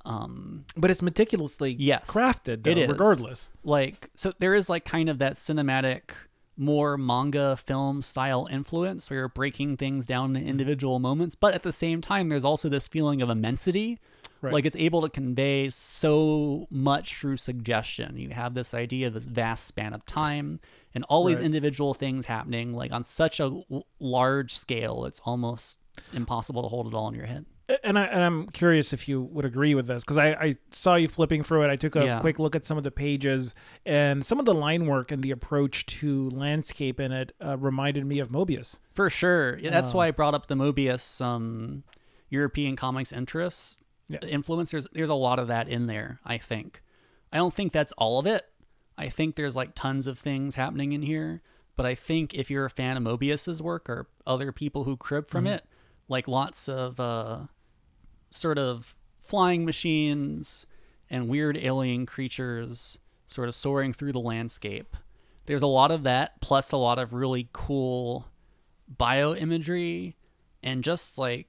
[0.04, 2.90] Um, But it's meticulously Yes, crafted, though, it is.
[2.90, 3.52] regardless.
[3.64, 6.10] like so there is like kind of that cinematic
[6.58, 11.64] more manga film style influence where you're breaking things down in individual moments but at
[11.64, 14.00] the same time there's also this feeling of immensity
[14.42, 14.54] Right.
[14.54, 19.28] like it's able to convey so much through suggestion you have this idea of this
[19.28, 20.60] vast span of time
[20.96, 23.62] and all these individual things happening like on such a
[24.00, 25.80] large scale it's almost
[26.14, 27.46] impossible to hold it all in your head
[27.84, 30.96] and I and I'm curious if you would agree with this because I, I saw
[30.96, 31.70] you flipping through it.
[31.70, 32.20] I took a Yeah.
[32.20, 35.32] quick look at some of the pages and some of the line work and the
[35.32, 38.80] approach to landscape in it uh, reminded me of Moebius.
[38.94, 39.58] For sure.
[39.58, 40.00] Yeah, That's Oh.
[40.00, 41.84] why I brought up the Moebius um,
[42.30, 43.78] European comics interests
[44.12, 44.28] Yeah.
[44.28, 44.72] influence.
[44.72, 46.82] There's, there's a lot of that in there, I think.
[47.32, 48.46] I don't think that's all of it.
[48.98, 51.42] I think there's like tons of things happening in here.
[51.78, 55.28] But I think if you're a fan of Moebius's work or other people who crib
[55.28, 55.54] from Mm-hmm.
[55.56, 55.66] it,
[56.08, 57.40] like lots of uh,
[58.30, 60.66] sort of flying machines
[61.10, 64.98] and weird alien creatures sort of soaring through the landscape.
[65.46, 68.28] There's a lot of that, plus a lot of really cool
[68.88, 70.18] bio imagery
[70.62, 71.48] and just like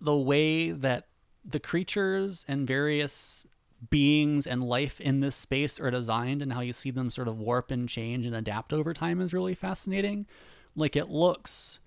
[0.00, 1.06] the way that
[1.44, 3.46] the creatures and various
[3.90, 7.38] beings and life in this space are designed and how you see them sort of
[7.38, 10.26] warp and change and adapt over time is really fascinating.
[10.74, 11.78] Like it looks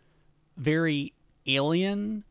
[0.57, 1.13] very
[1.45, 2.23] alien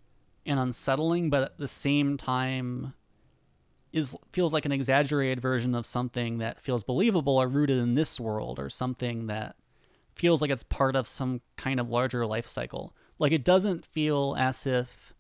[0.47, 2.95] and unsettling, but at the same time
[3.93, 8.21] is feels like an exaggerated version of something that feels believable or rooted in this
[8.21, 9.57] world or something that
[10.15, 12.95] feels like it's part of some kind of larger life cycle.
[13.19, 15.13] Like it doesn't feel as if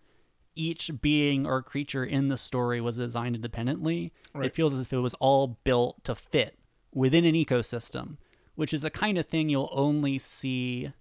[0.60, 4.12] each being or creature in the story was designed independently.
[4.34, 4.46] Right.
[4.46, 6.58] It feels as if it was all built to fit
[6.92, 8.18] within an ecosystem,
[8.56, 10.92] which is the kind of thing you'll only see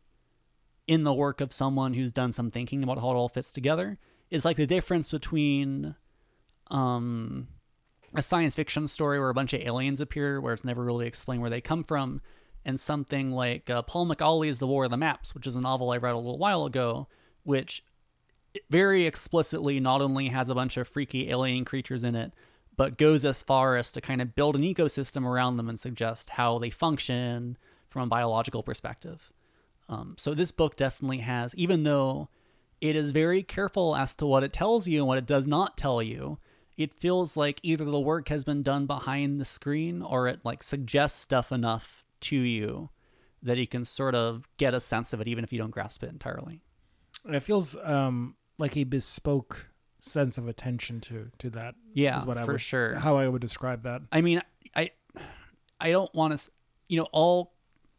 [0.88, 3.99] in the work of someone who's done some thinking about how it all fits together.
[4.31, 5.95] It's like the difference between
[6.72, 7.49] um,
[8.15, 11.41] a science fiction story where a bunch of aliens appear, where it's never really explained
[11.41, 12.22] where they come from,
[12.64, 15.91] and something like uh, Paul McAuley's The War of the Maps, which is a novel
[15.91, 17.07] I read a little while ago,
[17.44, 17.84] which
[18.69, 22.34] very explicitly not only has a bunch of freaky alien creatures in it,
[22.76, 26.31] but goes as far as to kind of build an ecosystem around them and suggest
[26.31, 27.57] how they function
[27.90, 29.31] from a biological perspective.
[29.90, 32.30] Um, so this book definitely has, even though
[32.80, 35.77] it is very careful as to what it tells you and what it does not
[35.77, 36.38] tell you,
[36.77, 40.64] it feels like either the work has been done behind the screen or it like
[40.64, 42.90] suggests stuff enough to you
[43.44, 46.03] that you can sort of get a sense of it even if you don't grasp
[46.03, 46.61] it entirely.
[47.26, 49.69] It feels um, like a bespoke
[49.99, 51.76] sense of attention to to that.
[51.94, 52.95] Yeah, is what I for would, sure.
[52.95, 54.02] How I would describe that.
[54.11, 54.41] I mean,
[54.76, 54.91] I
[55.80, 56.52] I don't want to,
[56.88, 57.53] you know, all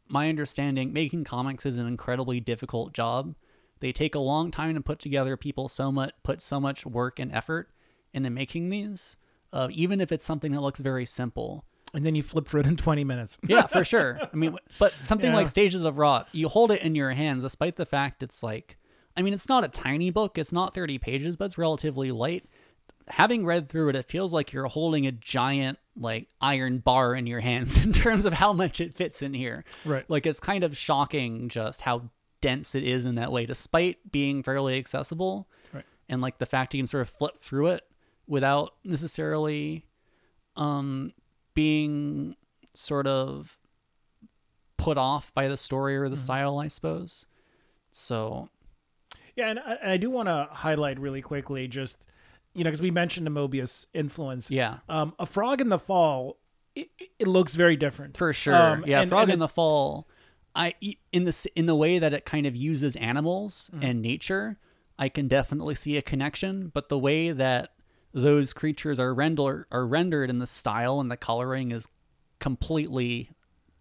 [0.08, 3.34] my understanding, making comics is an incredibly difficult job.
[3.80, 5.36] They take a long time to put together.
[5.36, 7.70] People so much put so much work and effort
[8.12, 9.16] into making these,
[9.52, 11.64] uh, even if it's something that looks very simple.
[11.94, 13.36] And then you flip through it in 20 minutes.
[13.48, 14.20] Yeah, for sure.
[14.32, 15.36] I mean, but something Yeah.
[15.36, 18.76] like Stages of Rot, you hold it in your hands, despite the fact it's like,
[19.16, 20.38] I mean, it's not a tiny book.
[20.38, 22.44] It's not 30 pages, but it's relatively light.
[23.08, 27.26] Having read through it, it feels like you're holding a giant, like, iron bar in
[27.26, 29.64] your hands in terms of how much it fits in here.
[29.84, 30.08] Right.
[30.08, 32.10] Like, it's kind of shocking just how
[32.40, 35.48] dense it is in that way, despite being fairly accessible.
[35.72, 35.84] Right.
[36.08, 37.82] And, like, the fact you can sort of flip through it
[38.28, 39.86] without necessarily
[40.56, 41.12] um,
[41.54, 42.36] being
[42.74, 43.56] sort of
[44.76, 46.24] put off by the story or the Mm-hmm.
[46.24, 47.26] style, I suppose.
[47.90, 48.48] So,
[49.40, 52.06] Yeah, and I, and I do want to highlight really quickly just,
[52.54, 54.50] you know, because we mentioned the Moebius influence.
[54.50, 56.36] yeah, Um, a Frog in the Fall,
[56.74, 56.88] it,
[57.18, 58.16] it looks very different.
[58.16, 58.54] for sure.
[58.54, 60.08] Um, yeah, and- Frog and in it- the Fall.
[60.54, 60.74] I
[61.12, 64.58] in the in the way that it kind of uses animals and nature,
[64.98, 66.72] I can definitely see a connection.
[66.74, 67.70] But the way that
[68.12, 71.86] those creatures are render are rendered in the style and the coloring is
[72.40, 73.30] completely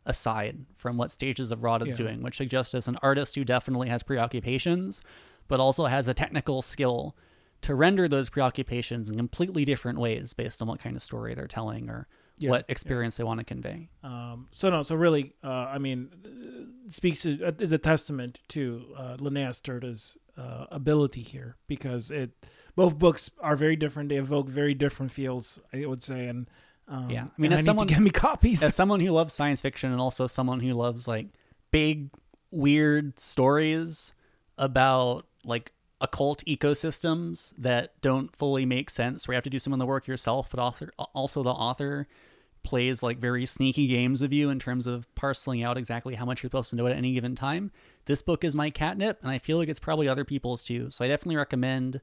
[0.06, 1.96] aside from what Stages of Rot is Yeah.
[1.96, 5.02] doing, which suggests as an artist who definitely has preoccupations,
[5.50, 7.18] but also has a technical skill
[7.62, 11.46] to render those preoccupations in completely different ways based on what kind of story they're
[11.48, 12.08] telling or
[12.38, 13.90] Yeah, what experience they want to convey.
[14.02, 18.40] Um, so no, so really, uh, I mean, uh, speaks to uh, is a testament
[18.50, 22.32] to uh, Linnea Sterte's uh, ability here because it
[22.78, 24.08] both books are very different.
[24.08, 26.50] They evoke very different feels, I would say, and
[26.88, 27.26] um, Yeah.
[27.26, 28.64] I mean, as need someone- get me copies.
[28.64, 31.28] as someone who loves science fiction and also someone who loves like
[31.72, 32.10] big
[32.52, 34.14] weird stories
[34.58, 39.74] about like occult ecosystems that don't fully make sense where you have to do some
[39.74, 42.08] of the work yourself but author also the author
[42.64, 46.42] plays like very sneaky games with you in terms of parceling out exactly how much
[46.42, 47.72] you're supposed to know at any given time
[48.06, 51.04] this book is my catnip and i feel like it's probably other people's too so
[51.04, 52.00] i definitely recommend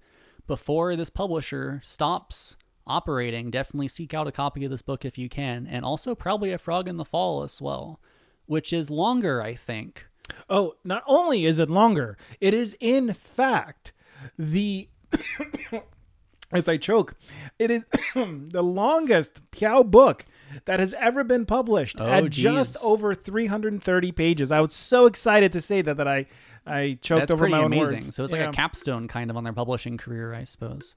[0.47, 2.57] before this publisher stops
[2.87, 6.53] operating, definitely seek out a copy of this book if you can, and also probably
[6.53, 8.01] A Frog in the Fall as well,
[8.47, 10.07] which is longer, I think.
[10.49, 13.93] Oh, not only is it longer, it is in fact
[14.39, 14.89] the
[16.53, 17.15] as I choke,
[17.59, 17.85] it is
[18.15, 20.25] the longest PEOW book
[20.65, 24.53] that has ever been published Oh, at just over 330 pages.
[24.53, 26.27] I was so excited to say that that I
[26.67, 27.95] I choked That's over my own amazing.
[27.97, 28.15] words.
[28.17, 28.41] So it's Yeah.
[28.47, 30.95] like a capstone kind of on their publishing career, I suppose.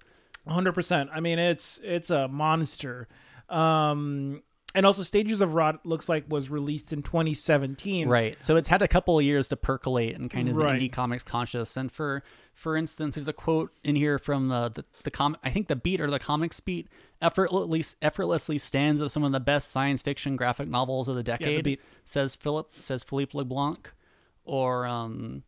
[0.48, 1.10] Hundred percent.
[1.14, 3.08] I mean, it's it's a monster.
[3.50, 4.42] Um,
[4.76, 8.08] and also, Stages of Rot looks like was released in 2017.
[8.08, 8.42] Right.
[8.42, 10.80] So it's had a couple of years to percolate and kind of Right.
[10.80, 11.76] the indie comics conscious.
[11.76, 12.24] And for
[12.54, 15.76] for instance, there's a quote in here from uh, the the com- I think the
[15.76, 16.88] beat or the comics beat
[17.22, 21.64] effortlessly effortlessly stands as some of the best science fiction graphic novels of the decade.
[21.64, 21.82] Beat.
[22.04, 23.92] Says Philip says Philippe LeBlanc,
[24.46, 25.44] or um,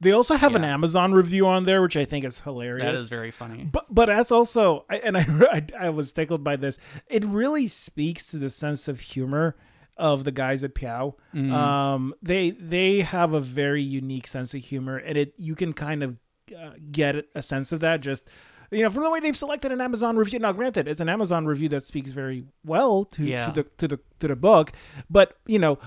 [0.00, 2.84] They also have an Amazon review on there, which I think is hilarious.
[2.84, 3.64] that is very funny.
[3.70, 5.22] But but that's also, I, and I,
[5.52, 6.78] I I was tickled by this.
[7.08, 9.56] It really speaks to the sense of humor
[9.96, 11.14] of the guys at PEOW.
[11.34, 11.52] Mm-hmm.
[11.52, 16.02] Um, they they have a very unique sense of humor, and it you can kind
[16.04, 16.16] of
[16.56, 18.28] uh, get a sense of that just.
[18.70, 20.38] You know, from the way they've selected an Amazon review.
[20.40, 23.46] Now, granted, it's an Amazon review that speaks very well to, Yeah.
[23.46, 24.72] to the to the to the book,
[25.08, 25.78] but you know,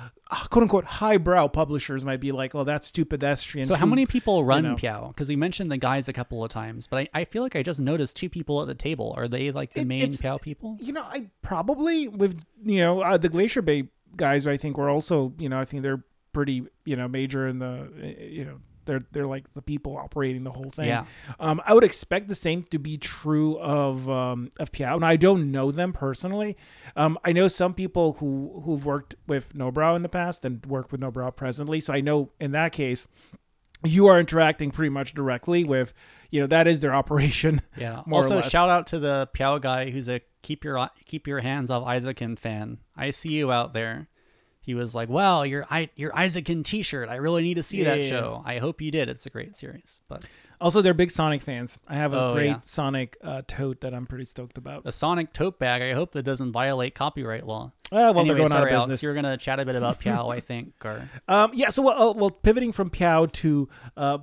[0.50, 4.44] quote unquote highbrow publishers might be like, "Oh, that's too pedestrian." So how many people
[4.46, 4.76] run know.
[4.76, 5.10] PEOW?
[5.10, 7.64] Because we mentioned the guys a couple of times, but I, I feel like I
[7.64, 9.14] just noticed two people at the table.
[9.18, 10.78] Are they like the It- main PEOW people?
[10.80, 14.48] you know, I probably with you know uh, the Glacier Bay guys.
[14.48, 16.04] I think were also you know I think they're
[16.34, 20.44] pretty you know major in the uh, you know they're they're like the people operating
[20.44, 20.88] the whole thing.
[20.88, 21.06] Yeah.
[21.40, 25.00] Um, I would expect the same to be true of um, of PEOW.
[25.00, 26.58] Now I don't know them personally.
[26.96, 30.92] Um, I know some people who who've worked with Nobrow in the past and work
[30.92, 31.80] with Nobrow presently.
[31.80, 33.08] So I know in that case.
[33.84, 35.92] You are interacting pretty much directly with,
[36.30, 37.64] you know, that is their operation.
[37.76, 38.04] Yeah.
[38.12, 41.84] also, shout out to the PEOW guy who's a keep your keep your hands off
[41.88, 42.78] Eizouken fan.
[42.96, 44.08] I see you out there.
[44.64, 47.10] He was like, "Wow, your I your Eizouken T-shirt.
[47.10, 48.10] I really need to see that Yeah.
[48.10, 48.44] show.
[48.46, 49.10] I hope you did.
[49.10, 50.24] It's a great series." But
[50.62, 51.80] Also, they're big Sonic fans.
[51.88, 52.60] I have a Oh, great yeah.
[52.64, 54.84] Sonic uh, tote that I'm pretty stoked about.
[54.86, 55.82] A Sonic tote bag.
[55.82, 57.72] I hope that doesn't violate copyright law.
[57.92, 58.84] Uh, well, anyway, they're going sorry, out of Alex.
[58.86, 59.04] business.
[59.04, 60.74] You were gonna chat a bit about PEOW, I think.
[60.86, 61.70] Or Um, yeah.
[61.70, 63.68] So, well, uh, well, pivoting from PEOW to
[63.98, 64.20] uh,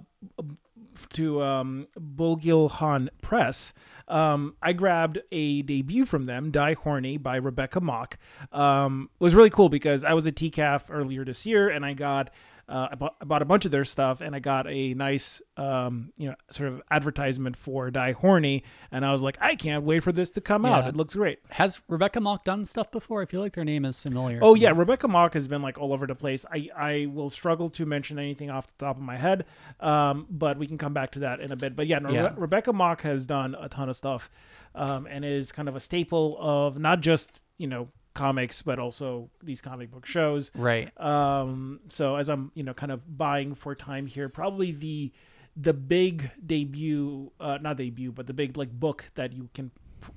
[1.10, 3.72] to um, Bulgilhan Press,
[4.08, 8.18] um, I grabbed a debut from them, Die Horny by Rebecca Mock.
[8.52, 11.94] Um, it was really cool because I was at TCAF earlier this year and I
[11.94, 12.30] got.
[12.68, 15.40] Uh, I, bought, I bought a bunch of their stuff and I got a nice,
[15.56, 18.62] um, you know, sort of advertisement for Die Horny,
[18.92, 20.86] and I was like, I can't wait for this to come out.
[20.86, 21.38] It looks great.
[21.50, 23.22] has Rebecca Mock done stuff before?
[23.22, 24.40] I feel like their name is familiar.
[24.42, 26.44] Oh yeah, Rebecca Mock has been like all over the place.
[26.52, 29.46] I I will struggle to mention anything off the top of my head,
[29.80, 31.74] um, but we can come back to that in a bit.
[31.74, 32.28] But yeah, no, Yeah.
[32.28, 34.30] Rebe- Rebecca Mock has done a ton of stuff,
[34.74, 37.88] um, and is kind of a staple of not just you know
[38.18, 40.50] comics but also these comic book shows.
[40.54, 40.88] Right.
[41.00, 45.12] Um, so as I'm you know kind of buying for time here, probably the
[45.60, 49.70] the big debut, uh, not debut, but the big like book that you can.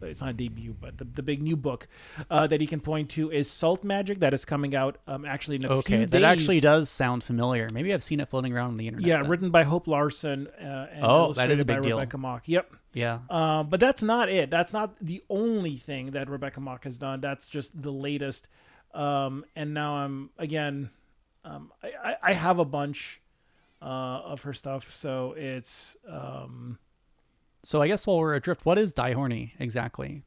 [0.04, 1.88] It's not a debut, but the, the big new book
[2.30, 5.56] uh, that you can point to is Salt Magic that is coming out um, actually
[5.56, 6.10] in a few Okay, days.
[6.12, 7.66] that actually does sound familiar.
[7.74, 9.08] Maybe I've seen it floating around on the internet.
[9.08, 9.28] yeah, then.
[9.32, 10.46] written by Hope Larson.
[10.48, 11.98] Uh, and Oh, that is a illustrated by big deal.
[11.98, 12.44] Rebecca Mock.
[12.48, 12.76] Yep.
[12.94, 13.20] Yeah.
[13.30, 14.50] Um, but that's not it.
[14.50, 17.22] That's not the only thing that Rebecca Mock has done.
[17.22, 18.48] That's just the latest.
[18.94, 20.90] Um, and now I'm again,
[21.46, 23.22] um, I, I, I have a bunch
[23.82, 24.92] uh, of her stuff.
[24.92, 26.78] So it's um,
[27.64, 30.24] So I guess while we're adrift, what is Die Horny exactly?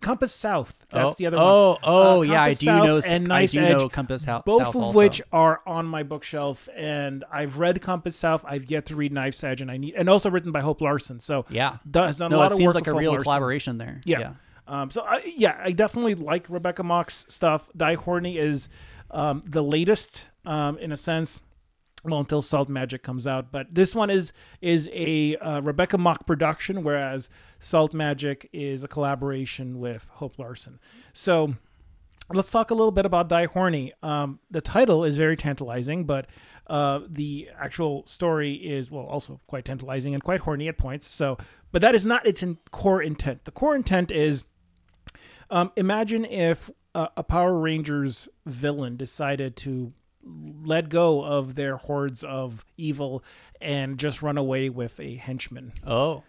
[0.00, 0.86] Compass South.
[0.90, 1.78] That's oh, the other oh, one.
[1.84, 3.00] Oh, Uh, yeah, I do South know.
[3.06, 4.44] and I do Edge, know Compass South.
[4.44, 4.98] both South of also.
[4.98, 8.44] which are on my bookshelf, and I've read Compass South.
[8.46, 11.20] I've yet to read Knife's Edge, and I need, and also written by Hope Larson.
[11.20, 11.78] So Yeah.
[11.90, 13.22] does done a No, lot it of seems work like a Hope real Larson.
[13.24, 14.00] collaboration there.
[14.04, 14.32] Yeah.
[14.68, 17.68] Um, so I, yeah, I definitely like Rebecca Mock's stuff.
[17.76, 18.68] Die Horny is
[19.10, 21.40] um, the latest um, in a sense.
[22.04, 24.32] Well, until Salt Magic comes out, but this one is
[24.62, 27.28] is a uh, Rebecca Mock production, whereas
[27.58, 30.80] Salt Magic is a collaboration with Hope Larson.
[31.12, 31.56] So
[32.32, 33.92] let's talk a little bit about Die Horny.
[34.02, 36.26] Um, the title is very tantalizing, but
[36.68, 41.06] uh, the actual story is well also quite tantalizing and quite horny at points.
[41.06, 41.36] So,
[41.70, 43.44] but that is not its in core intent.
[43.44, 44.44] The core intent is
[45.50, 49.92] um, imagine if a Power Rangers villain decided to
[50.24, 53.24] let go of their hordes of evil
[53.60, 55.72] and just run away with a henchman.
[55.86, 56.22] Oh.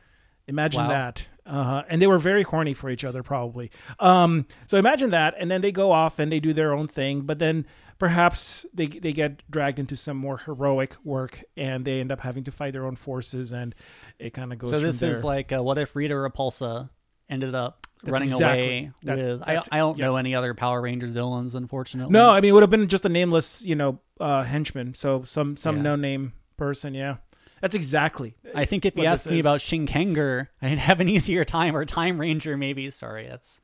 [0.47, 0.89] Imagine Wow.
[0.89, 1.27] that.
[1.45, 3.72] Uh, and they were very horny for each other, probably.
[3.99, 7.22] Um, so imagine that, and then they go off and they do their own thing,
[7.22, 7.65] but then
[7.97, 12.43] perhaps they they get dragged into some more heroic work, and they end up having
[12.45, 13.73] to fight their own forces, and
[14.19, 14.69] it kind of goes.
[14.69, 16.89] So this is like, uh, what if Rita Repulsa
[17.32, 19.41] ended up That's running exactly- away that- with?
[19.41, 22.12] I, that's- I don't know any other Power Rangers villains, unfortunately.
[22.12, 24.94] no, I mean it would have been just a nameless, you know, uh, henchman.
[24.94, 25.82] So some some Yeah.
[25.84, 26.94] no name person.
[26.94, 27.18] Yeah,
[27.62, 28.36] that's exactly.
[28.53, 29.45] I think if you what asked this me is.
[29.45, 32.90] about Shinkenger, I'd have an easier time, or Time Ranger, maybe.
[32.91, 33.62] Sorry, that's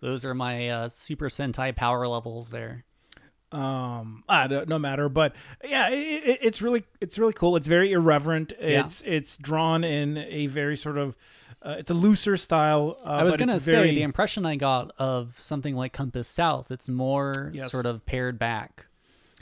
[0.00, 2.84] those are my uh, Super Sentai power levels there.
[3.52, 7.66] Um ah, no, no matter but yeah it, it, it's really it's really cool it's
[7.66, 8.84] very irreverent Yeah.
[8.84, 11.16] it's it's drawn in a very sort of
[11.62, 14.54] uh, it's a looser style uh, I was but gonna say very, the impression I
[14.56, 17.70] got of something like Compass South, it's more Yes.
[17.72, 18.86] sort of pared back,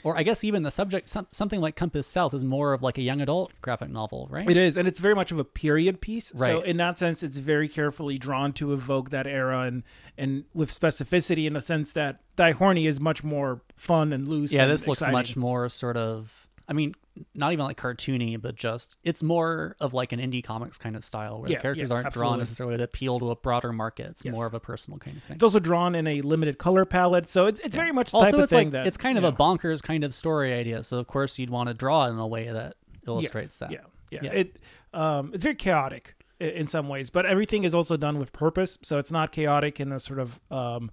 [0.03, 2.97] or I guess even the subject, some, something like Compass South, is more of like
[2.97, 4.49] a young adult graphic novel, right?
[4.49, 6.47] it is and it's very much of a period piece Right.
[6.47, 9.83] so in that sense it's very carefully drawn to evoke that era and
[10.17, 14.51] and with specificity in the sense that die horny is much more fun and loose
[14.51, 16.47] yeah, and this looks much more sort of.
[16.69, 16.93] I mean,
[17.33, 21.03] not even like cartoony, but just it's more of like an indie comics kind of
[21.03, 22.29] style where Yeah, the characters yeah, aren't absolutely.
[22.29, 24.05] drawn necessarily to appeal to a broader market.
[24.11, 24.35] It's Yes.
[24.35, 25.35] more of a personal kind of thing.
[25.35, 28.31] it's also drawn in a limited color palette so it's, it's very much the also,
[28.31, 30.83] type of thing like that it's kind of a bonkers kind of story idea.
[30.83, 32.75] So of course you'd want to draw it in a way that
[33.07, 33.71] illustrates that.
[33.71, 33.79] Yeah,
[34.11, 34.19] yeah.
[34.23, 34.31] Yeah.
[34.31, 34.59] It
[34.93, 38.77] um, it's very chaotic in some ways, but everything is also done with purpose.
[38.83, 40.91] So it's not chaotic in a sort of um,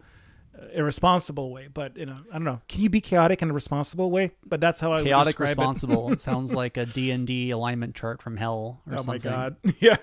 [0.73, 1.69] irresponsible way.
[1.73, 2.61] But you know, I don't know.
[2.69, 4.33] Can you be chaotic in a responsible way?
[4.45, 8.37] But that's how I Chaotic responsible sounds like a D and D alignment chart from
[8.37, 9.31] hell or Oh something.
[9.31, 9.57] my god!
[9.81, 9.97] Yeah,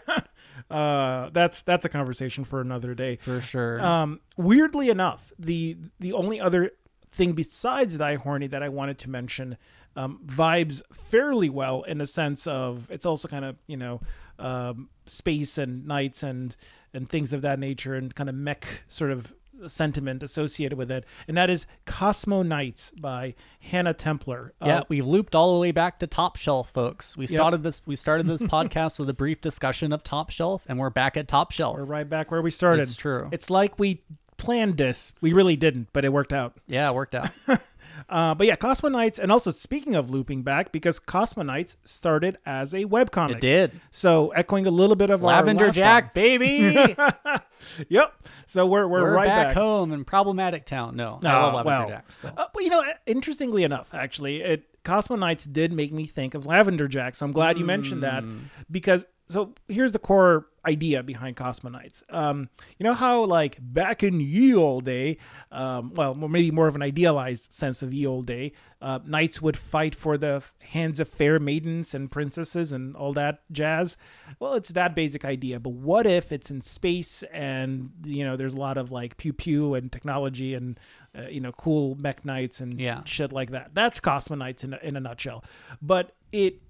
[0.69, 3.17] uh, that's that's a conversation for another day.
[3.17, 3.81] For sure.
[3.81, 6.71] Um, weirdly enough, the the only other
[7.11, 9.57] thing besides Die Horny that I wanted to mention
[9.95, 14.01] um, vibes fairly well in the sense of it's also kind of you know
[14.39, 16.55] um, space and nights and
[16.93, 19.34] and things of that nature and kind of mech sort of
[19.67, 24.49] sentiment associated with it, and that is Cosmo Knights by Hannah Templer.
[24.61, 27.15] Uh, yeah, we've looped all the way back to Top Shelf, folks.
[27.17, 27.30] We Yep.
[27.38, 27.81] started this.
[27.85, 31.27] We started this podcast with a brief discussion of Top Shelf, and we're back at
[31.27, 31.77] Top Shelf.
[31.77, 32.81] we're right back where we started.
[32.81, 33.30] It's true.
[33.31, 34.01] It's like we
[34.38, 35.13] planned this.
[35.21, 36.57] We really didn't, but it worked out.
[36.67, 37.30] yeah, it worked out.
[38.09, 42.38] Uh, but yeah, Cosmo Knights, and also speaking of looping back, because Cosmo Knights started
[42.45, 43.35] as a webcomic.
[43.35, 43.71] it did.
[43.91, 46.11] So echoing a little bit of Lavender Jack, one.
[46.13, 46.95] baby.
[47.90, 48.14] Yep.
[48.45, 49.56] So we're we're, we're right back, back.
[49.56, 50.95] home in problematic town.
[50.95, 51.90] No, I Oh, love Lavender well.
[51.90, 52.34] Jack still.
[52.35, 56.45] Uh, but you know, interestingly enough, actually, it Cosmo Knights did make me think of
[56.45, 57.15] Lavender Jack.
[57.15, 58.38] So I'm glad you mentioned that Hmm.
[58.69, 62.03] because so here's the core idea behind Cosmo Knights.
[62.10, 62.47] Um,
[62.77, 65.18] you know how like back in ye old day,
[65.51, 69.57] um, well, maybe more of an idealized sense of ye old day, uh, knights would
[69.57, 73.97] fight for the hands of fair maidens and princesses and all that jazz.
[74.39, 75.60] Well, it's that basic idea.
[75.60, 79.34] But what if it's in space and you know there's a lot of like pew
[79.34, 80.80] pew and technology and
[81.18, 83.01] uh, you know cool mech knights and Yeah.
[83.03, 83.72] shit like that?
[83.73, 85.43] That's Cosmo Knights in a, in a nutshell.
[85.81, 86.61] But it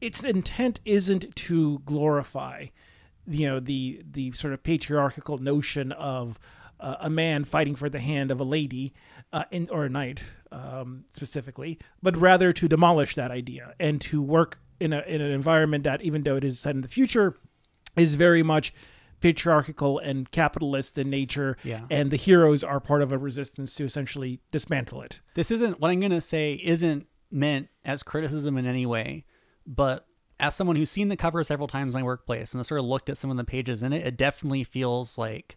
[0.00, 2.66] its intent isn't to glorify
[3.26, 6.38] you know the the sort of patriarchal notion of
[6.80, 8.94] uh, a man fighting for the hand of a lady
[9.32, 14.22] uh, in, or a knight um, specifically but rather to demolish that idea and to
[14.22, 17.36] work in a in an environment that even though it is set in the future
[17.96, 18.72] is very much
[19.20, 21.82] patriarchal and capitalist in nature Yeah.
[21.90, 25.90] and the heroes are part of a resistance to essentially dismantle it this isn't what
[25.90, 29.24] I'm going to say isn't meant as criticism in any way,
[29.74, 30.06] but
[30.38, 32.86] as someone who's seen the cover several times in my workplace and I sort of
[32.86, 35.56] looked at some of the pages in it, it definitely feels like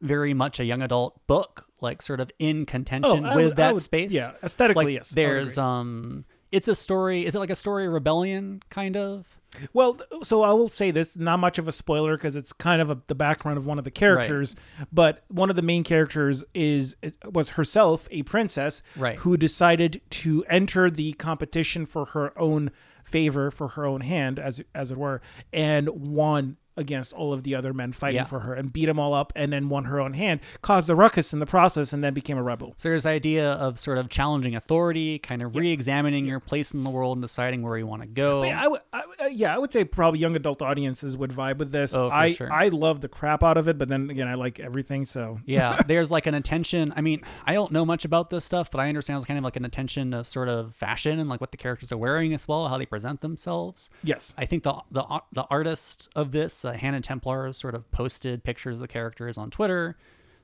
[0.00, 3.74] very much a young adult book, like sort of in contention Oh, with would- that
[3.74, 4.10] would- space.
[4.12, 7.24] yeah, aesthetically, like yes, There's um it's a story.
[7.24, 9.38] Is it like a story of rebellion, kind of?
[9.72, 12.90] Well, so I will say this, not much of a spoiler because it's kind of
[12.90, 14.56] a, the background of one of the characters,
[14.90, 16.96] but one of the main characters is
[17.30, 19.18] was herself a princess Right.
[19.18, 22.70] who decided to enter the competition for her own
[23.12, 25.20] favor, for her own hand, as as it were,
[25.52, 28.24] and won against all of the other men fighting Yeah.
[28.24, 30.94] for her and beat them all up and then won her own hand, caused a
[30.94, 32.74] ruckus in the process, and then became a rebel.
[32.78, 36.84] So there's the idea of sort of challenging authority, kind of re-examining your place in
[36.84, 38.42] the world and deciding where you want to go.
[38.44, 39.00] Yeah, I would, uh,
[39.30, 41.94] yeah, I would say probably young adult audiences would vibe with this.
[41.94, 42.52] Oh, I, sure.
[42.52, 45.04] I love the crap out of it, but then again, I like everything.
[45.04, 46.92] So yeah, there's like an attention.
[46.96, 49.44] I mean, I don't know much about this stuff, but I understand it's kind of
[49.44, 52.48] like an attention to sort of fashion and like what the characters are wearing as
[52.48, 53.90] well, how they present themselves.
[54.02, 58.44] yes, I think the the the artist of this, uh, Hannah Templer, sort of posted
[58.44, 59.96] pictures of the characters on Twitter,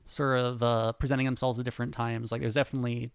[0.05, 2.31] sort of uh, presenting themselves at different times.
[2.31, 3.11] Like there's definitely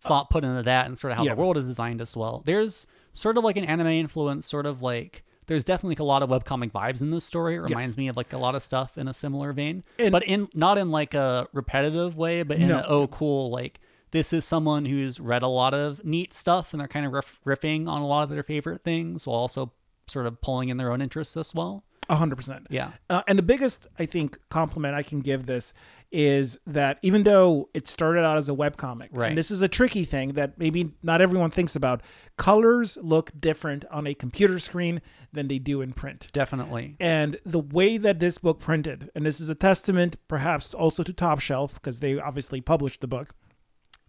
[0.00, 1.34] thought put into that and sort of how yeah.
[1.34, 2.42] the world is designed as well.
[2.44, 6.22] There's sort of like an anime influence, sort of like there's definitely like a lot
[6.22, 7.56] of webcomic vibes in this story.
[7.56, 10.24] It reminds me of like a lot of stuff in a similar vein, And- but
[10.24, 12.78] in not in like a repetitive way, but in No.
[12.78, 13.80] a oh cool like.
[14.12, 17.40] This is someone who's read a lot of neat stuff and they're kind of riff-
[17.46, 19.72] riffing on a lot of their favorite things while also
[20.06, 21.84] sort of pulling in their own interests as well.
[22.08, 22.66] a hundred percent.
[22.68, 22.90] Yeah.
[23.08, 25.72] Uh, and the biggest, I think, compliment I can give this
[26.10, 29.28] is that even though it started out as a webcomic, Right.
[29.30, 32.02] and this is a tricky thing that maybe not everyone thinks about,
[32.36, 35.00] colors look different on a computer screen
[35.32, 36.26] than they do in print.
[36.32, 36.96] Definitely.
[37.00, 41.12] And the way that this book printed, and this is a testament perhaps also to
[41.14, 43.32] Top Shelf because they obviously published the book.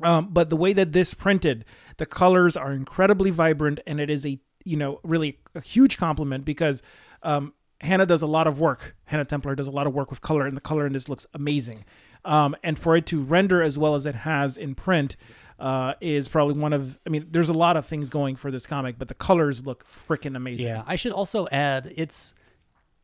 [0.02, 1.64] Um, but the way that this printed,
[1.98, 6.46] the colors are incredibly vibrant, and it is a you know really a huge compliment
[6.46, 6.82] because
[7.24, 8.96] um, Hannah does a lot of work.
[9.06, 11.28] Hannah Templer does a lot of work with color, and the color in this looks
[11.34, 11.84] amazing.
[12.26, 15.18] Um, and for it to render as well as it has in print
[15.60, 17.00] uh, is probably one of.
[17.06, 19.86] I mean, there's a lot of things going for this comic, but the colors look
[19.86, 20.68] freaking amazing.
[20.68, 20.84] Yeah.
[20.88, 22.34] I should also add it's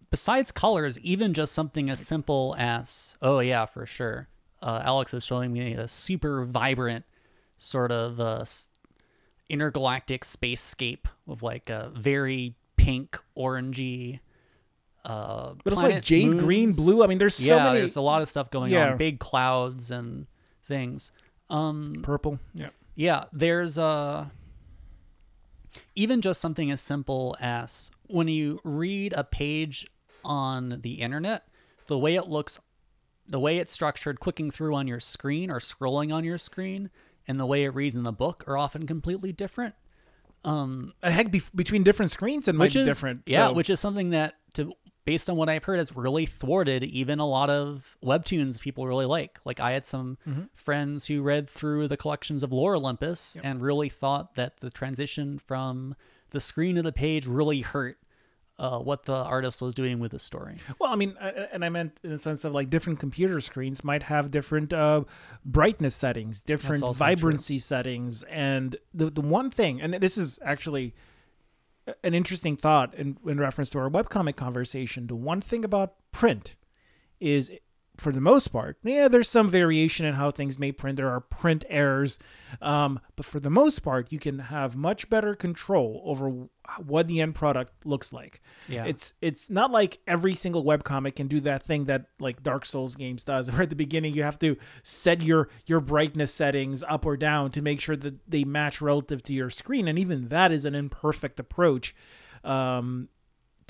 [0.10, 4.30] besides colors, even just something as simple as oh yeah, for sure.
[4.62, 7.06] Uh, Alex is showing me a super vibrant
[7.58, 8.44] sort of uh,
[9.50, 14.20] intergalactic spacescape with like a very pink, orangey.
[15.04, 16.42] Uh, But it's like jade moons.
[16.44, 17.04] green, blue.
[17.04, 18.92] I mean, there's so yeah, many there's a lot of stuff going Yeah.
[18.92, 18.98] on.
[18.98, 20.28] Big clouds and
[20.64, 21.12] things.
[21.50, 22.40] Um, purple.
[22.54, 22.70] Yeah.
[22.96, 24.28] yeah, there's uh
[25.96, 29.88] even just something as simple as when you read a page
[30.26, 31.48] on the internet,
[31.88, 32.60] the way it looks
[33.28, 36.90] the way it's structured clicking through on your screen or scrolling on your screen
[37.30, 39.76] and the way it reads in the book are often completely different.
[40.44, 43.22] Um heck, be- between different screens, it might which be is different.
[43.26, 44.74] Yeah, so- which is something that to
[45.06, 49.06] based on what I've heard has really thwarted even a lot of webtoons people really
[49.08, 49.40] like.
[49.44, 50.44] Like I had some Mm-hmm.
[50.54, 55.40] friends who read through the collections of Lore Olympus and really thought that the transition
[55.40, 55.96] from
[56.32, 57.98] the screen to the page really hurt
[58.60, 60.58] uh, what the artist was doing with the story.
[60.78, 64.04] Well, I mean, and I meant in the sense of like different computer screens might
[64.04, 65.06] have different uh,
[65.46, 70.94] brightness settings, different vibrancy settings, and the the one thing, and this is actually
[72.04, 75.08] an interesting thought in, in reference to our webcomic conversation.
[75.08, 76.56] The one thing about print
[77.20, 77.52] is,
[78.00, 80.98] for the most part, yeah, there's some variation in how things may print.
[80.98, 82.20] There are print errors,
[82.62, 86.48] um, but for the most part, you can have much better control over
[86.78, 88.42] what the end product looks like.
[88.68, 88.86] Yeah.
[88.86, 92.96] It's it's not like every single webcomic can do that thing that like Dark Souls
[92.96, 97.06] games does, where at the beginning you have to set your your brightness settings up
[97.06, 100.52] or down to make sure that they match relative to your screen, and even that
[100.52, 101.96] is an imperfect approach.
[102.44, 103.10] Um,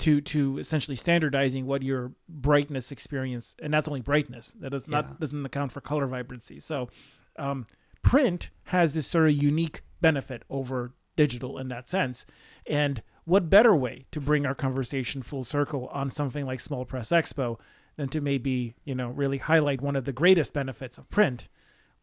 [0.00, 4.96] to to essentially standardizing what your brightness experience and that's only brightness that does Yeah.
[5.02, 6.88] not doesn't account for color vibrancy so
[7.38, 7.66] um,
[8.02, 12.26] print has this sort of unique benefit over digital in that sense
[12.66, 17.10] and what better way to bring our conversation full circle on something like small press
[17.10, 17.58] expo
[17.96, 21.48] than to maybe you know really highlight one of the greatest benefits of print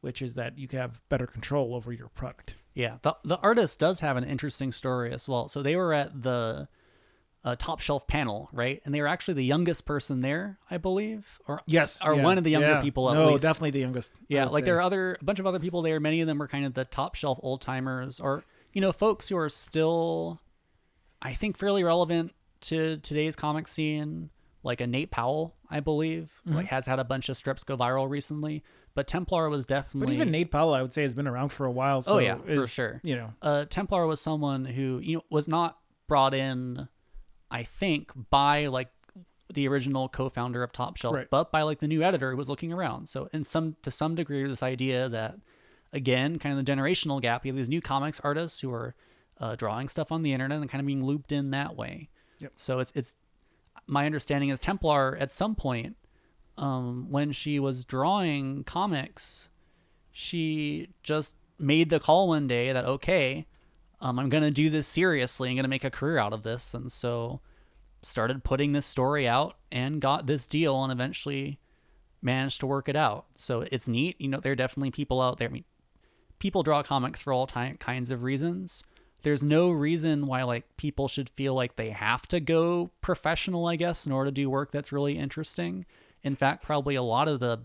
[0.02, 4.02] which is that you have better control over your product Yeah, the the artist does
[4.02, 5.48] have an interesting story as well.
[5.48, 6.68] So they were at the
[7.44, 8.82] uh, top shelf panel, right?
[8.86, 12.38] And they were actually the youngest person there, I believe, or yes or yeah, one
[12.38, 12.82] of the younger yeah.
[12.82, 13.44] people at no least.
[13.44, 14.66] definitely the youngest Yeah, like say.
[14.66, 16.00] there are other a bunch of other people there.
[16.00, 18.44] Many of them were kind of the top shelf old timers, or
[18.74, 20.40] you know, folks who are still,
[21.22, 24.30] I think, fairly relevant to today's comic scene.
[24.64, 26.58] Like a Nate Powell, I believe, Mm-hmm.
[26.58, 28.64] like has had a bunch of strips go viral recently.
[28.96, 30.08] But Templer was definitely.
[30.08, 32.02] But even Nate Powell, I would say, has been around for a while.
[32.02, 33.00] So Oh, yeah, for sure.
[33.04, 35.78] You know, uh, Templer was someone who you know was not
[36.10, 36.90] brought in,
[37.52, 38.90] I think, by like
[39.54, 41.28] the original co-founder of Top Shelf, Right.
[41.30, 43.08] but by like the new editor who was looking around.
[43.08, 45.36] So, in some to some degree, this idea that
[45.94, 48.94] again, kind of the generational gap, you have these new comics artists who are
[49.40, 52.10] uh, drawing stuff on the internet and kind of being looped in that way.
[52.40, 52.52] Yep.
[52.56, 53.16] So it's it's
[53.88, 55.96] my understanding is Templer at some point
[56.58, 59.50] um, when she was drawing comics,
[60.12, 63.46] she just made the call one day that okay,
[64.00, 65.50] um, I'm gonna do this seriously.
[65.50, 67.42] I'm gonna make a career out of this, and so
[68.02, 71.60] started putting this story out and got this deal, and eventually
[72.22, 73.26] managed to work it out.
[73.36, 74.20] So it's neat.
[74.20, 75.48] You know, there are definitely people out there.
[75.50, 75.66] I mean,
[76.40, 78.84] people draw comics for all ty- kinds of reasons.
[79.24, 83.76] There's no reason why like people should feel like they have to go professional, I
[83.76, 85.86] guess, in order to do work that's really interesting.
[86.24, 87.62] In fact, probably a lot of the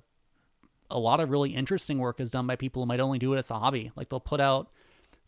[0.91, 3.39] a lot of really interesting work is done by people who might only do it
[3.39, 3.91] as a hobby.
[3.97, 4.71] Like they'll put out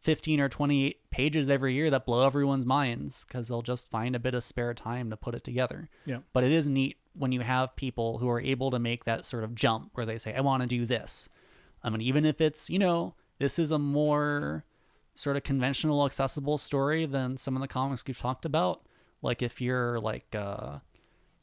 [0.05, 4.21] 15 or 28 pages every year that blow everyone's minds because they'll just find a
[4.21, 5.89] bit of spare time to put it together.
[6.05, 6.19] Yeah.
[6.33, 9.45] But it is neat when you have people who are able to make that sort
[9.45, 11.29] of jump where they say, I want to do this.
[11.83, 14.65] I mean, even if it's, you know, this is a more
[15.15, 18.83] sort of conventional, accessible story than some of the comics we've talked about.
[19.23, 20.81] Like if you're like, uh,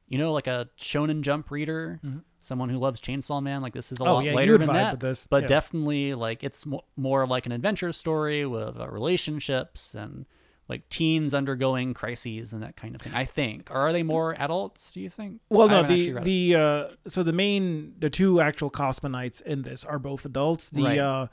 [0.07, 1.99] you know, like a Shonen Jump reader,
[2.41, 4.03] someone who loves Chainsaw Man, like this is a.
[4.03, 4.91] Oh, lot yeah, lighter than that.
[4.93, 5.25] with this.
[5.29, 5.47] But Yeah.
[5.47, 10.25] definitely, like it's mo- more like an adventure story with uh, relationships and
[10.67, 13.13] like teens undergoing crises and that kind of thing.
[13.13, 13.69] I think.
[13.71, 14.91] Or are they more adults?
[14.93, 15.41] Do you think?
[15.49, 16.25] Well, no, the actually read it.
[16.25, 20.69] the uh, so the main the two actual Cosmo Knights in this are both adults.
[20.69, 20.97] The Right.
[20.99, 21.27] uh,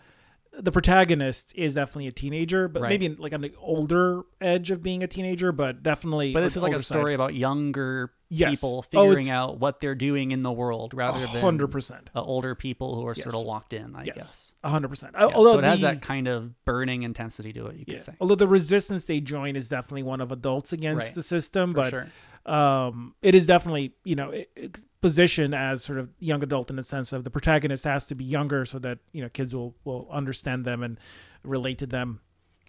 [0.61, 2.89] the protagonist is definitely a teenager, but Right.
[2.89, 6.33] maybe like on the older edge of being a teenager, but definitely.
[6.33, 6.97] But this is like a older side.
[6.99, 8.51] story about younger Yes.
[8.61, 12.11] people Oh, figuring it's- out what they're doing in the world rather than hundred percent.
[12.15, 13.97] uh, older people who are sort of locked in.
[13.97, 14.53] I Yes, guess.
[14.71, 15.15] hundred percent.
[15.19, 17.77] Yeah, Although so it has that kind of burning intensity to it.
[17.77, 18.01] You could yeah.
[18.01, 18.13] say.
[18.21, 21.15] Although the resistance they join is definitely one of adults against Right.
[21.15, 22.07] the system, For but sure.
[22.55, 26.83] um, it is definitely you know it, positioned as sort of young adult in the
[26.83, 30.07] sense of the protagonist has to be younger so that you know kids will will
[30.11, 30.99] understand them and
[31.45, 32.21] relate to them.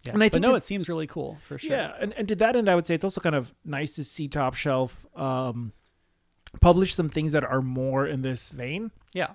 [0.04, 0.14] Yeah.
[0.14, 1.72] and I but think no, that- it seems really cool for sure.
[1.72, 4.04] Yeah, and, and to that end, I would say it's also kind of nice to
[4.04, 5.74] see Top Shelf um,
[6.62, 8.92] publish some things that are more in this vein.
[9.14, 9.32] Yeah.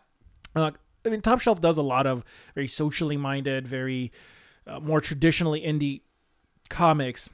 [0.56, 0.70] Uh,
[1.04, 2.24] I mean, Top Shelf does a lot of
[2.54, 4.10] very socially minded, very
[4.66, 6.00] uh, more traditionally indie
[6.70, 7.28] comics.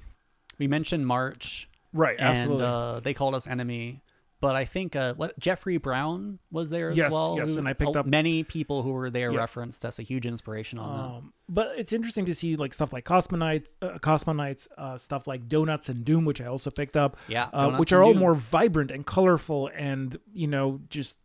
[0.58, 2.66] We mentioned March, Right, and absolutely.
[2.66, 4.00] uh, they called us enemy.
[4.40, 7.36] But I think uh, what Jeffrey Brown was there as Yes, well.
[7.36, 9.38] yes, who- and I picked up- many people who were there Yeah.
[9.38, 11.16] referenced as a huge inspiration on.
[11.16, 14.96] Um, but it's interesting to see like stuff like Cosmo Knights, uh, Cosmo Knights, uh,
[14.96, 17.18] stuff like Donuts and Doom, which I also picked up.
[17.28, 18.20] Yeah, uh, which are all Doom.
[18.20, 21.18] more vibrant and colorful, and you know, just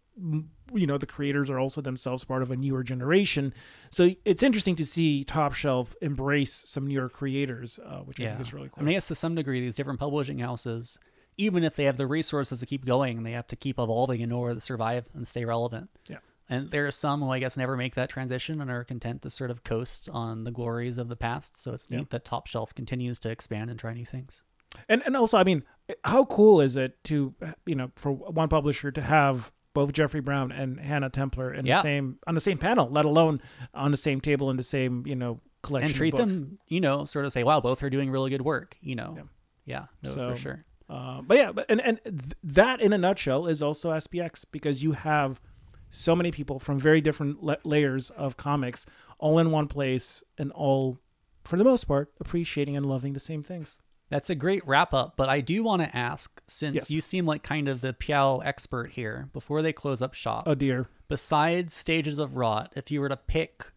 [0.73, 3.53] you know, the creators are also themselves part of a newer generation.
[3.91, 8.39] So it's interesting to see Top Shelf embrace some newer creators, uh, which I think
[8.41, 8.77] is really cool.
[8.79, 10.97] I mean, I guess to some degree, these different publishing houses,
[11.37, 14.31] even if they have the resources to keep going, they have to keep evolving in
[14.31, 15.89] order to survive and stay relevant.
[16.09, 16.17] Yeah.
[16.47, 19.29] And there are some who I guess never make that transition and are content to
[19.29, 21.57] sort of coast on the glories of the past.
[21.57, 22.03] So it's neat Yeah.
[22.11, 24.43] that Top Shelf continues to expand and try new things.
[24.89, 25.63] And and also, I mean,
[26.03, 27.33] how cool is it to
[27.65, 31.77] you know for one publisher to have both Jeffrey Brown and Hannah Templer in Yeah.
[31.77, 33.41] the same on the same panel, let alone
[33.73, 37.05] on the same table in the same you know collection and treat them, you know,
[37.05, 39.15] sort of say, wow, both are doing really good work, you know.
[39.17, 39.23] Yeah.
[39.65, 40.59] Yeah, no, So- for sure.
[40.89, 44.83] Uh, but yeah, but and and th- that in a nutshell is also SPX because
[44.83, 45.41] you have
[45.89, 48.85] so many people from very different la- layers of comics
[49.17, 50.99] all in one place and all,
[51.43, 53.79] for the most part, appreciating and loving the same things.
[54.09, 56.91] That's a great wrap up, but I do want to ask since Yes.
[56.91, 60.53] you seem like kind of the PEOW expert here, before they close up shop, Oh
[60.53, 60.87] dear.
[61.07, 63.71] besides Stages of Rot, if you were to pick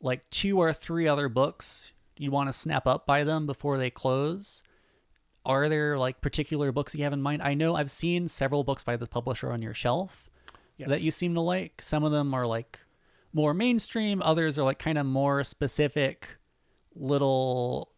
[0.00, 3.90] like two or three other books you want to snap up by them before they
[3.90, 4.62] close,
[5.44, 7.42] are there like particular books you have in mind?
[7.42, 10.28] I know I've seen several books by this publisher on your shelf
[10.76, 10.88] Yes.
[10.88, 11.82] that you seem to like.
[11.82, 12.78] Some of them are like
[13.32, 16.28] more mainstream, others are like kind of more specific
[16.94, 17.88] little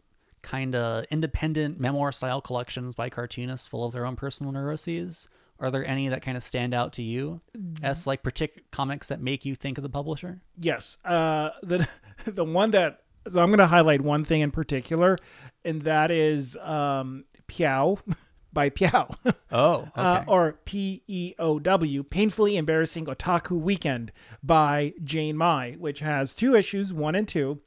[0.43, 5.29] kind of independent memoir style collections by cartoonists full of their own personal neuroses.
[5.61, 7.41] Are there any that kind of stand out to you
[7.83, 10.41] as like particular comics that make you think of the publisher?
[10.59, 10.99] Yes.
[11.05, 11.89] Uh, the
[12.27, 15.17] the one that so I'm going to highlight one thing in particular,
[15.65, 17.99] and that is um, PEOW
[18.53, 19.15] by PEOW,
[19.51, 19.91] Oh, okay.
[19.97, 24.13] uh, or P E O W, Painfully Embarrassing Otaku Weekend
[24.43, 27.61] by Jane Mai, which has two issues, one and two,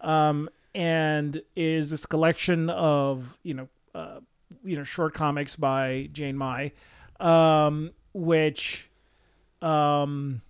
[0.00, 4.20] um, and is this collection of you know uh,
[4.64, 6.72] you know short comics by Jane Mai,
[7.20, 8.88] um, which
[9.62, 10.40] um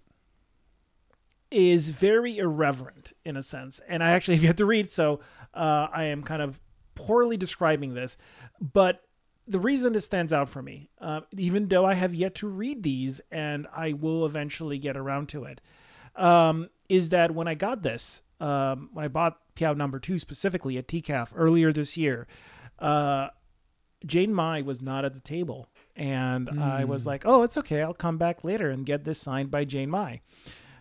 [1.51, 3.81] is very irreverent in a sense.
[3.89, 5.19] And I actually have yet to read, so
[5.53, 6.61] uh, I am kind of
[7.07, 8.17] poorly describing this.
[8.61, 9.03] But
[9.47, 12.83] the reason this stands out for me, uh, even though I have yet to read
[12.83, 15.61] these and I will eventually get around to it,
[16.17, 20.79] um, is that when I got this, um, when I bought PEOW number two specifically
[20.79, 22.27] at TCAF earlier this year,
[22.79, 23.29] uh,
[24.07, 27.83] Jane Mai was not at the table, and I was like, "Oh, it's okay.
[27.83, 30.23] I'll come back later and get this signed by Jane Mai."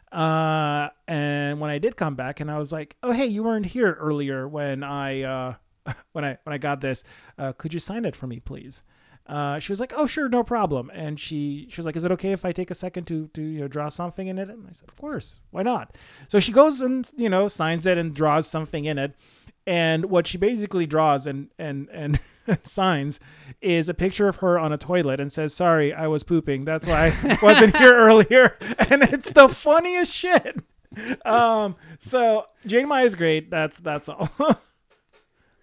[0.09, 3.65] Uh, and when I did come back, and I was like, "Oh, hey, you weren't
[3.65, 5.53] here earlier when I uh,
[6.13, 7.03] when I when I got this.
[7.37, 8.83] Uh, could you sign it for me, please?"
[9.29, 12.11] Uh, she was like, "Oh, sure, no problem." And she she was like, "Is it
[12.13, 14.65] okay if I take a second to to you know draw something in it?" And
[14.67, 15.95] I said, "Of course, why not?"
[16.27, 19.15] So she goes and you know signs it and draws something in it.
[19.67, 22.19] And what she basically draws and and and
[22.63, 23.19] signs
[23.61, 26.65] is a picture of her on a toilet and says, "Sorry, I was pooping.
[26.65, 28.57] That's why I wasn't here earlier."
[28.89, 30.57] And it's the funniest shit.
[31.23, 33.51] Um, so Jane Mai is great.
[33.51, 34.31] That's that's all.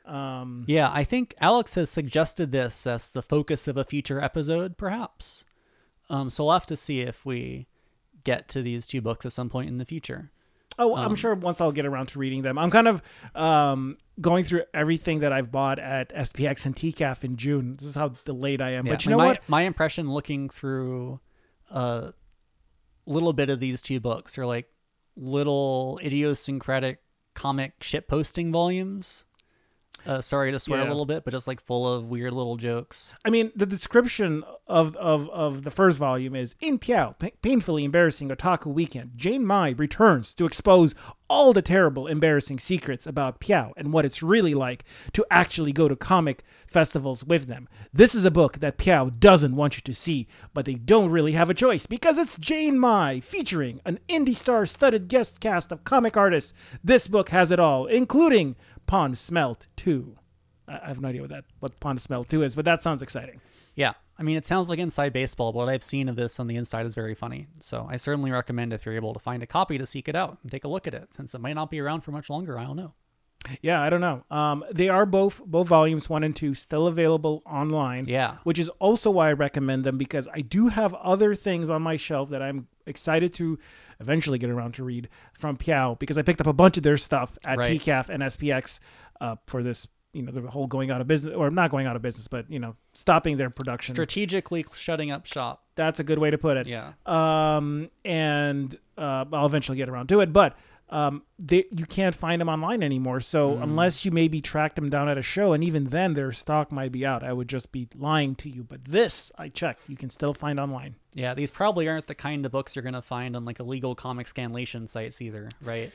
[0.07, 4.77] Um, Yeah, I think Alex has suggested this as the focus of a future episode,
[4.77, 5.45] perhaps.
[6.09, 7.67] Um, so we'll have to see if we
[8.25, 10.31] get to these two books at some point in the future.
[10.79, 12.59] Oh, I'm sure once I'll get around to reading them.
[12.59, 13.03] I'm kind of
[13.35, 17.77] um, going through everything that I've bought at SPX and TCAF in June.
[17.77, 18.85] This is how delayed I am.
[18.85, 19.49] Yeah, but you know my, what?
[19.49, 21.19] My impression looking through
[21.71, 22.13] a
[23.07, 24.69] little bit of these two books are like
[25.17, 27.01] little idiosyncratic
[27.35, 29.25] comic shit posting volumes.
[30.07, 30.87] Uh, sorry to swear Yeah.
[30.87, 33.15] a little bit, but just like full of weird little jokes.
[33.25, 37.85] I mean, the description of, of, of the first volume is In PEOW, pa- painfully
[37.85, 40.95] embarrassing otaku weekend, Jane Mai returns to expose
[41.29, 45.89] all the terrible, embarrassing secrets about PEOW and what it's really like to actually go
[45.89, 47.69] to comic festivals with them.
[47.93, 51.33] This is a book that PEOW doesn't want you to see, but they don't really
[51.33, 55.83] have a choice because it's Jane Mai featuring an indie star studded guest cast of
[55.85, 56.55] comic artists.
[56.85, 58.55] This book has it all, including
[58.87, 60.17] Pond Smelt 2.
[60.69, 63.41] I have no idea what that what Pond Smelt 2 is, but that sounds exciting.
[63.75, 66.47] Yeah, I mean, it sounds like Inside Baseball, but what I've seen of this on
[66.47, 67.47] the inside is very funny.
[67.61, 70.39] So I certainly recommend if you're able to find a copy to seek it out
[70.43, 72.59] and take a look at it, since it might not be around for much longer.
[72.59, 72.95] I don't know.
[73.63, 74.25] Yeah, I don't know.
[74.31, 78.07] Um, they are both both volumes one and two still available online.
[78.07, 78.37] Yeah.
[78.43, 81.97] which is also why I recommend them because I do have other things on my
[81.97, 83.59] shelf that I'm excited to
[84.01, 86.97] eventually get around to read from PEOW because I picked up a bunch of their
[86.97, 87.81] stuff at Right.
[87.81, 88.81] TCAF and SPX
[89.21, 89.87] uh, for this.
[90.13, 92.51] You know, the whole going out of business, or not going out of business, but
[92.51, 93.95] you know, stopping their production.
[93.95, 95.65] Strategically shutting up shop.
[95.75, 96.67] That's a good way to put it.
[96.67, 96.93] Yeah.
[97.05, 100.57] Um, and uh, I'll eventually get around to it, but
[100.89, 103.21] um, they, you can't find them online anymore.
[103.21, 106.71] So unless you maybe track them down at a show, and even then their stock
[106.71, 108.63] might be out, I would just be lying to you.
[108.63, 110.95] But this, I checked, you can still find online.
[111.15, 113.95] Yeah, these probably aren't the kind of books you're going to find on like illegal
[113.95, 115.91] comic scanlation sites either, right?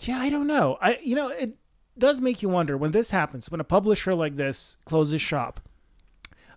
[0.00, 0.76] Yeah, I don't know.
[0.80, 1.56] I you know it
[1.96, 5.60] does make you wonder when this happens when a publisher like this closes shop.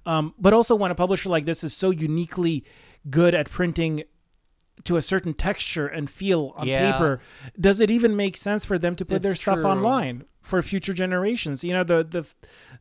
[0.05, 2.63] Um, but also when a publisher like this is so uniquely
[3.09, 4.03] good at printing
[4.83, 6.91] to a certain texture and feel on Yeah.
[6.91, 7.19] paper,
[7.59, 9.65] does it even make sense for them to put their stuff true.
[9.65, 11.63] online for future generations?
[11.63, 12.27] You know, the the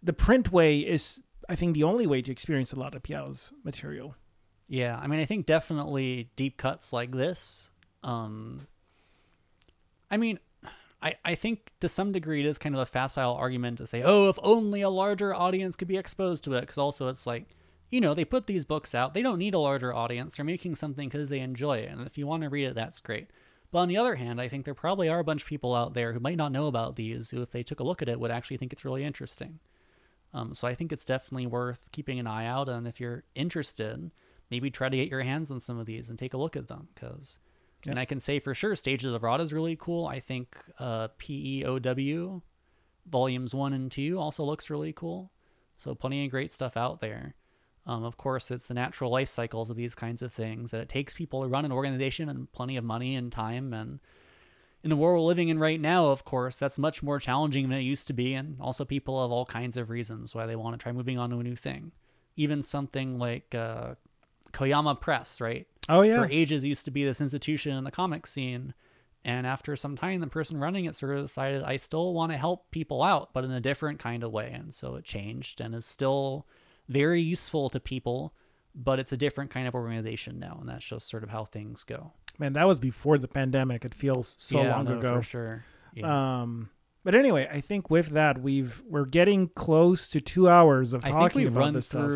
[0.02, 3.52] the print way is I think the only way to experience a lot of PEOW's
[3.64, 4.14] material.
[4.68, 7.70] Yeah, I mean, I think definitely deep cuts like this.
[8.02, 8.66] Um,
[10.10, 10.38] I mean,
[11.00, 14.02] I, I think to some degree it is kind of a facile argument to say,
[14.04, 16.62] oh, if only a larger audience could be exposed to it.
[16.62, 17.46] Because also it's like,
[17.90, 19.14] you know, they put these books out.
[19.14, 20.36] They don't need a larger audience.
[20.36, 21.90] They're making something because they enjoy it.
[21.90, 23.30] And if you want to read it, that's great.
[23.70, 25.94] But on the other hand, I think there probably are a bunch of people out
[25.94, 28.18] there who might not know about these, who, if they took a look at it,
[28.20, 29.58] would actually think it's really interesting.
[30.34, 32.68] Um, so I think it's definitely worth keeping an eye out.
[32.68, 34.10] And if you're interested,
[34.50, 36.68] maybe try to get your hands on some of these and take a look at
[36.68, 36.88] them.
[36.94, 37.38] Because,
[37.86, 40.06] and I can say for sure, Stages of Rot is really cool.
[40.06, 42.42] I think uh, PEOW
[43.06, 45.30] volumes one and two also looks really cool.
[45.76, 47.34] So plenty of great stuff out there.
[47.86, 50.88] Um, of course, it's the natural life cycles of these kinds of things that it
[50.88, 53.72] takes people to run an organization and plenty of money and time.
[53.72, 54.00] And
[54.82, 57.78] in the world we're living in right now, of course, that's much more challenging than
[57.78, 58.34] it used to be.
[58.34, 61.30] And also, people have all kinds of reasons why they want to try moving on
[61.30, 61.92] to a new thing.
[62.34, 63.94] Even something like uh,
[64.52, 65.66] Koyama Press, right?
[65.88, 68.74] Oh yeah, for ages used to be this institution in the comic scene.
[69.24, 72.38] And after some time, the person running it sort of decided, I still want to
[72.38, 74.52] help people out, but in a different kind of way.
[74.52, 76.46] And so it changed and is still
[76.88, 78.34] very useful to people,
[78.74, 80.58] but it's a different kind of organization now.
[80.60, 82.12] And that's just sort of how things go.
[82.38, 83.84] man, that was before the pandemic.
[83.84, 85.16] It feels so yeah, long no, ago.
[85.16, 85.64] For sure.
[85.94, 86.40] Yeah.
[86.40, 86.70] Um,
[87.04, 91.08] but anyway, I think with that we've we're getting close to two hours of I
[91.08, 92.10] talking think we've about run this stuff.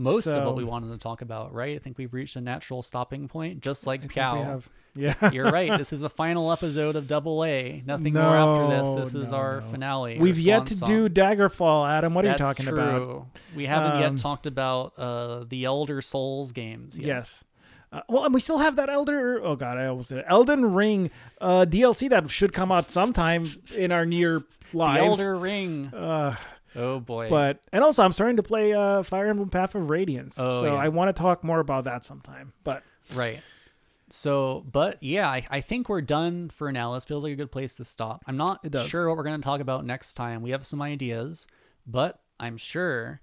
[0.00, 1.76] Most of what we wanted to talk about, right?
[1.76, 4.62] I think we've reached a natural stopping point, just like I PEOW.
[4.94, 5.76] yeah, You're right.
[5.78, 7.82] This is the final episode of Double A.
[7.86, 8.88] Nothing more after this.
[8.88, 9.66] No, This is no, our no.
[9.70, 10.18] finale.
[10.18, 10.88] We've yet to song.
[10.88, 12.14] do Daggerfall, Adam.
[12.14, 12.78] What are you talking true.
[12.80, 13.26] about?
[13.54, 16.98] We haven't Um, yet talked about uh, the Elder Souls games.
[16.98, 17.06] Yet.
[17.06, 17.44] Yes.
[17.92, 19.40] Uh, well, and we still have that Elder.
[19.44, 20.24] Oh God, I almost did it.
[20.28, 21.10] Elden Ring
[21.40, 25.02] uh, DLC that should come out sometime in our near The lives.
[25.20, 25.86] Elder Ring.
[25.86, 26.36] Uh,
[26.76, 27.28] Oh boy.
[27.28, 30.66] but and also, I'm starting to play uh, Fire Emblem Path of Radiance, Oh, so
[30.66, 30.74] yeah.
[30.74, 32.52] I want to talk more about that sometime.
[32.64, 32.82] But
[33.14, 33.40] Right.
[34.08, 36.94] So, but yeah, I, I think we're done for now.
[36.94, 38.24] This feels like a good place to stop.
[38.26, 40.42] I'm not sure what we're going to talk about next time.
[40.42, 41.46] We have some ideas,
[41.86, 43.20] but I'm sure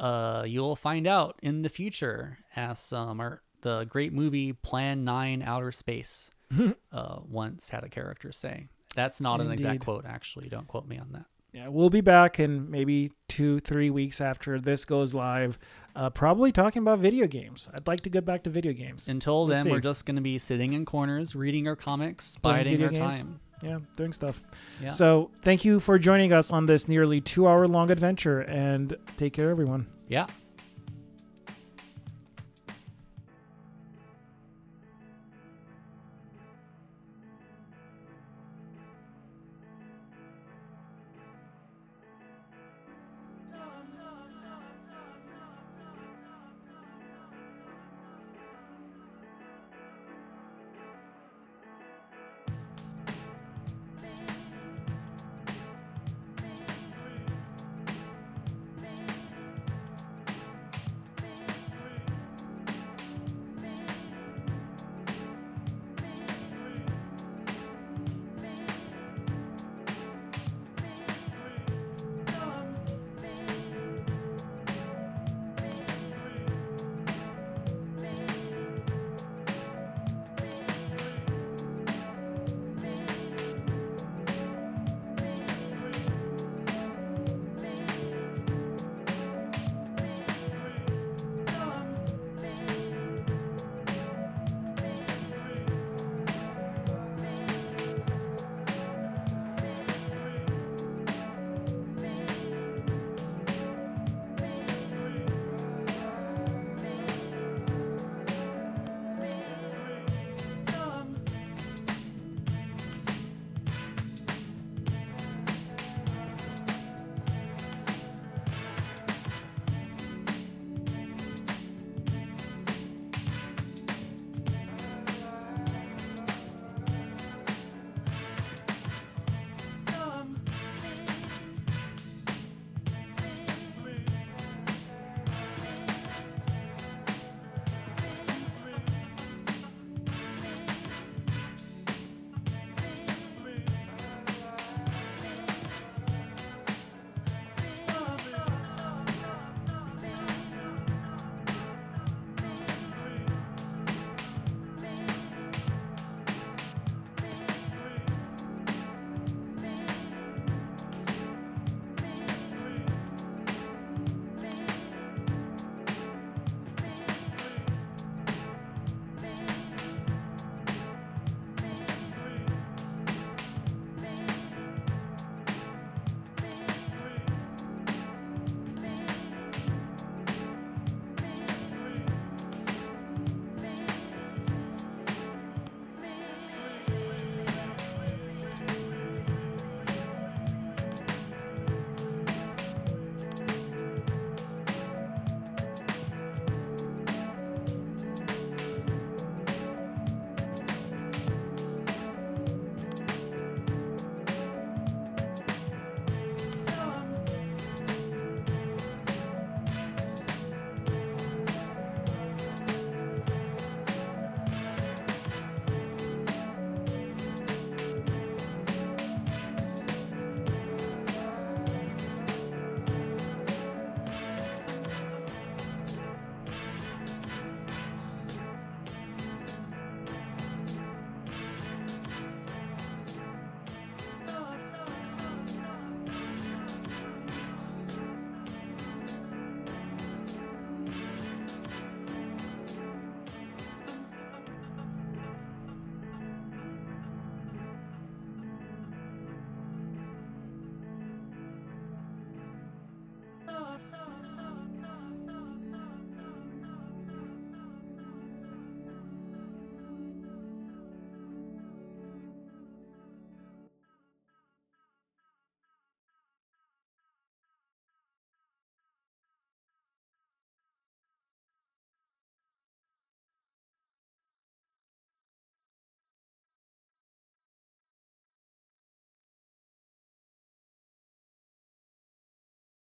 [0.00, 5.42] uh, you'll find out in the future as um, our, the great movie Plan 9
[5.46, 6.32] Outer Space
[6.92, 8.66] uh, once had a character say.
[8.96, 10.48] That's not an exact quote, actually.
[10.48, 11.26] Don't quote me on that.
[11.54, 15.58] Yeah, we'll be back in maybe two, three weeks after this goes live,
[15.94, 17.68] uh, probably talking about video games.
[17.72, 19.06] I'd like to get back to video games.
[19.08, 19.70] Until We'll then, see.
[19.70, 22.98] we're just going to be sitting in corners, reading our comics, biding our games.
[23.20, 23.36] time.
[23.62, 24.42] Yeah, doing stuff.
[24.82, 24.90] Yeah.
[24.90, 29.32] So thank you for joining us on this nearly two hour long adventure, and take
[29.32, 29.86] care, everyone.
[30.08, 30.26] yeah.